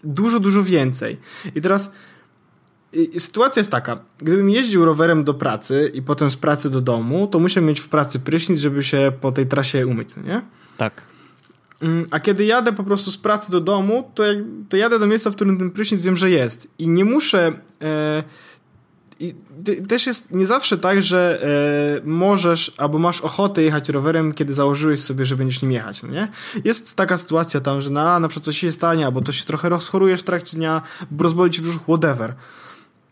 dużo, 0.03 0.39
dużo 0.39 0.63
więcej. 0.63 1.17
I 1.55 1.61
teraz 1.61 1.93
y, 2.95 3.19
sytuacja 3.19 3.59
jest 3.59 3.71
taka, 3.71 3.99
gdybym 4.17 4.49
jeździł 4.49 4.85
rowerem 4.85 5.23
do 5.23 5.33
pracy 5.33 5.91
i 5.93 6.01
potem 6.01 6.31
z 6.31 6.37
pracy 6.37 6.69
do 6.69 6.81
domu, 6.81 7.27
to 7.27 7.39
muszę 7.39 7.61
mieć 7.61 7.79
w 7.79 7.89
pracy 7.89 8.19
prysznic, 8.19 8.59
żeby 8.59 8.83
się 8.83 9.11
po 9.21 9.31
tej 9.31 9.47
trasie 9.47 9.87
umyć, 9.87 10.09
nie? 10.17 10.41
Tak. 10.77 11.01
Mm, 11.81 12.05
a 12.11 12.19
kiedy 12.19 12.45
jadę 12.45 12.73
po 12.73 12.83
prostu 12.83 13.11
z 13.11 13.17
pracy 13.17 13.51
do 13.51 13.61
domu, 13.61 14.11
to, 14.15 14.23
to 14.69 14.77
jadę 14.77 14.99
do 14.99 15.07
miejsca, 15.07 15.31
w 15.31 15.35
którym 15.35 15.57
ten 15.57 15.71
prysznic 15.71 16.01
wiem, 16.01 16.17
że 16.17 16.29
jest. 16.29 16.67
I 16.77 16.87
nie 16.87 17.05
muszę... 17.05 17.51
E, 17.81 18.23
i 19.19 19.35
też 19.87 20.07
jest 20.07 20.31
nie 20.31 20.45
zawsze 20.45 20.77
tak, 20.77 21.01
że 21.01 21.39
e, 21.43 22.07
możesz 22.07 22.71
albo 22.77 22.99
masz 22.99 23.21
ochotę 23.21 23.63
jechać 23.63 23.89
rowerem, 23.89 24.33
kiedy 24.33 24.53
założyłeś 24.53 24.99
sobie, 24.99 25.25
że 25.25 25.35
będziesz 25.35 25.61
nim 25.61 25.71
jechać, 25.71 26.03
no 26.03 26.09
nie? 26.09 26.27
Jest 26.63 26.97
taka 26.97 27.17
sytuacja 27.17 27.61
tam, 27.61 27.81
że 27.81 27.89
na, 27.89 28.19
na 28.19 28.27
przykład 28.27 28.45
coś 28.45 28.57
się 28.57 28.71
stanie, 28.71 29.05
albo 29.05 29.21
to 29.21 29.31
się 29.31 29.45
trochę 29.45 29.69
rozchorujesz 29.69 30.21
w 30.21 30.23
trakcie 30.23 30.57
dnia, 30.57 30.81
rozboli 31.19 31.51
ci 31.51 31.61
brzuch, 31.61 31.83
whatever. 31.83 32.35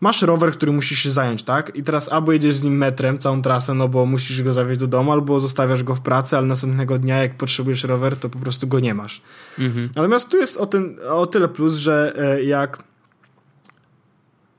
Masz 0.00 0.22
rower, 0.22 0.52
który 0.52 0.72
musisz 0.72 0.98
się 0.98 1.10
zająć, 1.10 1.42
tak? 1.42 1.76
I 1.76 1.82
teraz 1.82 2.12
albo 2.12 2.32
jedziesz 2.32 2.56
z 2.56 2.64
nim 2.64 2.76
metrem 2.76 3.18
całą 3.18 3.42
trasę, 3.42 3.74
no 3.74 3.88
bo 3.88 4.06
musisz 4.06 4.42
go 4.42 4.52
zawieźć 4.52 4.80
do 4.80 4.86
domu, 4.86 5.12
albo 5.12 5.40
zostawiasz 5.40 5.82
go 5.82 5.94
w 5.94 6.00
pracy, 6.00 6.36
ale 6.36 6.46
następnego 6.46 6.98
dnia, 6.98 7.22
jak 7.22 7.36
potrzebujesz 7.36 7.84
rower, 7.84 8.16
to 8.16 8.28
po 8.28 8.38
prostu 8.38 8.66
go 8.66 8.80
nie 8.80 8.94
masz. 8.94 9.22
Mhm. 9.58 9.88
Natomiast 9.96 10.28
tu 10.28 10.36
jest 10.36 10.56
o, 10.56 10.66
ten, 10.66 10.96
o 11.10 11.26
tyle 11.26 11.48
plus, 11.48 11.74
że 11.74 12.12
e, 12.16 12.44
jak 12.44 12.82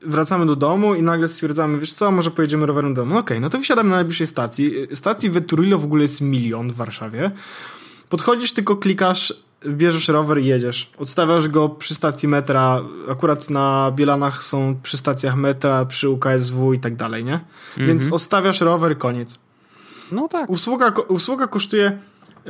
wracamy 0.02 0.46
do 0.46 0.56
domu 0.56 0.94
i 0.94 1.02
nagle 1.02 1.28
stwierdzamy, 1.28 1.78
wiesz 1.78 1.92
co, 1.92 2.10
może 2.10 2.30
pojedziemy 2.30 2.66
rowerem 2.66 2.94
do 2.94 3.02
domu. 3.02 3.12
Okej, 3.12 3.22
okay, 3.22 3.40
no 3.40 3.50
to 3.50 3.58
wysiadamy 3.58 3.90
na 3.90 3.96
najbliższej 3.96 4.26
stacji. 4.26 4.74
Stacji 4.94 5.30
Veturillo 5.30 5.78
w 5.78 5.84
ogóle 5.84 6.02
jest 6.02 6.20
milion 6.20 6.72
w 6.72 6.76
Warszawie. 6.76 7.30
Podchodzisz, 8.08 8.52
tylko 8.52 8.76
klikasz, 8.76 9.34
bierzesz 9.66 10.08
rower 10.08 10.38
i 10.38 10.46
jedziesz. 10.46 10.90
Odstawiasz 10.98 11.48
go 11.48 11.68
przy 11.68 11.94
stacji 11.94 12.28
metra, 12.28 12.80
akurat 13.10 13.50
na 13.50 13.92
Bielanach 13.96 14.42
są 14.42 14.76
przy 14.82 14.96
stacjach 14.96 15.36
metra, 15.36 15.84
przy 15.84 16.08
UKSW 16.08 16.72
i 16.72 16.78
tak 16.78 16.96
dalej, 16.96 17.24
nie? 17.24 17.40
Więc 17.76 18.02
mhm. 18.02 18.12
odstawiasz 18.12 18.60
rower, 18.60 18.98
koniec. 18.98 19.38
No 20.12 20.28
tak. 20.28 20.50
Usługa, 20.50 20.92
usługa 21.08 21.46
kosztuje 21.46 21.98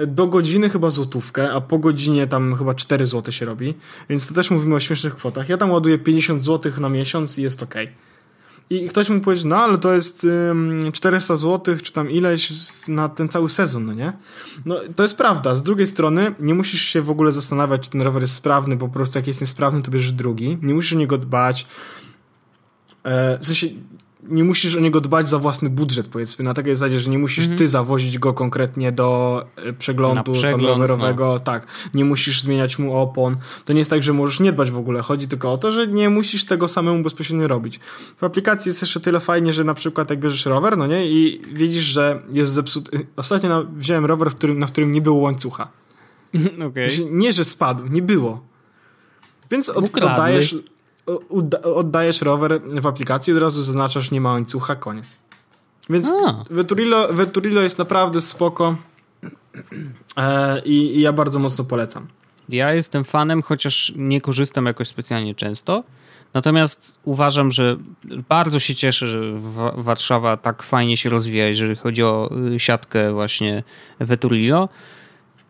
do 0.07 0.26
godziny 0.26 0.70
chyba 0.70 0.91
złotówkę, 0.91 1.51
a 1.51 1.61
po 1.61 1.78
godzinie 1.78 2.26
tam 2.26 2.57
chyba 2.57 2.74
4 2.74 3.07
zł 3.07 3.32
się 3.32 3.47
robi, 3.47 3.74
więc 4.09 4.28
to 4.28 4.34
też 4.34 4.51
mówimy 4.51 4.74
o 4.74 4.80
śmiesznych 4.80 5.16
kwotach. 5.16 5.49
Ja 5.49 5.57
tam 5.57 5.70
ładuję 5.70 5.99
50 5.99 6.43
zł 6.43 6.72
na 6.80 6.88
miesiąc 6.88 7.38
i 7.38 7.43
jest 7.43 7.62
ok. 7.62 7.74
I 8.70 8.88
ktoś 8.88 9.09
mógł 9.09 9.24
powiedzieć, 9.24 9.45
no 9.45 9.57
ale 9.57 9.78
to 9.78 9.93
jest 9.93 10.26
400 10.93 11.36
zł, 11.36 11.76
czy 11.82 11.93
tam 11.93 12.11
ileś 12.11 12.53
na 12.88 13.09
ten 13.09 13.28
cały 13.28 13.51
sezon, 13.51 13.86
no 13.86 13.95
nie? 13.95 14.12
No 14.64 14.76
to 14.97 15.03
jest 15.03 15.16
prawda. 15.16 15.57
Z 15.57 15.62
drugiej 15.62 15.86
strony 15.86 16.34
nie 16.41 16.55
musisz 16.55 16.82
się 16.82 17.03
w 17.03 17.11
ogóle 17.11 17.32
zastanawiać, 17.32 17.80
czy 17.80 17.91
ten 17.91 18.03
rower 18.03 18.22
jest 18.22 18.34
sprawny, 18.34 18.76
po 18.76 18.88
prostu 18.88 19.18
jak 19.18 19.26
jest 19.26 19.41
niesprawny, 19.41 19.82
to 19.82 19.91
bierzesz 19.91 20.12
drugi. 20.12 20.59
Nie 20.62 20.74
musisz 20.74 20.93
o 20.93 20.97
niego 20.97 21.18
dbać. 21.18 21.66
E, 23.05 23.38
w 23.38 23.47
sensie 23.47 23.66
nie 24.28 24.44
musisz 24.44 24.76
o 24.76 24.80
niego 24.80 25.00
dbać 25.00 25.28
za 25.28 25.38
własny 25.38 25.70
budżet, 25.70 26.08
powiedzmy, 26.08 26.44
na 26.44 26.54
takiej 26.54 26.76
zasadzie, 26.76 27.00
że 27.00 27.10
nie 27.10 27.18
musisz 27.18 27.44
mhm. 27.44 27.58
ty 27.58 27.68
zawozić 27.68 28.18
go 28.18 28.34
konkretnie 28.34 28.92
do 28.92 29.42
e, 29.56 29.72
przeglądu 29.72 30.32
rowerowego, 30.56 31.26
no. 31.26 31.40
tak, 31.40 31.66
nie 31.94 32.04
musisz 32.04 32.42
zmieniać 32.42 32.78
mu 32.78 32.96
opon. 32.96 33.36
To 33.64 33.72
nie 33.72 33.78
jest 33.78 33.90
tak, 33.90 34.02
że 34.02 34.12
możesz 34.12 34.40
nie 34.40 34.52
dbać 34.52 34.70
w 34.70 34.76
ogóle. 34.76 35.02
Chodzi 35.02 35.28
tylko 35.28 35.52
o 35.52 35.58
to, 35.58 35.72
że 35.72 35.86
nie 35.86 36.10
musisz 36.10 36.44
tego 36.44 36.68
samemu 36.68 37.02
bezpośrednio 37.02 37.48
robić. 37.48 37.80
W 38.20 38.24
aplikacji 38.24 38.70
jest 38.70 38.82
jeszcze 38.82 39.00
tyle 39.00 39.20
fajnie, 39.20 39.52
że 39.52 39.64
na 39.64 39.74
przykład 39.74 40.10
jak 40.10 40.20
bierzesz 40.20 40.46
rower, 40.46 40.78
no 40.78 40.86
nie, 40.86 41.06
i 41.06 41.40
widzisz, 41.52 41.84
że 41.84 42.22
jest 42.32 42.52
zepsuty. 42.52 43.06
Ostatnio 43.16 43.66
wziąłem 43.76 44.06
rower, 44.06 44.30
w 44.30 44.34
którym, 44.34 44.58
na 44.58 44.66
którym 44.66 44.92
nie 44.92 45.02
było 45.02 45.20
łańcucha. 45.20 45.68
Okay. 46.68 46.88
Nie, 47.10 47.32
że 47.32 47.44
spadł, 47.44 47.86
nie 47.86 48.02
było. 48.02 48.44
Więc 49.50 49.68
od, 49.68 49.84
oddajesz 49.96 50.56
oddajesz 51.62 52.22
rower 52.22 52.61
w 52.62 52.86
aplikacji, 52.86 53.32
od 53.32 53.38
razu 53.38 53.62
zaznaczasz 53.62 54.11
nie 54.11 54.20
ma 54.20 54.32
łańcucha, 54.32 54.76
koniec. 54.76 55.18
Więc 55.90 56.12
Veturillo, 56.50 57.08
Veturillo 57.12 57.61
jest 57.61 57.78
naprawdę 57.78 58.20
spoko 58.20 58.76
e, 60.16 60.61
i, 60.64 60.96
i 60.96 61.00
ja 61.00 61.12
bardzo 61.12 61.38
mocno 61.38 61.64
polecam. 61.64 62.06
Ja 62.48 62.74
jestem 62.74 63.04
fanem, 63.04 63.42
chociaż 63.42 63.92
nie 63.96 64.20
korzystam 64.20 64.66
jakoś 64.66 64.88
specjalnie 64.88 65.34
często. 65.34 65.84
Natomiast 66.34 66.98
uważam, 67.04 67.52
że 67.52 67.76
bardzo 68.28 68.58
się 68.58 68.74
cieszę, 68.74 69.08
że 69.08 69.20
Warszawa 69.76 70.36
tak 70.36 70.62
fajnie 70.62 70.96
się 70.96 71.11
rozwija, 71.11 71.46
jeżeli 71.46 71.76
chodzi 71.76 72.02
o 72.02 72.30
y, 72.54 72.61
siatkę 72.61 73.12
właśnie 73.12 73.62
Veturillo. 74.00 74.68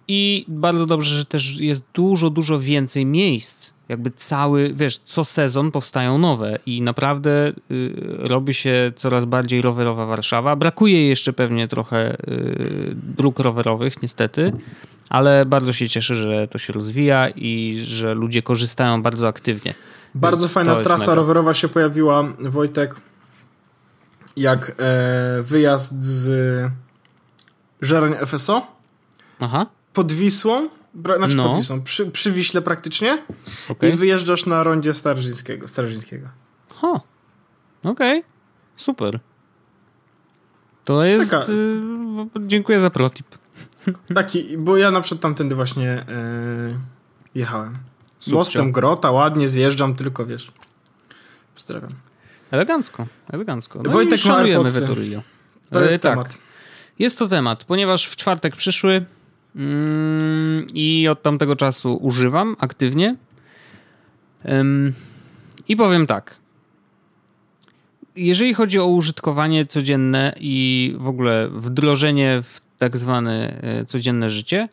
I 0.08 0.44
bardzo 0.48 0.86
dobrze, 0.86 1.14
że 1.14 1.24
też 1.24 1.56
jest 1.60 1.82
dużo, 1.94 2.30
dużo 2.30 2.60
więcej 2.60 3.06
miejsc 3.06 3.72
jakby 3.90 4.10
cały, 4.10 4.72
wiesz, 4.74 4.98
co 4.98 5.24
sezon 5.24 5.70
powstają 5.70 6.18
nowe 6.18 6.58
i 6.66 6.82
naprawdę 6.82 7.30
y, 7.70 7.92
robi 8.18 8.54
się 8.54 8.92
coraz 8.96 9.24
bardziej 9.24 9.62
rowerowa 9.62 10.06
Warszawa. 10.06 10.56
Brakuje 10.56 11.08
jeszcze 11.08 11.32
pewnie 11.32 11.68
trochę 11.68 12.14
y, 12.28 12.92
dróg 12.94 13.38
rowerowych, 13.38 14.02
niestety, 14.02 14.52
ale 15.08 15.46
bardzo 15.46 15.72
się 15.72 15.88
cieszę, 15.88 16.14
że 16.14 16.48
to 16.48 16.58
się 16.58 16.72
rozwija 16.72 17.28
i 17.28 17.80
że 17.84 18.14
ludzie 18.14 18.42
korzystają 18.42 19.02
bardzo 19.02 19.28
aktywnie. 19.28 19.74
Bardzo 20.14 20.40
Więc 20.40 20.52
fajna 20.52 20.76
trasa 20.76 21.04
mega. 21.04 21.14
rowerowa 21.14 21.54
się 21.54 21.68
pojawiła, 21.68 22.24
Wojtek, 22.38 22.94
jak 24.36 24.72
e, 24.78 25.42
wyjazd 25.42 26.02
z 26.02 26.70
Żerań 27.82 28.14
FSO 28.26 28.66
Aha. 29.40 29.66
pod 29.92 30.12
Wisłą 30.12 30.68
znaczy 31.16 31.36
no. 31.36 31.48
pod 31.48 31.56
Wisłą, 31.56 31.82
przy, 31.82 32.10
przy 32.10 32.32
Wiśle 32.32 32.62
praktycznie 32.62 33.18
okay. 33.68 33.90
i 33.90 33.92
wyjeżdżasz 33.92 34.46
na 34.46 34.62
rondzie 34.62 34.94
Starzyńskiego. 34.94 35.68
Starzyńskiego. 35.68 36.28
Ha, 36.74 37.00
okej, 37.82 38.18
okay. 38.18 38.30
super. 38.76 39.20
To 40.84 41.04
jest... 41.04 41.30
Taka... 41.30 41.52
Y, 41.52 42.46
dziękuję 42.46 42.80
za 42.80 42.90
protip. 42.90 43.26
Taki, 44.14 44.58
bo 44.58 44.76
ja 44.76 44.90
na 44.90 45.00
przykład 45.00 45.22
tamtędy 45.22 45.54
właśnie 45.54 46.00
y, 46.00 46.78
jechałem. 47.34 47.78
Subcio. 48.18 48.36
Mostem 48.36 48.72
Grota, 48.72 49.10
ładnie 49.10 49.48
zjeżdżam, 49.48 49.94
tylko 49.94 50.26
wiesz. 50.26 50.52
Pozdrawiam. 51.54 51.90
Elegancko, 52.50 53.06
elegancko. 53.32 53.82
No 53.82 53.90
Wojtek 53.90 54.18
i 54.18 54.22
szanujemy 54.22 54.70
Veturillo. 54.70 55.22
To 55.70 55.80
jest 55.80 56.02
tak. 56.02 56.12
temat. 56.12 56.38
Jest 56.98 57.18
to 57.18 57.28
temat, 57.28 57.64
ponieważ 57.64 58.06
w 58.06 58.16
czwartek 58.16 58.56
przyszły 58.56 59.04
mm, 59.56 60.66
i 60.74 61.08
od 61.08 61.22
tamtego 61.22 61.56
czasu 61.56 61.96
używam 61.96 62.56
aktywnie. 62.58 63.16
I 65.68 65.76
powiem 65.76 66.06
tak. 66.06 66.36
Jeżeli 68.16 68.54
chodzi 68.54 68.78
o 68.78 68.86
użytkowanie 68.86 69.66
codzienne 69.66 70.32
i 70.40 70.94
w 70.98 71.08
ogóle 71.08 71.48
wdrożenie 71.52 72.42
w 72.42 72.60
tak 72.78 72.96
zwane 72.96 73.62
e, 73.62 73.84
codzienne 73.84 74.30
życie, 74.30 74.68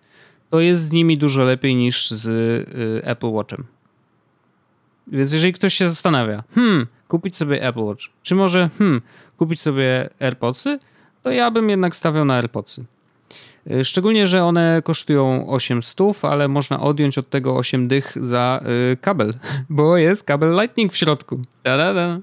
to 0.50 0.60
jest 0.60 0.82
z 0.82 0.92
nimi 0.92 1.18
dużo 1.18 1.44
lepiej 1.44 1.78
niż 1.78 2.10
z 2.10 2.28
e, 2.28 3.08
Apple 3.08 3.30
Watchem. 3.30 3.66
Więc 5.08 5.34
jeżeli 5.34 5.54
ktoś 5.54 5.74
się 5.74 5.90
zastanawia, 5.90 6.44
hmm, 6.56 6.88
kupić 7.08 7.38
sobie 7.38 7.64
Apple 7.64 7.80
Watch, 7.80 8.06
czy 8.24 8.36
może, 8.36 8.70
hmm, 8.78 9.02
kupić 9.38 9.62
sobie 9.62 10.10
AirPodsy, 10.20 10.80
to 11.24 11.32
ja 11.32 11.52
bym 11.52 11.70
jednak 11.70 11.96
stawiał 11.96 12.26
na 12.26 12.36
AirPodsy. 12.36 12.86
E, 13.72 13.86
szczególnie, 13.86 14.28
że 14.28 14.44
one 14.44 14.82
kosztują 14.84 15.50
8 15.50 15.84
stów, 15.84 16.26
ale 16.26 16.48
można 16.48 16.80
odjąć 16.80 17.18
od 17.18 17.30
tego 17.30 17.58
8 17.58 17.88
dych 17.88 18.14
za 18.22 18.62
y, 18.94 18.98
kabel, 18.98 19.34
bo 19.70 19.98
jest 19.98 20.24
kabel 20.24 20.56
Lightning 20.62 20.94
w 20.94 20.98
środku. 20.98 21.42
Da, 21.64 21.78
da, 21.78 21.94
da. 21.94 22.20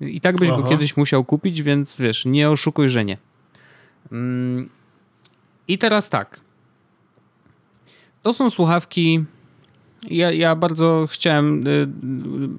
I 0.00 0.20
tak 0.20 0.36
byś 0.36 0.48
Aha. 0.48 0.62
go 0.62 0.68
kiedyś 0.68 0.96
musiał 0.96 1.24
kupić, 1.24 1.62
więc 1.62 1.98
wiesz, 1.98 2.24
nie 2.24 2.50
oszukuj, 2.50 2.88
że 2.88 3.04
nie. 3.04 3.16
Mm. 4.12 4.68
I 5.68 5.78
teraz 5.78 6.10
tak. 6.10 6.40
To 8.22 8.32
są 8.32 8.50
słuchawki. 8.50 9.24
Ja, 10.10 10.32
ja 10.32 10.56
bardzo 10.56 11.08
chciałem, 11.10 11.66
y, 11.66 11.70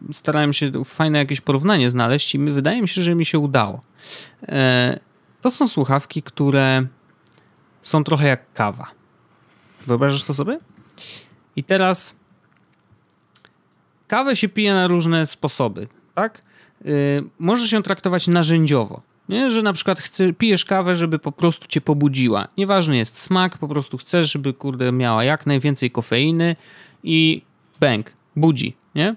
y, 0.10 0.14
starałem 0.14 0.54
się 0.54 0.86
fajne 0.86 1.18
jakieś 1.18 1.42
porównanie 1.42 1.90
znaleźć 1.90 2.36
i 2.36 2.40
wydaje 2.40 2.82
mi 2.82 2.88
się, 2.88 3.04
że 3.04 3.16
mi 3.16 3.26
się 3.26 3.40
udało. 3.40 3.82
E, 4.48 5.00
to 5.42 5.52
są 5.52 5.68
słuchawki, 5.68 6.24
które 6.24 6.86
są 7.84 8.04
trochę 8.04 8.28
jak 8.28 8.54
kawa. 8.54 8.92
Wyobrażasz 9.88 10.24
to 10.24 10.34
sobie? 10.34 10.60
I 11.56 11.64
teraz 11.64 12.20
kawę 14.08 14.36
się 14.36 14.50
pije 14.50 14.74
na 14.74 14.88
różne 14.88 15.26
sposoby, 15.26 15.88
tak? 16.16 16.42
Yy, 16.86 16.94
możesz 17.40 17.72
ją 17.72 17.84
traktować 17.84 18.28
narzędziowo. 18.28 19.02
Nie? 19.30 19.52
Że 19.52 19.62
na 19.62 19.74
przykład 19.74 20.00
chce, 20.00 20.34
pijesz 20.34 20.66
kawę, 20.66 20.96
żeby 20.96 21.20
po 21.20 21.32
prostu 21.32 21.68
cię 21.68 21.82
pobudziła. 21.82 22.48
Nieważny 22.58 22.98
jest 22.98 23.20
smak, 23.20 23.58
po 23.58 23.68
prostu 23.68 23.98
chcesz, 23.98 24.32
żeby 24.32 24.54
kurde 24.54 24.92
miała 24.92 25.24
jak 25.24 25.46
najwięcej 25.46 25.92
kofeiny 25.92 26.56
i 27.04 27.42
bęk, 27.80 28.14
budzi, 28.36 28.76
nie? 28.96 29.16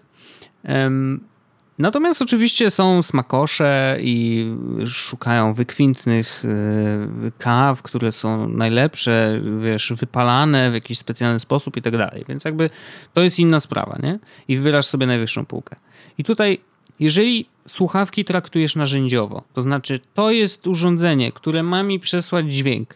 Natomiast 1.79 2.23
oczywiście 2.23 2.71
są 2.71 3.03
smakosze 3.03 3.99
i 4.01 4.47
szukają 4.87 5.55
wykwintnych 5.55 6.45
y, 6.45 7.33
kaw, 7.39 7.83
które 7.83 8.13
są 8.13 8.49
najlepsze, 8.49 9.41
wiesz, 9.63 9.93
wypalane 9.97 10.71
w 10.71 10.75
jakiś 10.75 10.99
specjalny 10.99 11.41
sposób 11.41 11.77
i 11.77 11.83
tak 11.83 11.97
dalej. 11.97 12.25
Więc 12.29 12.45
jakby 12.45 12.71
to 13.15 13.23
jest 13.23 13.39
inna 13.39 13.61
sprawa, 13.61 13.99
nie? 14.03 14.19
I 14.49 14.57
wybierasz 14.57 14.87
sobie 14.87 15.07
najwyższą 15.07 15.47
półkę. 15.47 15.77
I 16.19 16.25
tutaj, 16.25 16.59
jeżeli 17.01 17.47
słuchawki 17.69 18.25
traktujesz 18.25 18.77
narzędziowo, 18.77 19.43
to 19.53 19.63
znaczy 19.63 19.99
to 20.15 20.31
jest 20.31 20.67
urządzenie, 20.67 21.33
które 21.33 21.63
ma 21.63 21.83
mi 21.83 22.01
przesłać 22.01 22.53
dźwięk 22.53 22.95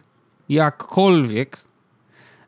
jakkolwiek 0.49 1.61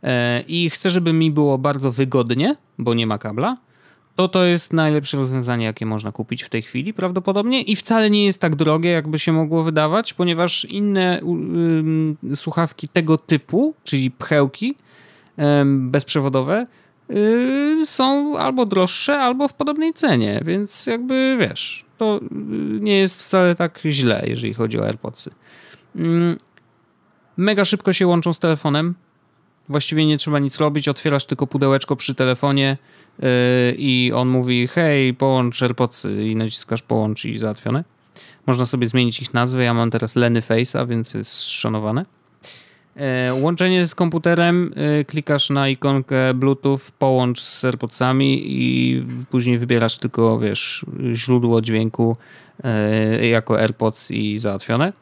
e, 0.02 0.40
i 0.40 0.70
chcę, 0.70 0.90
żeby 0.90 1.12
mi 1.12 1.30
było 1.30 1.58
bardzo 1.58 1.92
wygodnie, 1.92 2.56
bo 2.78 2.94
nie 2.94 3.06
ma 3.06 3.18
kabla, 3.18 3.56
to 4.18 4.28
to 4.28 4.44
jest 4.44 4.72
najlepsze 4.72 5.16
rozwiązanie, 5.16 5.64
jakie 5.64 5.86
można 5.86 6.12
kupić 6.12 6.42
w 6.42 6.48
tej 6.48 6.62
chwili 6.62 6.94
prawdopodobnie 6.94 7.62
i 7.62 7.76
wcale 7.76 8.10
nie 8.10 8.24
jest 8.24 8.40
tak 8.40 8.56
drogie, 8.56 8.90
jakby 8.90 9.18
się 9.18 9.32
mogło 9.32 9.62
wydawać, 9.62 10.14
ponieważ 10.14 10.64
inne 10.64 11.20
słuchawki 12.34 12.88
tego 12.88 13.18
typu, 13.18 13.74
czyli 13.84 14.10
pchełki 14.10 14.74
bezprzewodowe, 15.64 16.66
y, 17.10 17.86
są 17.86 18.38
albo 18.38 18.66
droższe, 18.66 19.20
albo 19.20 19.48
w 19.48 19.54
podobnej 19.54 19.94
cenie, 19.94 20.40
więc 20.44 20.86
jakby 20.86 21.36
wiesz, 21.40 21.84
to 21.98 22.20
y, 22.22 22.80
nie 22.80 22.98
jest 22.98 23.22
wcale 23.22 23.54
tak 23.54 23.80
źle, 23.84 24.24
jeżeli 24.26 24.54
chodzi 24.54 24.78
o 24.78 24.86
AirPodsy. 24.86 25.30
Mega 27.36 27.64
szybko 27.64 27.92
się 27.92 28.06
łączą 28.06 28.32
z 28.32 28.38
telefonem. 28.38 28.94
Właściwie 29.68 30.06
nie 30.06 30.18
trzeba 30.18 30.38
nic 30.38 30.58
robić, 30.58 30.88
otwierasz 30.88 31.24
tylko 31.24 31.46
pudełeczko 31.46 31.96
przy 31.96 32.14
telefonie, 32.14 32.76
Yy, 33.22 33.74
i 33.78 34.12
on 34.14 34.28
mówi 34.28 34.66
hej, 34.66 35.14
połącz 35.14 35.62
AirPodsy 35.62 36.28
i 36.28 36.36
naciskasz 36.36 36.82
połącz 36.82 37.24
i 37.24 37.38
załatwione. 37.38 37.84
Można 38.46 38.66
sobie 38.66 38.86
zmienić 38.86 39.22
ich 39.22 39.34
nazwy. 39.34 39.64
Ja 39.64 39.74
mam 39.74 39.90
teraz 39.90 40.16
Lenny 40.16 40.40
Face'a, 40.40 40.88
więc 40.88 41.14
jest 41.14 41.42
szanowane. 41.42 42.04
Yy, 42.96 43.02
łączenie 43.42 43.86
z 43.86 43.94
komputerem, 43.94 44.74
yy, 44.96 45.04
klikasz 45.04 45.50
na 45.50 45.68
ikonkę 45.68 46.34
Bluetooth, 46.34 46.80
połącz 46.98 47.40
z 47.40 47.64
AirPodsami 47.64 48.42
i 48.46 49.02
później 49.30 49.58
wybierasz 49.58 49.98
tylko, 49.98 50.38
wiesz, 50.38 50.86
źródło 51.12 51.60
dźwięku 51.60 52.16
jako 53.22 53.60
AirPods 53.60 54.10
i 54.10 54.38
załatwione. 54.38 54.92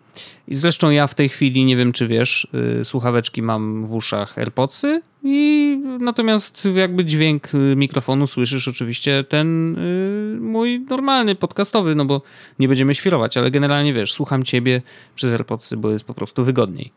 I 0.48 0.54
zresztą 0.54 0.90
ja 0.90 1.06
w 1.06 1.14
tej 1.14 1.28
chwili, 1.28 1.64
nie 1.64 1.76
wiem 1.76 1.92
czy 1.92 2.06
wiesz, 2.06 2.48
y, 2.80 2.84
słuchaweczki 2.84 3.42
mam 3.42 3.86
w 3.86 3.94
uszach 3.94 4.38
AirPodsy 4.38 5.02
i 5.22 5.78
natomiast 6.00 6.68
jakby 6.74 7.04
dźwięk 7.04 7.54
y, 7.54 7.76
mikrofonu 7.76 8.26
słyszysz 8.26 8.68
oczywiście 8.68 9.24
ten 9.24 9.78
y, 9.78 10.38
mój 10.40 10.80
normalny, 10.80 11.34
podcastowy, 11.34 11.94
no 11.94 12.04
bo 12.04 12.22
nie 12.58 12.68
będziemy 12.68 12.94
świrować, 12.94 13.36
ale 13.36 13.50
generalnie 13.50 13.94
wiesz, 13.94 14.12
słucham 14.12 14.44
ciebie 14.44 14.82
przez 15.14 15.32
AirPodsy, 15.32 15.76
bo 15.76 15.90
jest 15.90 16.04
po 16.04 16.14
prostu 16.14 16.44
wygodniej. 16.44 16.92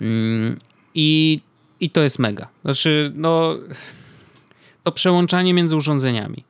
Mm, 0.00 0.56
I, 0.94 1.40
i 1.80 1.90
to 1.90 2.00
jest 2.00 2.18
mega. 2.18 2.48
Znaczy, 2.62 3.12
no 3.14 3.56
to 4.82 4.92
przełączanie 4.92 5.54
między 5.54 5.76
urządzeniami 5.76 6.44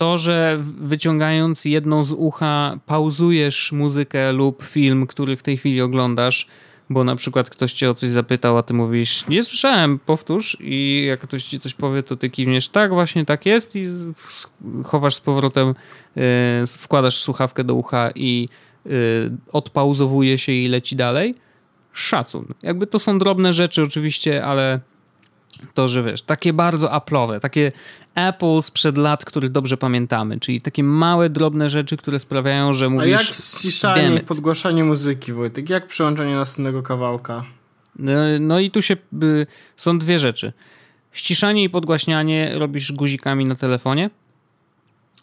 to, 0.00 0.18
że 0.18 0.58
wyciągając 0.80 1.64
jedną 1.64 2.04
z 2.04 2.12
ucha 2.12 2.78
pauzujesz 2.86 3.72
muzykę 3.72 4.32
lub 4.32 4.62
film, 4.62 5.06
który 5.06 5.36
w 5.36 5.42
tej 5.42 5.56
chwili 5.56 5.80
oglądasz, 5.80 6.46
bo 6.90 7.04
na 7.04 7.16
przykład 7.16 7.50
ktoś 7.50 7.72
cię 7.72 7.90
o 7.90 7.94
coś 7.94 8.08
zapytał, 8.08 8.58
a 8.58 8.62
ty 8.62 8.74
mówisz, 8.74 9.28
nie 9.28 9.42
słyszałem, 9.42 9.98
powtórz 9.98 10.56
i 10.60 11.04
jak 11.08 11.20
ktoś 11.20 11.44
ci 11.44 11.60
coś 11.60 11.74
powie, 11.74 12.02
to 12.02 12.16
ty 12.16 12.30
kiwniesz, 12.30 12.68
tak, 12.68 12.90
właśnie 12.90 13.24
tak 13.24 13.46
jest 13.46 13.76
i 13.76 13.84
chowasz 14.84 15.14
z 15.14 15.20
powrotem, 15.20 15.72
yy, 16.16 16.22
wkładasz 16.78 17.18
słuchawkę 17.20 17.64
do 17.64 17.74
ucha 17.74 18.10
i 18.14 18.48
yy, 18.84 18.92
odpauzowuje 19.52 20.38
się 20.38 20.52
i 20.52 20.68
leci 20.68 20.96
dalej. 20.96 21.34
Szacun. 21.92 22.46
Jakby 22.62 22.86
to 22.86 22.98
są 22.98 23.18
drobne 23.18 23.52
rzeczy 23.52 23.82
oczywiście, 23.82 24.44
ale 24.44 24.80
to, 25.74 25.88
że 25.88 26.02
wiesz, 26.02 26.22
takie 26.22 26.52
bardzo 26.52 26.88
Apple'owe, 26.88 27.40
takie 27.40 27.70
Apple 28.14 28.62
sprzed 28.62 28.98
lat, 28.98 29.24
których 29.24 29.50
dobrze 29.50 29.76
pamiętamy, 29.76 30.40
czyli 30.40 30.60
takie 30.60 30.82
małe, 30.82 31.30
drobne 31.30 31.70
rzeczy, 31.70 31.96
które 31.96 32.18
sprawiają, 32.18 32.72
że 32.72 32.88
mówisz... 32.88 33.06
A 33.06 33.10
jak 33.10 33.22
ściszanie 33.22 34.14
i 34.14 34.20
podgłaszanie 34.20 34.84
muzyki, 34.84 35.32
Wojtek? 35.32 35.70
Jak 35.70 35.86
przełączenie 35.86 36.34
następnego 36.34 36.82
kawałka? 36.82 37.44
No, 37.96 38.12
no 38.40 38.60
i 38.60 38.70
tu 38.70 38.82
się... 38.82 38.96
Y, 39.22 39.46
są 39.76 39.98
dwie 39.98 40.18
rzeczy. 40.18 40.52
Ściszanie 41.12 41.64
i 41.64 41.70
podgłaśnianie 41.70 42.52
robisz 42.54 42.92
guzikami 42.92 43.44
na 43.44 43.54
telefonie 43.54 44.10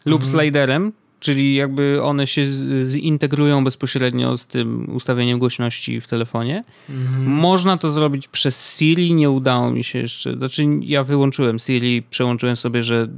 lub 0.04 0.22
mhm. 0.22 0.40
sliderem, 0.40 0.92
czyli 1.20 1.54
jakby 1.54 2.02
one 2.02 2.26
się 2.26 2.46
zintegrują 2.86 3.64
bezpośrednio 3.64 4.36
z 4.36 4.46
tym 4.46 4.94
ustawieniem 4.94 5.38
głośności 5.38 6.00
w 6.00 6.06
telefonie. 6.06 6.64
Mhm. 6.90 7.24
Można 7.24 7.76
to 7.76 7.92
zrobić 7.92 8.28
przez 8.28 8.78
Siri, 8.78 9.14
nie 9.14 9.30
udało 9.30 9.70
mi 9.70 9.84
się 9.84 9.98
jeszcze. 9.98 10.32
Znaczy, 10.32 10.64
ja 10.82 11.04
wyłączyłem 11.04 11.58
Siri, 11.58 12.02
przełączyłem 12.02 12.56
sobie, 12.56 12.84
że 12.84 13.08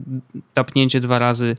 tapnięcie 0.55 1.01
dwa 1.01 1.19
razy 1.19 1.51
e, 1.51 1.57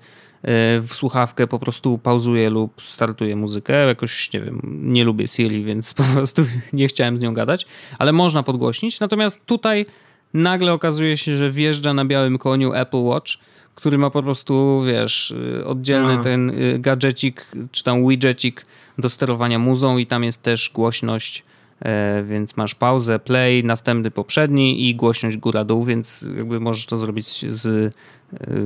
w 0.82 0.89
słuchawkę 0.92 1.48
po 1.48 1.60
prostu 1.60 1.98
pauzuje 1.98 2.50
lub 2.50 2.82
startuje 2.82 3.36
muzykę. 3.36 3.88
Jakoś, 3.88 4.34
nie 4.34 4.42
wiem, 4.42 4.62
nie 4.84 5.04
lubię 5.04 5.28
Siri, 5.28 5.64
więc 5.64 5.94
po 5.94 6.04
prostu 6.04 6.46
nie 6.74 6.88
chciałem 6.88 7.18
z 7.18 7.22
nią 7.22 7.34
gadać, 7.34 7.66
ale 8.00 8.12
można 8.12 8.44
podgłośnić. 8.44 9.00
Natomiast 9.00 9.46
tutaj 9.46 9.86
nagle 10.34 10.74
okazuje 10.74 11.18
się, 11.18 11.38
że 11.38 11.52
wjeżdża 11.52 11.94
na 11.94 12.06
białym 12.06 12.38
koniu 12.38 12.74
Apple 12.74 12.98
Watch 13.04 13.32
który 13.76 13.97
ma 13.97 14.09
po 14.09 14.24
prostu, 14.24 14.84
wiesz, 14.88 15.32
y, 15.32 15.65
oddzielny 15.65 16.13
A. 16.13 16.24
ten 16.24 16.49
y, 16.49 16.80
gadżecik, 16.80 17.45
czy 17.72 17.84
tam 17.84 18.07
widgetik 18.07 18.63
do 18.97 19.09
sterowania 19.09 19.59
muzą 19.59 19.97
i 19.97 20.05
tam 20.05 20.24
jest 20.24 20.43
też 20.43 20.72
głośność, 20.74 21.43
e, 21.80 22.24
więc 22.24 22.57
masz 22.57 22.76
pauzę, 22.76 23.19
play, 23.19 23.63
następny 23.63 24.11
poprzedni 24.11 24.89
i 24.89 24.95
głośność 24.95 25.38
góra-dół, 25.38 25.84
więc 25.84 26.30
jakby 26.38 26.59
możesz 26.59 26.86
to 26.86 26.97
zrobić 26.97 27.51
z 27.53 27.65
y, 27.65 27.91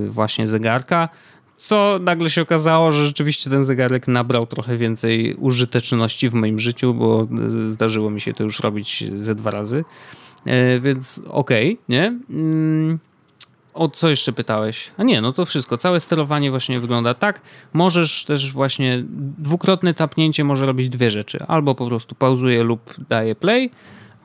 właśnie 0.10 0.48
zegarka. 0.48 1.10
Co 1.58 2.00
nagle 2.02 2.30
się 2.30 2.42
okazało, 2.42 2.92
że 2.92 3.06
rzeczywiście 3.06 3.50
ten 3.50 3.64
zegarek 3.64 4.08
nabrał 4.08 4.48
trochę 4.48 4.78
więcej 4.78 5.36
użyteczności 5.36 6.30
w 6.30 6.34
moim 6.34 6.60
życiu, 6.60 6.94
bo 6.94 7.28
zdarzyło 7.70 8.10
mi 8.10 8.22
się 8.22 8.34
to 8.34 8.44
już 8.44 8.60
robić 8.60 9.04
ze 9.18 9.36
dwa 9.36 9.52
razy. 9.52 9.84
E, 10.46 10.80
więc 10.80 11.22
okej, 11.30 11.74
okay, 11.74 11.84
nie? 11.90 12.20
O 13.76 13.90
co 13.90 14.10
jeszcze 14.10 14.34
pytałeś? 14.34 14.92
A 14.98 15.04
nie, 15.04 15.22
no 15.22 15.34
to 15.34 15.46
wszystko. 15.46 15.78
Całe 15.78 16.00
sterowanie 16.00 16.50
właśnie 16.50 16.80
wygląda 16.80 17.14
tak. 17.14 17.42
Możesz 17.74 18.26
też 18.26 18.52
właśnie 18.52 19.04
dwukrotne 19.38 19.94
tapnięcie 19.94 20.44
może 20.44 20.66
robić 20.66 20.90
dwie 20.90 21.10
rzeczy. 21.10 21.46
Albo 21.48 21.76
po 21.76 21.88
prostu 21.88 22.16
pauzuje 22.16 22.64
lub 22.64 22.96
daje 23.10 23.36
play, 23.36 23.70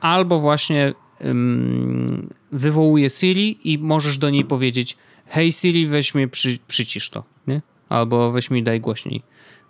albo 0.01 0.39
właśnie 0.39 0.93
ym, 1.25 2.29
wywołuje 2.51 3.09
Siri 3.09 3.73
i 3.73 3.77
możesz 3.77 4.17
do 4.17 4.29
niej 4.29 4.45
powiedzieć 4.45 4.97
hej 5.27 5.51
Siri, 5.51 5.87
weź 5.87 6.13
przy, 6.31 6.57
przycisz 6.67 7.09
to, 7.09 7.23
nie? 7.47 7.61
Albo 7.89 8.31
weź 8.31 8.51
mi 8.51 8.63
daj 8.63 8.81
głośniej. 8.81 9.23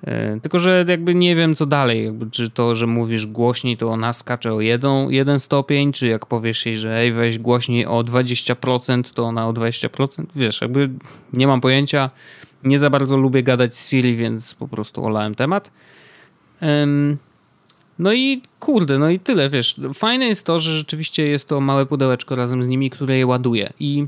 E, 0.04 0.40
tylko, 0.40 0.60
że 0.60 0.86
jakby 0.88 1.16
nie 1.16 1.36
wiem 1.36 1.56
co 1.56 1.66
dalej, 1.66 2.06
jakby, 2.06 2.32
czy 2.32 2.50
to, 2.50 2.76
że 2.76 2.88
mówisz 2.88 3.26
głośniej, 3.26 3.78
to 3.78 3.90
ona 3.90 4.14
skacze 4.14 4.54
o 4.54 4.62
jeden, 4.62 5.12
jeden 5.12 5.40
stopień, 5.40 5.92
czy 5.92 6.08
jak 6.08 6.26
powiesz 6.26 6.66
jej, 6.66 6.78
że 6.78 6.98
ej, 6.98 7.14
weź 7.14 7.40
głośniej 7.40 7.86
o 7.86 8.04
20%, 8.04 9.04
to 9.14 9.24
ona 9.24 9.48
o 9.48 9.54
20%, 9.54 10.26
wiesz, 10.36 10.62
jakby 10.62 10.90
nie 11.34 11.48
mam 11.48 11.62
pojęcia, 11.62 12.12
nie 12.64 12.80
za 12.80 12.90
bardzo 12.90 13.18
lubię 13.18 13.44
gadać 13.44 13.78
z 13.78 13.90
Siri, 13.90 14.16
więc 14.16 14.56
po 14.56 14.68
prostu 14.68 15.06
olałem 15.06 15.36
temat. 15.36 15.72
No 18.00 18.14
i 18.14 18.42
kurde, 18.60 19.00
no 19.00 19.10
i 19.10 19.20
tyle, 19.20 19.50
wiesz, 19.50 19.76
fajne 19.94 20.26
jest 20.26 20.46
to, 20.46 20.60
że 20.60 20.76
rzeczywiście 20.76 21.28
jest 21.28 21.48
to 21.48 21.62
małe 21.62 21.86
pudełeczko 21.86 22.36
razem 22.36 22.64
z 22.64 22.68
nimi, 22.68 22.90
które 22.90 23.18
je 23.18 23.28
ładuje. 23.28 23.74
I 23.80 24.08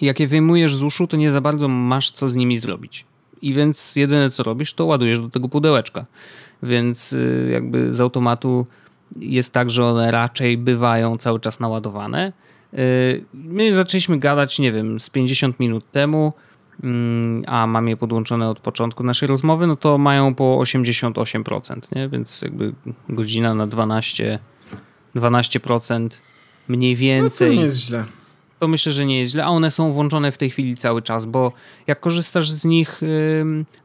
jak 0.00 0.20
je 0.20 0.26
wyjmujesz 0.26 0.74
z 0.74 0.82
uszu, 0.82 1.06
to 1.06 1.16
nie 1.16 1.30
za 1.30 1.40
bardzo 1.40 1.68
masz 1.68 2.10
co 2.10 2.28
z 2.28 2.34
nimi 2.34 2.58
zrobić 2.58 3.04
i 3.42 3.54
więc 3.54 3.96
jedyne 3.96 4.30
co 4.30 4.42
robisz, 4.42 4.74
to 4.74 4.84
ładujesz 4.86 5.20
do 5.20 5.28
tego 5.28 5.48
pudełeczka. 5.48 6.04
Więc 6.62 7.12
y, 7.12 7.48
jakby 7.52 7.94
z 7.94 8.00
automatu 8.00 8.66
jest 9.16 9.52
tak, 9.52 9.70
że 9.70 9.84
one 9.84 10.10
raczej 10.10 10.58
bywają 10.58 11.18
cały 11.18 11.40
czas 11.40 11.60
naładowane. 11.60 12.32
Y, 12.74 13.24
my 13.34 13.72
zaczęliśmy 13.72 14.18
gadać, 14.18 14.58
nie 14.58 14.72
wiem, 14.72 15.00
z 15.00 15.10
50 15.10 15.60
minut 15.60 15.90
temu, 15.92 16.32
mm, 16.82 17.44
a 17.46 17.66
mam 17.66 17.88
je 17.88 17.96
podłączone 17.96 18.50
od 18.50 18.60
początku 18.60 19.04
naszej 19.04 19.28
rozmowy, 19.28 19.66
no 19.66 19.76
to 19.76 19.98
mają 19.98 20.34
po 20.34 20.58
88%, 20.58 21.80
nie? 21.96 22.08
więc 22.08 22.42
jakby 22.42 22.74
godzina 23.08 23.54
na 23.54 23.66
12, 23.66 24.38
12% 25.14 26.08
mniej 26.68 26.96
więcej. 26.96 27.48
No 27.48 27.54
to 27.54 27.60
nie 27.60 27.64
jest 27.64 27.78
źle 27.78 28.04
to 28.58 28.68
myślę, 28.68 28.92
że 28.92 29.06
nie 29.06 29.18
jest 29.18 29.32
źle, 29.32 29.44
a 29.44 29.48
one 29.48 29.70
są 29.70 29.92
włączone 29.92 30.32
w 30.32 30.38
tej 30.38 30.50
chwili 30.50 30.76
cały 30.76 31.02
czas, 31.02 31.24
bo 31.24 31.52
jak 31.86 32.00
korzystasz 32.00 32.50
z 32.50 32.64
nich 32.64 33.00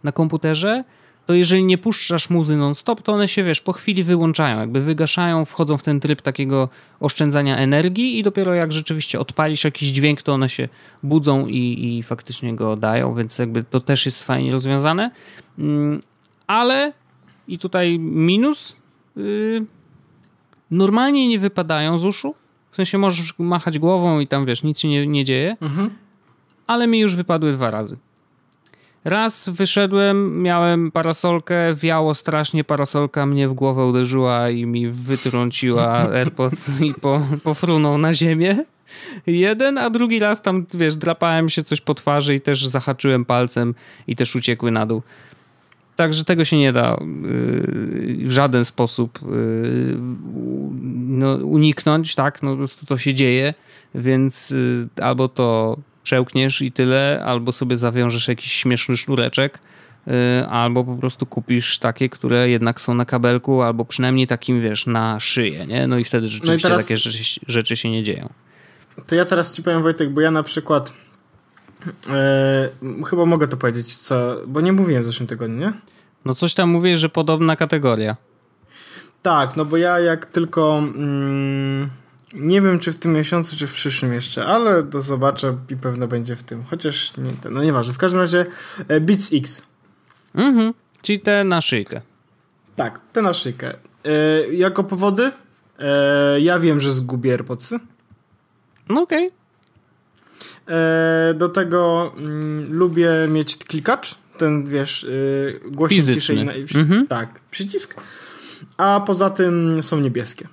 na 0.03 0.11
komputerze, 0.11 0.83
to 1.25 1.33
jeżeli 1.33 1.63
nie 1.63 1.77
puszczasz 1.77 2.29
muzy 2.29 2.57
non-stop, 2.57 3.01
to 3.01 3.13
one 3.13 3.27
się, 3.27 3.43
wiesz, 3.43 3.61
po 3.61 3.73
chwili 3.73 4.03
wyłączają, 4.03 4.59
jakby 4.59 4.81
wygaszają, 4.81 5.45
wchodzą 5.45 5.77
w 5.77 5.83
ten 5.83 5.99
tryb 5.99 6.21
takiego 6.21 6.69
oszczędzania 6.99 7.57
energii 7.57 8.19
i 8.19 8.23
dopiero 8.23 8.53
jak 8.53 8.71
rzeczywiście 8.71 9.19
odpalisz 9.19 9.63
jakiś 9.63 9.89
dźwięk, 9.89 10.21
to 10.21 10.33
one 10.33 10.49
się 10.49 10.69
budzą 11.03 11.47
i, 11.47 11.97
i 11.97 12.03
faktycznie 12.03 12.55
go 12.55 12.75
dają, 12.75 13.15
więc 13.15 13.39
jakby 13.39 13.63
to 13.63 13.79
też 13.79 14.05
jest 14.05 14.23
fajnie 14.23 14.51
rozwiązane. 14.51 15.11
Ale 16.47 16.93
i 17.47 17.59
tutaj 17.59 17.99
minus, 17.99 18.75
yy, 19.15 19.59
normalnie 20.71 21.27
nie 21.27 21.39
wypadają 21.39 21.97
z 21.97 22.05
uszu, 22.05 22.35
w 22.71 22.75
sensie 22.75 22.97
możesz 22.97 23.39
machać 23.39 23.79
głową 23.79 24.19
i 24.19 24.27
tam 24.27 24.45
wiesz, 24.45 24.63
nic 24.63 24.79
się 24.79 24.87
nie, 24.87 25.07
nie 25.07 25.23
dzieje. 25.23 25.55
Mhm. 25.61 25.89
Ale 26.67 26.87
mi 26.87 26.99
już 26.99 27.15
wypadły 27.15 27.51
dwa 27.51 27.71
razy. 27.71 27.97
Raz 29.03 29.49
wyszedłem, 29.49 30.41
miałem 30.41 30.91
parasolkę, 30.91 31.55
wiało 31.75 32.13
strasznie, 32.13 32.63
parasolka 32.63 33.25
mnie 33.25 33.47
w 33.47 33.53
głowę 33.53 33.85
uderzyła 33.85 34.49
i 34.49 34.65
mi 34.65 34.87
wytrąciła 34.89 35.87
AirPods 36.17 36.81
i 36.81 36.93
po, 36.93 37.21
pofrunął 37.43 37.97
na 37.97 38.13
ziemię. 38.13 38.65
Jeden, 39.27 39.77
a 39.77 39.89
drugi 39.89 40.19
raz 40.19 40.41
tam, 40.41 40.65
wiesz, 40.73 40.95
drapałem 40.95 41.49
się 41.49 41.63
coś 41.63 41.81
po 41.81 41.93
twarzy 41.93 42.35
i 42.35 42.41
też 42.41 42.67
zahaczyłem 42.67 43.25
palcem 43.25 43.75
i 44.07 44.15
też 44.15 44.35
uciekły 44.35 44.71
na 44.71 44.85
dół. 44.85 45.01
Także 46.01 46.25
tego 46.25 46.45
się 46.45 46.57
nie 46.57 46.73
da 46.73 46.93
y, 46.95 46.97
w 48.27 48.31
żaden 48.31 48.65
sposób 48.65 49.19
y, 49.23 49.97
no, 50.91 51.33
uniknąć, 51.33 52.15
tak? 52.15 52.43
No, 52.43 52.51
po 52.51 52.57
prostu 52.57 52.85
to 52.85 52.97
się 52.97 53.13
dzieje, 53.13 53.53
więc 53.95 54.51
y, 54.51 54.87
albo 55.01 55.27
to 55.29 55.77
przełkniesz 56.03 56.61
i 56.61 56.71
tyle, 56.71 57.23
albo 57.25 57.51
sobie 57.51 57.77
zawiążesz 57.77 58.27
jakiś 58.27 58.51
śmieszny 58.51 58.97
sznureczek, 58.97 59.59
albo 60.49 60.83
po 60.83 60.95
prostu 60.95 61.25
kupisz 61.25 61.79
takie, 61.79 62.09
które 62.09 62.49
jednak 62.49 62.81
są 62.81 62.93
na 62.93 63.05
kabelku, 63.05 63.61
albo 63.61 63.85
przynajmniej 63.85 64.27
takim, 64.27 64.61
wiesz, 64.61 64.87
na 64.87 65.19
szyję, 65.19 65.67
nie? 65.67 65.87
No 65.87 65.97
i 65.97 66.03
wtedy 66.03 66.27
rzeczywiście 66.27 66.51
no 66.51 66.59
i 66.59 66.61
teraz... 66.61 66.87
takie 66.87 66.97
rzeczy, 66.97 67.41
rzeczy 67.47 67.75
się 67.75 67.89
nie 67.89 68.03
dzieją. 68.03 68.29
To 69.07 69.15
ja 69.15 69.25
teraz 69.25 69.53
ci 69.53 69.63
powiem, 69.63 69.81
Wojtek, 69.81 70.09
bo 70.09 70.21
ja 70.21 70.31
na 70.31 70.43
przykład 70.43 70.93
E, 72.09 72.69
chyba 73.09 73.25
mogę 73.25 73.47
to 73.47 73.57
powiedzieć, 73.57 73.97
co, 73.97 74.37
bo 74.47 74.61
nie 74.61 74.73
mówiłem 74.73 75.03
w 75.03 75.05
zeszłym 75.05 75.27
tygodniu, 75.27 75.57
nie? 75.59 75.73
No 76.25 76.35
coś 76.35 76.53
tam 76.53 76.69
mówię, 76.69 76.97
że 76.97 77.09
podobna 77.09 77.55
kategoria. 77.55 78.15
Tak, 79.21 79.57
no 79.57 79.65
bo 79.65 79.77
ja 79.77 79.99
jak 79.99 80.25
tylko 80.25 80.77
mm, 80.77 81.89
nie 82.33 82.61
wiem, 82.61 82.79
czy 82.79 82.91
w 82.91 82.95
tym 82.95 83.13
miesiącu, 83.13 83.57
czy 83.57 83.67
w 83.67 83.73
przyszłym 83.73 84.13
jeszcze, 84.13 84.45
ale 84.45 84.83
to 84.83 85.01
zobaczę 85.01 85.57
i 85.69 85.75
pewno 85.75 86.07
będzie 86.07 86.35
w 86.35 86.43
tym. 86.43 86.63
Chociaż 86.63 87.17
nie, 87.17 87.31
no 87.51 87.63
nieważne. 87.63 87.93
W 87.93 87.97
każdym 87.97 88.19
razie 88.19 88.45
e, 88.87 88.99
Beats 88.99 89.29
X. 89.33 89.67
Mhm, 90.35 90.73
czyli 91.01 91.19
te 91.19 91.43
na 91.43 91.61
szyjkę. 91.61 92.01
Tak, 92.75 92.99
te 93.13 93.21
na 93.21 93.33
szyjkę. 93.33 93.73
E, 94.05 94.53
jako 94.53 94.83
powody? 94.83 95.31
E, 95.79 96.41
ja 96.41 96.59
wiem, 96.59 96.79
że 96.79 96.91
zgubię 96.91 97.31
AirPodsy. 97.31 97.79
No 98.89 99.01
okej. 99.01 99.27
Okay. 99.27 100.75
E, 100.77 101.33
do 101.33 101.49
tego 101.49 102.13
mm, 102.17 102.73
lubię 102.73 103.09
mieć 103.29 103.57
klikacz, 103.57 104.15
ten 104.41 104.65
wiesz, 104.65 105.03
yy, 105.03 105.71
głośnik 105.71 105.99
Fizyczny. 105.99 106.45
Na, 106.45 106.53
mhm. 106.53 107.07
Tak, 107.07 107.39
przycisk. 107.51 108.01
A 108.77 109.03
poza 109.07 109.29
tym 109.29 109.83
są 109.83 109.99
niebieskie. 109.99 110.47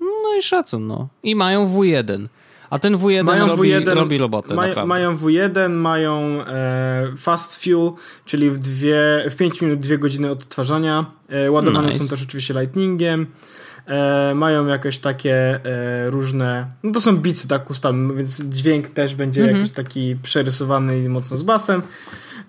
No 0.00 0.38
i 0.38 0.42
szacun, 0.42 0.86
no. 0.86 1.08
I 1.22 1.36
mają 1.36 1.68
W1. 1.68 2.28
A 2.70 2.78
ten 2.78 2.96
W1 2.96 3.24
mają 3.24 3.46
robi, 3.46 3.70
W1, 3.70 3.94
robi 3.94 4.18
robotę, 4.18 4.54
maj, 4.54 4.86
Mają 4.86 5.16
W1, 5.16 5.70
mają 5.70 6.44
e, 6.46 7.12
fast 7.16 7.64
fuel, 7.64 7.90
czyli 8.24 8.50
w, 8.50 8.58
dwie, 8.58 9.24
w 9.30 9.36
5 9.36 9.60
minut 9.60 9.80
2 9.80 9.96
godziny 9.96 10.30
odtwarzania. 10.30 11.06
E, 11.28 11.50
ładowane 11.50 11.86
nice. 11.86 11.98
są 11.98 12.08
też 12.08 12.22
oczywiście 12.22 12.54
lightningiem 12.54 13.26
e, 13.86 14.32
mają 14.34 14.66
jakieś 14.66 14.98
takie 14.98 15.34
e, 15.34 16.10
różne, 16.10 16.66
no 16.82 16.92
to 16.92 17.00
są 17.00 17.16
bicy 17.16 17.48
tak 17.48 17.70
ustawione, 17.70 18.14
więc 18.14 18.42
dźwięk 18.44 18.88
też 18.88 19.14
będzie 19.14 19.40
mhm. 19.40 19.58
jakiś 19.58 19.74
taki 19.76 20.16
przerysowany 20.22 21.02
i 21.02 21.08
mocno 21.08 21.36
z 21.36 21.42
basem. 21.42 21.82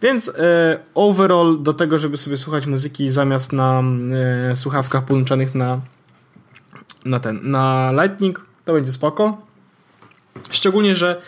Więc 0.02 0.30
e, 0.30 0.80
overall 0.96 1.64
do 1.64 1.74
tego, 1.74 1.98
żeby 1.98 2.18
sobie 2.18 2.38
słuchać 2.38 2.66
muzyki 2.66 3.10
zamiast 3.10 3.54
na 3.54 3.84
e, 4.52 4.56
słuchawkach 4.56 5.06
połączonych 5.06 5.56
na 5.56 5.82
na 7.06 7.20
ten, 7.20 7.40
na 7.44 7.92
Lightning, 7.92 8.46
to 8.66 8.74
będzie 8.74 8.92
spoko. 8.92 9.42
Szczególnie, 10.50 10.96
że 10.96 11.22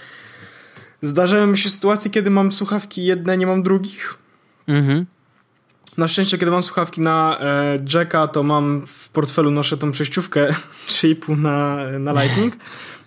zdarzają 1.01 1.47
mi 1.47 1.57
się 1.57 1.69
sytuacje, 1.69 2.11
kiedy 2.11 2.29
mam 2.29 2.51
słuchawki 2.51 3.05
jedne, 3.05 3.37
nie 3.37 3.47
mam 3.47 3.63
drugich. 3.63 4.17
Mhm. 4.67 5.05
Na 5.97 6.07
szczęście, 6.07 6.37
kiedy 6.37 6.51
mam 6.51 6.61
słuchawki 6.61 7.01
na 7.01 7.37
e, 7.41 7.79
Jacka, 7.93 8.27
to 8.27 8.43
mam 8.43 8.87
w 8.87 9.09
portfelu 9.09 9.51
noszę 9.51 9.77
tą 9.77 9.91
przejściówkę 9.91 10.47
3,5 10.87 11.37
na, 11.37 11.77
na 11.99 12.21
Lightning. 12.21 12.55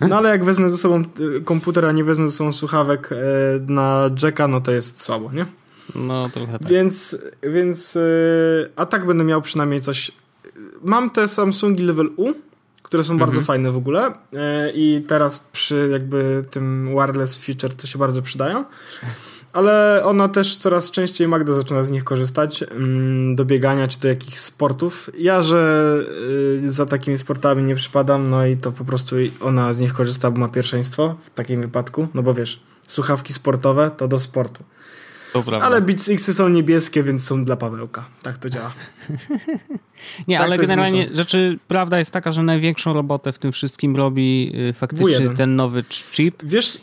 No 0.01 0.17
ale 0.17 0.29
jak 0.29 0.45
wezmę 0.45 0.71
ze 0.71 0.77
sobą 0.77 0.97
e, 0.97 1.41
komputer, 1.41 1.87
a 1.87 1.93
nie 1.93 2.05
wezmę 2.05 2.29
ze 2.29 2.37
sobą 2.37 2.53
słuchawek 2.53 3.13
e, 3.13 3.17
na 3.67 4.11
Jacka, 4.23 4.49
no 4.49 4.61
to 4.61 4.73
jest 4.73 5.03
słabo, 5.03 5.33
nie? 5.33 5.47
No 5.95 6.29
trochę 6.29 6.59
tak. 6.59 6.69
Więc, 6.69 7.19
więc 7.43 7.97
e, 7.97 8.01
a 8.77 8.87
tak 8.87 9.07
będę 9.07 9.25
miał 9.25 9.43
przynajmniej 9.43 9.81
coś. 9.81 10.13
Mam 10.83 11.11
te 11.11 11.29
Samsungi 11.29 11.83
Level 11.83 12.11
U, 12.17 12.33
które 12.83 13.05
są 13.05 13.13
mhm. 13.13 13.31
bardzo 13.31 13.43
fajne 13.47 13.73
w 13.73 13.77
ogóle 13.77 14.13
e, 14.33 14.71
i 14.75 15.05
teraz 15.09 15.39
przy 15.53 15.89
jakby 15.93 16.45
tym 16.51 16.89
wireless 16.89 17.39
feature 17.39 17.75
to 17.75 17.87
się 17.87 17.99
bardzo 17.99 18.23
przydają 18.23 18.65
ale 19.53 20.03
ona 20.05 20.29
też 20.29 20.57
coraz 20.57 20.91
częściej 20.91 21.29
Magda 21.29 21.53
zaczyna 21.53 21.85
z 21.85 21.91
nich 21.91 22.05
korzystać 22.05 22.63
mm, 22.63 23.37
do 23.37 23.45
biegania 23.45 23.89
czy 23.89 24.01
do 24.01 24.09
jakichś 24.09 24.39
sportów. 24.39 25.11
Ja, 25.19 25.43
że 25.43 25.95
y, 26.65 26.71
za 26.71 26.87
takimi 26.87 27.19
sportami 27.19 27.63
nie 27.63 27.75
przypadam, 27.75 28.31
no 28.31 28.47
i 28.47 28.57
to 28.57 28.73
po 28.73 28.85
prostu 28.85 29.17
ona 29.41 29.73
z 29.73 29.81
nich 29.81 29.95
korzysta, 29.95 30.31
bo 30.31 30.39
ma 30.39 30.49
pierwszeństwo 30.49 31.17
w 31.25 31.31
takim 31.31 31.63
wypadku, 31.63 32.09
no 32.15 32.23
bo 32.23 32.35
wiesz, 32.35 32.61
słuchawki 32.89 33.33
sportowe 33.33 33.91
to 33.97 34.09
do 34.09 34.19
sportu. 34.19 34.65
Ale 35.63 35.81
Beats 35.81 36.09
X 36.09 36.37
są 36.37 36.49
niebieskie, 36.49 37.03
więc 37.03 37.25
są 37.25 37.45
dla 37.45 37.57
Pawełka. 37.57 38.05
Tak 38.23 38.39
to 38.39 38.51
działa. 38.51 38.73
Nie, 40.29 40.39
tak 40.39 40.47
ale 40.47 40.59
generalnie 40.59 41.09
rzeczy, 41.15 41.59
prawda 41.69 41.99
jest 41.99 42.11
taka, 42.11 42.33
że 42.33 42.43
największą 42.43 42.93
robotę 42.93 43.33
w 43.33 43.39
tym 43.39 43.53
wszystkim 43.53 43.97
robi 43.97 44.53
y, 44.69 44.73
faktycznie 44.73 45.29
W1. 45.29 45.37
ten 45.37 45.57
nowy 45.57 45.85
chip. 45.85 46.43
Wiesz, 46.43 46.79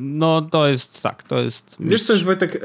no 0.00 0.42
to 0.42 0.68
jest 0.68 1.02
tak, 1.02 1.22
to 1.22 1.38
jest... 1.38 1.76
Wiesz 1.80 2.02
co 2.02 2.12
jest 2.12 2.24
Wojtek 2.24 2.56
e, 2.56 2.58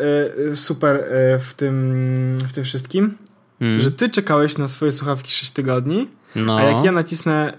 e, 0.52 0.56
super 0.56 1.04
w 1.40 1.54
tym, 1.54 2.38
w 2.48 2.54
tym 2.54 2.64
wszystkim? 2.64 3.18
Hmm. 3.60 3.82
Że 3.82 3.92
ty 3.92 4.10
czekałeś 4.10 4.58
na 4.58 4.68
swoje 4.68 4.92
słuchawki 4.92 5.32
6 5.32 5.52
tygodni, 5.52 6.08
no. 6.36 6.58
a 6.58 6.64
jak 6.64 6.84
ja 6.84 6.92
nacisnę 6.92 7.54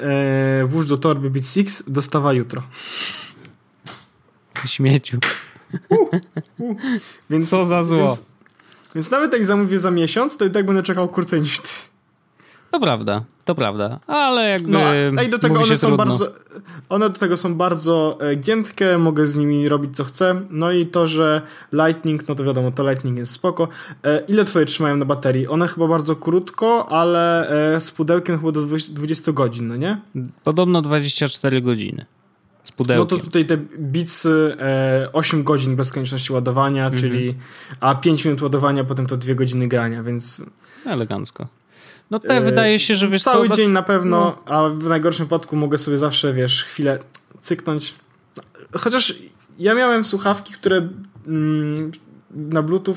włóż 0.64 0.86
do 0.86 0.96
torby 0.96 1.30
Beats 1.30 1.56
X, 1.56 1.82
dostawa 1.86 2.32
jutro. 2.32 2.62
śmieciu. 4.66 5.18
Uh, 5.90 5.98
uh. 6.58 6.76
Więc, 7.30 7.50
Co 7.50 7.66
za 7.66 7.84
zło. 7.84 7.96
Więc, 7.96 8.26
więc 8.94 9.10
nawet 9.10 9.32
jak 9.32 9.44
zamówię 9.44 9.78
za 9.78 9.90
miesiąc, 9.90 10.36
to 10.36 10.44
i 10.44 10.50
tak 10.50 10.66
będę 10.66 10.82
czekał 10.82 11.08
krócej 11.08 11.40
niż 11.40 11.60
ty. 11.60 11.68
To 12.70 12.80
prawda, 12.80 13.24
to 13.44 13.54
prawda, 13.54 14.00
ale 14.06 14.48
jakby. 14.48 14.70
No, 14.70 14.80
a 15.18 15.22
i 15.22 15.28
do 15.28 15.38
tego 15.38 15.54
one 15.54 15.76
są 15.76 15.86
trudno. 15.86 15.96
bardzo. 15.96 16.26
One 16.88 17.10
do 17.10 17.18
tego 17.18 17.36
są 17.36 17.54
bardzo 17.54 18.18
e, 18.20 18.36
giętkie, 18.36 18.98
mogę 18.98 19.26
z 19.26 19.36
nimi 19.36 19.68
robić 19.68 19.96
co 19.96 20.04
chcę. 20.04 20.42
No 20.50 20.72
i 20.72 20.86
to, 20.86 21.06
że 21.06 21.42
Lightning, 21.72 22.28
no 22.28 22.34
to 22.34 22.44
wiadomo, 22.44 22.70
to 22.70 22.88
Lightning 22.88 23.18
jest 23.18 23.32
spoko. 23.32 23.68
E, 24.04 24.22
ile 24.28 24.44
twoje 24.44 24.66
trzymają 24.66 24.96
na 24.96 25.04
baterii? 25.04 25.48
One 25.48 25.68
chyba 25.68 25.88
bardzo 25.88 26.16
krótko, 26.16 26.88
ale 26.88 27.48
e, 27.74 27.80
z 27.80 27.92
pudełkiem 27.92 28.38
chyba 28.38 28.52
do 28.52 28.62
20 28.90 29.32
godzin, 29.32 29.68
no 29.68 29.76
nie? 29.76 30.00
Podobno 30.44 30.82
24 30.82 31.62
godziny. 31.62 32.06
Z 32.66 32.72
pudełkiem. 32.72 32.98
No 32.98 33.04
to 33.04 33.24
tutaj 33.24 33.44
te 33.44 33.56
Beatsy 33.78 34.56
8 35.12 35.44
godzin 35.44 35.76
bez 35.76 35.92
konieczności 35.92 36.32
ładowania, 36.32 36.84
mhm. 36.84 37.02
czyli 37.02 37.34
a 37.80 37.94
5 37.94 38.24
minut 38.24 38.42
ładowania, 38.42 38.84
potem 38.84 39.06
to 39.06 39.16
2 39.16 39.34
godziny 39.34 39.68
grania, 39.68 40.02
więc. 40.02 40.42
Elegancko. 40.86 41.48
No 42.10 42.20
te 42.20 42.40
wydaje 42.40 42.78
się, 42.78 42.94
że 42.94 43.08
wiesz 43.08 43.22
Cały 43.22 43.48
co, 43.48 43.54
dzień 43.54 43.70
na 43.70 43.82
pewno, 43.82 44.16
no. 44.46 44.54
a 44.54 44.68
w 44.68 44.84
najgorszym 44.84 45.26
wypadku 45.26 45.56
mogę 45.56 45.78
sobie 45.78 45.98
zawsze, 45.98 46.32
wiesz, 46.32 46.64
chwilę 46.64 46.98
cyknąć. 47.40 47.94
Chociaż 48.72 49.14
ja 49.58 49.74
miałem 49.74 50.04
słuchawki, 50.04 50.52
które 50.52 50.88
mm, 51.26 51.90
na 52.30 52.62
bluetooth 52.62 52.96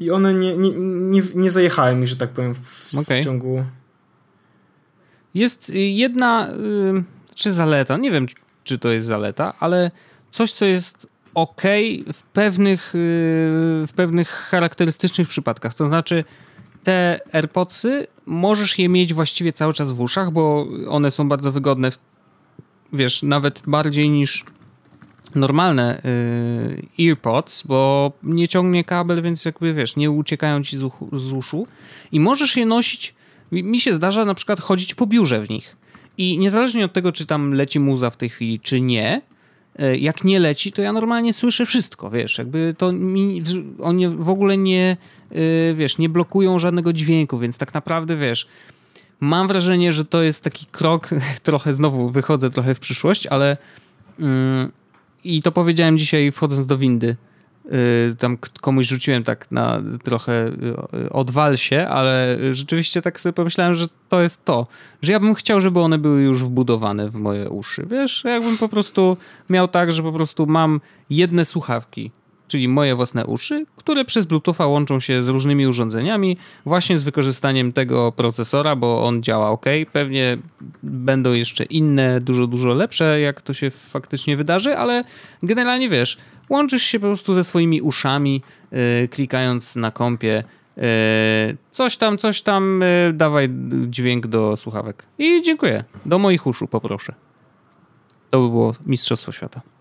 i 0.00 0.10
one 0.10 0.34
nie, 0.34 0.56
nie, 0.56 0.70
nie, 0.86 1.22
nie 1.34 1.50
zajechały 1.50 1.94
mi, 1.94 2.06
że 2.06 2.16
tak 2.16 2.30
powiem, 2.30 2.54
w, 2.54 2.94
okay. 2.94 3.20
w 3.20 3.24
ciągu... 3.24 3.64
Jest 5.34 5.72
jedna, 5.74 6.50
y, 6.50 7.04
czy 7.34 7.52
zaleta, 7.52 7.96
nie 7.96 8.10
wiem, 8.10 8.26
czy 8.66 8.78
to 8.78 8.88
jest 8.88 9.06
zaleta, 9.06 9.54
ale 9.60 9.90
coś, 10.30 10.52
co 10.52 10.64
jest 10.64 11.08
ok 11.34 11.62
w 12.12 12.22
pewnych, 12.32 12.94
y, 12.94 12.98
w 13.86 13.92
pewnych 13.96 14.28
charakterystycznych 14.28 15.28
przypadkach. 15.28 15.74
To 15.74 15.88
znaczy, 15.88 16.24
te 16.84 17.20
AirPodsy 17.32 18.06
możesz 18.26 18.78
je 18.78 18.88
mieć 18.88 19.14
właściwie 19.14 19.52
cały 19.52 19.72
czas 19.72 19.92
w 19.92 20.00
uszach, 20.00 20.30
bo 20.30 20.66
one 20.88 21.10
są 21.10 21.28
bardzo 21.28 21.52
wygodne, 21.52 21.90
wiesz, 22.92 23.22
nawet 23.22 23.62
bardziej 23.66 24.10
niż 24.10 24.44
normalne 25.34 26.02
yy, 26.98 27.08
EarPods, 27.08 27.62
bo 27.62 28.12
nie 28.22 28.48
ciągnie 28.48 28.84
kabel, 28.84 29.22
więc 29.22 29.44
jakby 29.44 29.74
wiesz, 29.74 29.96
nie 29.96 30.10
uciekają 30.10 30.62
ci 30.62 30.78
z 31.12 31.32
uszu 31.32 31.66
i 32.12 32.20
możesz 32.20 32.56
je 32.56 32.66
nosić, 32.66 33.14
mi 33.52 33.80
się 33.80 33.94
zdarza 33.94 34.24
na 34.24 34.34
przykład 34.34 34.60
chodzić 34.60 34.94
po 34.94 35.06
biurze 35.06 35.40
w 35.40 35.50
nich 35.50 35.76
i 36.18 36.38
niezależnie 36.38 36.84
od 36.84 36.92
tego, 36.92 37.12
czy 37.12 37.26
tam 37.26 37.52
leci 37.52 37.80
muza 37.80 38.10
w 38.10 38.16
tej 38.16 38.28
chwili, 38.28 38.60
czy 38.60 38.80
nie, 38.80 39.22
y, 39.80 39.98
jak 39.98 40.24
nie 40.24 40.38
leci, 40.40 40.72
to 40.72 40.82
ja 40.82 40.92
normalnie 40.92 41.32
słyszę 41.32 41.66
wszystko, 41.66 42.10
wiesz, 42.10 42.38
jakby 42.38 42.74
to 42.78 42.92
mi, 42.92 43.42
on 43.80 44.16
w 44.16 44.28
ogóle 44.28 44.56
nie, 44.56 44.96
Y, 45.32 45.74
wiesz, 45.74 45.98
nie 45.98 46.08
blokują 46.08 46.58
żadnego 46.58 46.92
dźwięku, 46.92 47.38
więc 47.38 47.58
tak 47.58 47.74
naprawdę, 47.74 48.16
wiesz, 48.16 48.48
mam 49.20 49.48
wrażenie, 49.48 49.92
że 49.92 50.04
to 50.04 50.22
jest 50.22 50.44
taki 50.44 50.66
krok, 50.66 51.08
trochę 51.42 51.74
znowu 51.74 52.10
wychodzę 52.10 52.50
trochę 52.50 52.74
w 52.74 52.80
przyszłość, 52.80 53.26
ale 53.26 53.56
yy, 54.18 54.26
i 55.24 55.42
to 55.42 55.52
powiedziałem 55.52 55.98
dzisiaj 55.98 56.32
wchodząc 56.32 56.66
do 56.66 56.78
windy. 56.78 57.16
Yy, 57.70 58.14
tam 58.18 58.38
komuś 58.60 58.86
rzuciłem 58.86 59.24
tak 59.24 59.50
na 59.50 59.82
trochę 60.04 60.50
yy, 60.92 61.10
odwal 61.10 61.56
się, 61.56 61.88
ale 61.88 62.38
rzeczywiście 62.50 63.02
tak 63.02 63.20
sobie 63.20 63.32
pomyślałem, 63.32 63.74
że 63.74 63.86
to 64.08 64.20
jest 64.20 64.44
to, 64.44 64.66
że 65.02 65.12
ja 65.12 65.20
bym 65.20 65.34
chciał, 65.34 65.60
żeby 65.60 65.80
one 65.80 65.98
były 65.98 66.22
już 66.22 66.42
wbudowane 66.42 67.08
w 67.08 67.14
moje 67.14 67.50
uszy. 67.50 67.86
Wiesz, 67.90 68.24
jakbym 68.24 68.58
po 68.58 68.68
prostu 68.68 69.16
miał 69.50 69.68
tak, 69.68 69.92
że 69.92 70.02
po 70.02 70.12
prostu 70.12 70.46
mam 70.46 70.80
jedne 71.10 71.44
słuchawki, 71.44 72.10
czyli 72.48 72.68
moje 72.68 72.94
własne 72.94 73.26
uszy, 73.26 73.66
które 73.76 74.04
przez 74.04 74.26
Bluetootha 74.26 74.66
łączą 74.66 75.00
się 75.00 75.22
z 75.22 75.28
różnymi 75.28 75.66
urządzeniami, 75.66 76.36
właśnie 76.66 76.98
z 76.98 77.02
wykorzystaniem 77.02 77.72
tego 77.72 78.12
procesora, 78.12 78.76
bo 78.76 79.04
on 79.04 79.22
działa 79.22 79.50
ok. 79.50 79.64
Pewnie 79.92 80.38
będą 80.82 81.32
jeszcze 81.32 81.64
inne, 81.64 82.20
dużo, 82.20 82.46
dużo 82.46 82.68
lepsze, 82.68 83.20
jak 83.20 83.42
to 83.42 83.52
się 83.52 83.70
faktycznie 83.70 84.36
wydarzy, 84.36 84.76
ale 84.76 85.00
generalnie 85.42 85.88
wiesz, 85.88 86.18
łączysz 86.48 86.82
się 86.82 87.00
po 87.00 87.06
prostu 87.06 87.34
ze 87.34 87.44
swoimi 87.44 87.80
uszami, 87.80 88.42
yy, 88.72 89.08
klikając 89.08 89.76
na 89.76 89.90
kompie. 89.90 90.42
Yy, 90.76 90.82
coś 91.70 91.96
tam, 91.96 92.18
coś 92.18 92.42
tam, 92.42 92.80
yy, 93.06 93.12
dawaj 93.12 93.48
dźwięk 93.86 94.26
do 94.26 94.56
słuchawek. 94.56 95.02
I 95.18 95.42
dziękuję. 95.42 95.84
Do 96.06 96.18
moich 96.18 96.46
uszu 96.46 96.68
poproszę. 96.68 97.14
To 98.30 98.40
by 98.40 98.48
było 98.48 98.74
Mistrzostwo 98.86 99.32
Świata. 99.32 99.75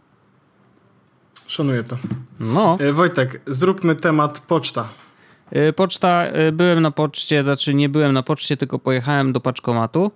Szanuję 1.47 1.83
to. 1.83 1.97
No. 2.39 2.77
E, 2.79 2.93
Wojtek, 2.93 3.41
zróbmy 3.47 3.95
temat 3.95 4.39
poczta. 4.39 4.89
E, 5.51 5.73
poczta, 5.73 6.23
e, 6.23 6.51
byłem 6.51 6.81
na 6.81 6.91
poczcie, 6.91 7.43
znaczy 7.43 7.73
nie 7.73 7.89
byłem 7.89 8.13
na 8.13 8.23
poczcie, 8.23 8.57
tylko 8.57 8.79
pojechałem 8.79 9.33
do 9.33 9.39
paczkomatu. 9.39 10.11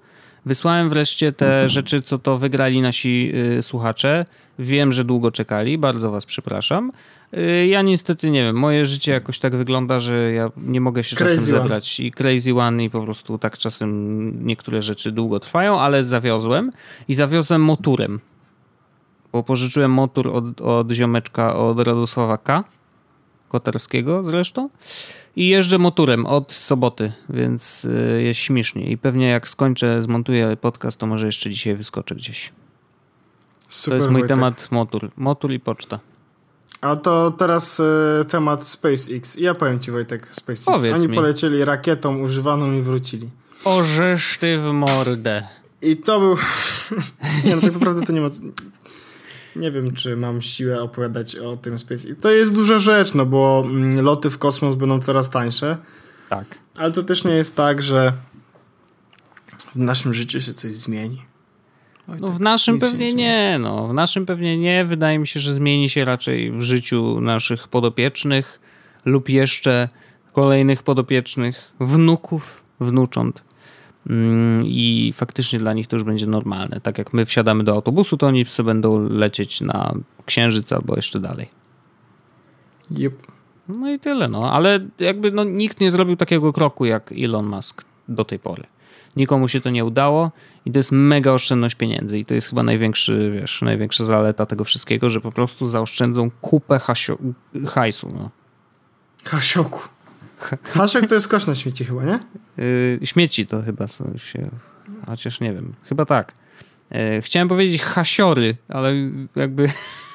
Wysłałem 0.46 0.90
wreszcie 0.90 1.32
te 1.32 1.46
mhm. 1.46 1.70
rzeczy, 1.70 2.02
co 2.02 2.20
to 2.20 2.38
wygrali 2.38 2.82
nasi 2.82 3.32
y, 3.58 3.64
słuchacze. 3.64 4.26
Wiem, 4.60 4.92
że 4.92 5.04
długo 5.04 5.32
czekali, 5.32 5.78
bardzo 5.78 6.12
was 6.12 6.26
przepraszam. 6.26 6.92
Y, 7.38 7.68
ja 7.68 7.82
niestety 7.82 8.32
nie 8.32 8.44
wiem, 8.44 8.56
moje 8.56 8.86
życie 8.86 9.12
jakoś 9.12 9.40
tak 9.40 9.56
wygląda, 9.56 10.00
że 10.00 10.32
ja 10.32 10.52
nie 10.58 10.82
mogę 10.82 11.04
się 11.04 11.16
crazy 11.16 11.36
czasem 11.36 11.56
zebrać 11.56 12.00
i 12.00 12.12
crazy 12.12 12.54
one 12.54 12.84
i 12.84 12.90
po 12.90 13.02
prostu 13.02 13.38
tak 13.38 13.58
czasem 13.58 14.48
niektóre 14.48 14.82
rzeczy 14.82 15.12
długo 15.12 15.40
trwają, 15.40 15.80
ale 15.80 16.04
zawiozłem 16.04 16.72
i 17.08 17.14
zawiozłem 17.14 17.64
moturem 17.64 18.20
bo 19.32 19.44
pożyczyłem 19.44 19.92
motor 19.92 20.28
od, 20.28 20.62
od 20.62 20.92
ziomeczka, 20.92 21.56
od 21.56 21.80
Radosława 21.80 22.38
K. 22.38 22.64
Kotarskiego 23.50 24.24
zresztą. 24.26 24.70
I 25.36 25.48
jeżdżę 25.48 25.78
motorem 25.78 26.26
od 26.26 26.54
soboty, 26.54 27.12
więc 27.30 27.86
y, 27.86 28.22
jest 28.24 28.40
śmiesznie. 28.40 28.92
I 28.92 28.98
pewnie 28.98 29.28
jak 29.28 29.50
skończę, 29.50 30.04
zmontuję 30.04 30.58
podcast, 30.62 30.98
to 30.98 31.08
może 31.08 31.26
jeszcze 31.26 31.50
dzisiaj 31.50 31.76
wyskoczę 31.76 32.16
gdzieś. 32.16 32.52
Super, 33.70 33.92
to 33.92 33.96
jest 33.96 34.10
mój 34.10 34.22
Wojtek. 34.22 34.38
temat 34.38 34.72
motor. 34.72 35.10
Motor 35.18 35.52
i 35.52 35.60
poczta. 35.60 36.00
A 36.82 36.96
to 36.96 37.32
teraz 37.32 37.80
y, 37.80 38.26
temat 38.28 38.68
SpaceX. 38.68 39.38
Ja 39.40 39.56
powiem 39.56 39.80
ci 39.80 39.92
Wojtek, 39.92 40.28
SpaceX. 40.32 40.66
Powiedz 40.66 40.96
Oni 40.96 41.08
mi. 41.08 41.16
polecieli 41.16 41.66
rakietą 41.66 42.18
używaną 42.18 42.74
i 42.74 42.82
wrócili. 42.82 43.30
Orzesz 43.64 44.38
ty 44.38 44.58
w 44.58 44.64
mordę. 44.74 45.48
I 45.82 45.98
to 45.98 46.20
był... 46.20 46.38
nie, 47.46 47.56
no 47.56 47.62
tak 47.62 47.74
naprawdę 47.74 48.06
to 48.06 48.14
nie 48.14 48.22
ma 48.22 48.30
nie 49.60 49.72
wiem, 49.72 49.94
czy 49.94 50.16
mam 50.16 50.42
siłę 50.42 50.82
opowiadać 50.82 51.36
o 51.36 51.58
tym 51.58 51.80
Space. 51.80 52.16
To 52.16 52.32
jest 52.32 52.54
duża 52.54 52.80
rzecz, 52.80 53.14
no 53.14 53.26
bo 53.26 53.64
mm, 53.66 54.02
loty 54.02 54.30
w 54.30 54.38
kosmos 54.38 54.76
będą 54.76 55.00
coraz 55.00 55.30
tańsze. 55.30 55.78
Tak. 56.30 56.46
Ale 56.78 56.92
to 56.92 57.04
też 57.04 57.24
nie 57.24 57.32
jest 57.32 57.56
tak, 57.56 57.82
że 57.82 58.14
w 59.76 59.80
naszym 59.80 60.14
życiu 60.14 60.42
się 60.42 60.54
coś 60.54 60.74
zmieni. 60.74 61.22
Oj, 62.08 62.18
no 62.22 62.28
tak, 62.28 62.38
w 62.38 62.42
naszym 62.42 62.80
pewnie 62.80 63.06
nie, 63.06 63.14
nie, 63.14 63.58
no. 63.60 63.88
W 63.88 63.94
naszym 63.94 64.26
pewnie 64.26 64.58
nie. 64.58 64.86
Wydaje 64.86 65.20
mi 65.20 65.28
się, 65.28 65.40
że 65.40 65.54
zmieni 65.54 65.90
się 65.90 66.06
raczej 66.06 66.52
w 66.52 66.62
życiu 66.62 67.22
naszych 67.22 67.68
podopiecznych 67.68 68.60
lub 69.06 69.30
jeszcze 69.30 69.88
kolejnych 70.34 70.84
podopiecznych, 70.84 71.72
wnuków, 71.80 72.64
wnucząt. 72.80 73.49
Mm, 74.10 74.66
i 74.66 75.14
faktycznie 75.16 75.60
dla 75.60 75.74
nich 75.74 75.88
to 75.88 75.96
już 75.96 76.04
będzie 76.04 76.28
normalne. 76.28 76.82
Tak 76.82 76.98
jak 76.98 77.14
my 77.14 77.26
wsiadamy 77.26 77.64
do 77.64 77.74
autobusu, 77.74 78.18
to 78.18 78.28
oni 78.28 78.46
sobie 78.46 78.68
będą 78.68 79.10
lecieć 79.10 79.62
na 79.62 79.94
Księżyc 80.26 80.74
albo 80.74 80.96
jeszcze 80.96 81.20
dalej. 81.20 81.50
Yep. 82.92 83.14
No 83.68 83.92
i 83.92 84.00
tyle, 84.00 84.28
no. 84.28 84.52
Ale 84.52 84.80
jakby 85.00 85.32
no, 85.32 85.44
nikt 85.44 85.82
nie 85.82 85.92
zrobił 85.92 86.16
takiego 86.16 86.54
kroku 86.54 86.86
jak 86.86 87.12
Elon 87.12 87.46
Musk 87.46 87.86
do 88.08 88.26
tej 88.26 88.40
pory. 88.40 88.64
Nikomu 89.16 89.48
się 89.48 89.62
to 89.62 89.70
nie 89.70 89.86
udało 89.86 90.32
i 90.66 90.72
to 90.72 90.80
jest 90.80 90.92
mega 90.92 91.32
oszczędność 91.32 91.76
pieniędzy 91.76 92.20
i 92.20 92.26
to 92.26 92.34
jest 92.34 92.50
chyba 92.50 92.64
największy, 92.64 93.32
wiesz, 93.42 93.62
największa 93.62 94.04
zaleta 94.04 94.46
tego 94.46 94.64
wszystkiego, 94.64 95.10
że 95.10 95.22
po 95.22 95.32
prostu 95.32 95.66
zaoszczędzą 95.66 96.32
kupę 96.42 96.76
hasio- 96.78 97.34
hajsu. 97.68 98.10
No. 98.14 98.30
Hasioku. 99.26 99.80
Haszek 100.70 101.08
to 101.08 101.16
jest 101.16 101.28
kosz 101.28 101.48
na 101.48 101.56
śmieci 101.56 101.86
chyba, 101.86 102.04
nie? 102.04 102.20
Yy, 102.58 103.00
śmieci 103.04 103.48
to 103.48 103.62
chyba 103.62 103.88
są 103.88 104.18
się... 104.18 104.50
Chociaż 105.06 105.40
nie 105.40 105.54
wiem. 105.54 105.74
Chyba 105.84 106.06
tak. 106.06 106.34
Yy, 106.92 107.22
chciałem 107.22 107.48
powiedzieć 107.48 107.82
hasiory, 107.82 108.56
ale 108.68 108.94
jakby 109.36 109.72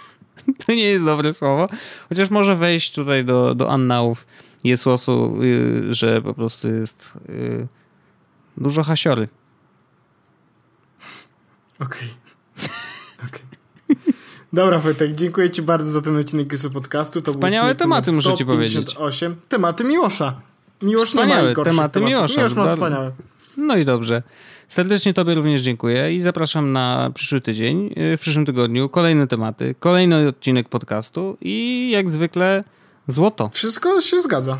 to 0.66 0.72
nie 0.72 0.84
jest 0.84 1.04
dobre 1.04 1.32
słowo. 1.32 1.68
Chociaż 2.08 2.30
może 2.30 2.56
wejść 2.56 2.92
tutaj 2.92 3.24
do, 3.24 3.54
do 3.54 3.70
annałów 3.70 4.26
Jesłosu, 4.64 5.42
yy, 5.42 5.94
że 5.94 6.22
po 6.22 6.34
prostu 6.34 6.68
jest 6.68 7.12
yy, 7.28 7.68
dużo 8.56 8.82
hasiory. 8.82 9.24
Okej. 11.80 12.08
Okay. 12.56 12.93
Dobra, 14.55 14.78
Wojtek, 14.78 15.14
dziękuję 15.14 15.50
Ci 15.50 15.62
bardzo 15.62 15.90
za 15.90 16.02
ten 16.02 16.16
odcinek 16.16 16.48
Kysu 16.48 16.70
Podcastu. 16.70 17.22
To 17.22 17.30
Wspaniałe 17.30 17.74
tematy, 17.74 18.12
muszę 18.12 18.34
Ci 18.34 18.46
powiedzieć. 18.46 18.96
Tematy 19.48 19.84
Miłosza. 19.84 20.40
Miłosz 20.82 21.09
wspaniałe, 21.09 21.48
nie 21.48 21.57
ma 21.57 21.64
tematy 21.64 22.00
Miłosza. 22.00 22.36
Miłosz 22.36 22.55
ma 22.55 22.66
wspaniałe. 22.66 23.12
No 23.57 23.76
i 23.76 23.84
dobrze. 23.84 24.22
Serdecznie 24.68 25.14
Tobie 25.14 25.34
również 25.34 25.61
dziękuję 25.61 26.14
i 26.14 26.20
zapraszam 26.20 26.72
na 26.72 27.11
przyszły 27.14 27.40
tydzień, 27.40 27.90
y, 28.12 28.16
w 28.16 28.20
przyszłym 28.20 28.46
tygodniu. 28.46 28.88
Kolejne 28.88 29.26
tematy, 29.26 29.74
kolejny 29.80 30.28
odcinek 30.28 30.68
podcastu 30.68 31.36
i 31.40 31.90
jak 31.92 32.11
zwykle 32.11 32.64
złoto. 33.09 33.50
Wszystko 33.52 34.00
się 34.00 34.20
zgadza. 34.20 34.59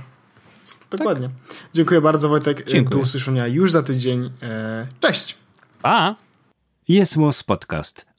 Dokładnie. 0.91 1.29
Tak. 1.29 1.57
Dziękuję 1.75 2.01
bardzo 2.01 2.29
Wojtek. 2.29 2.61
Y, 2.61 2.65
dziękuję. 2.65 2.97
Do 2.97 3.03
usłyszenia 3.03 3.47
już 3.47 3.73
za 3.73 3.83
tydzień. 3.83 4.31
E, 4.43 4.87
cześć. 5.01 5.37
Pa! 5.83 6.15
Jest 6.89 7.17
Podcast 7.47 8.07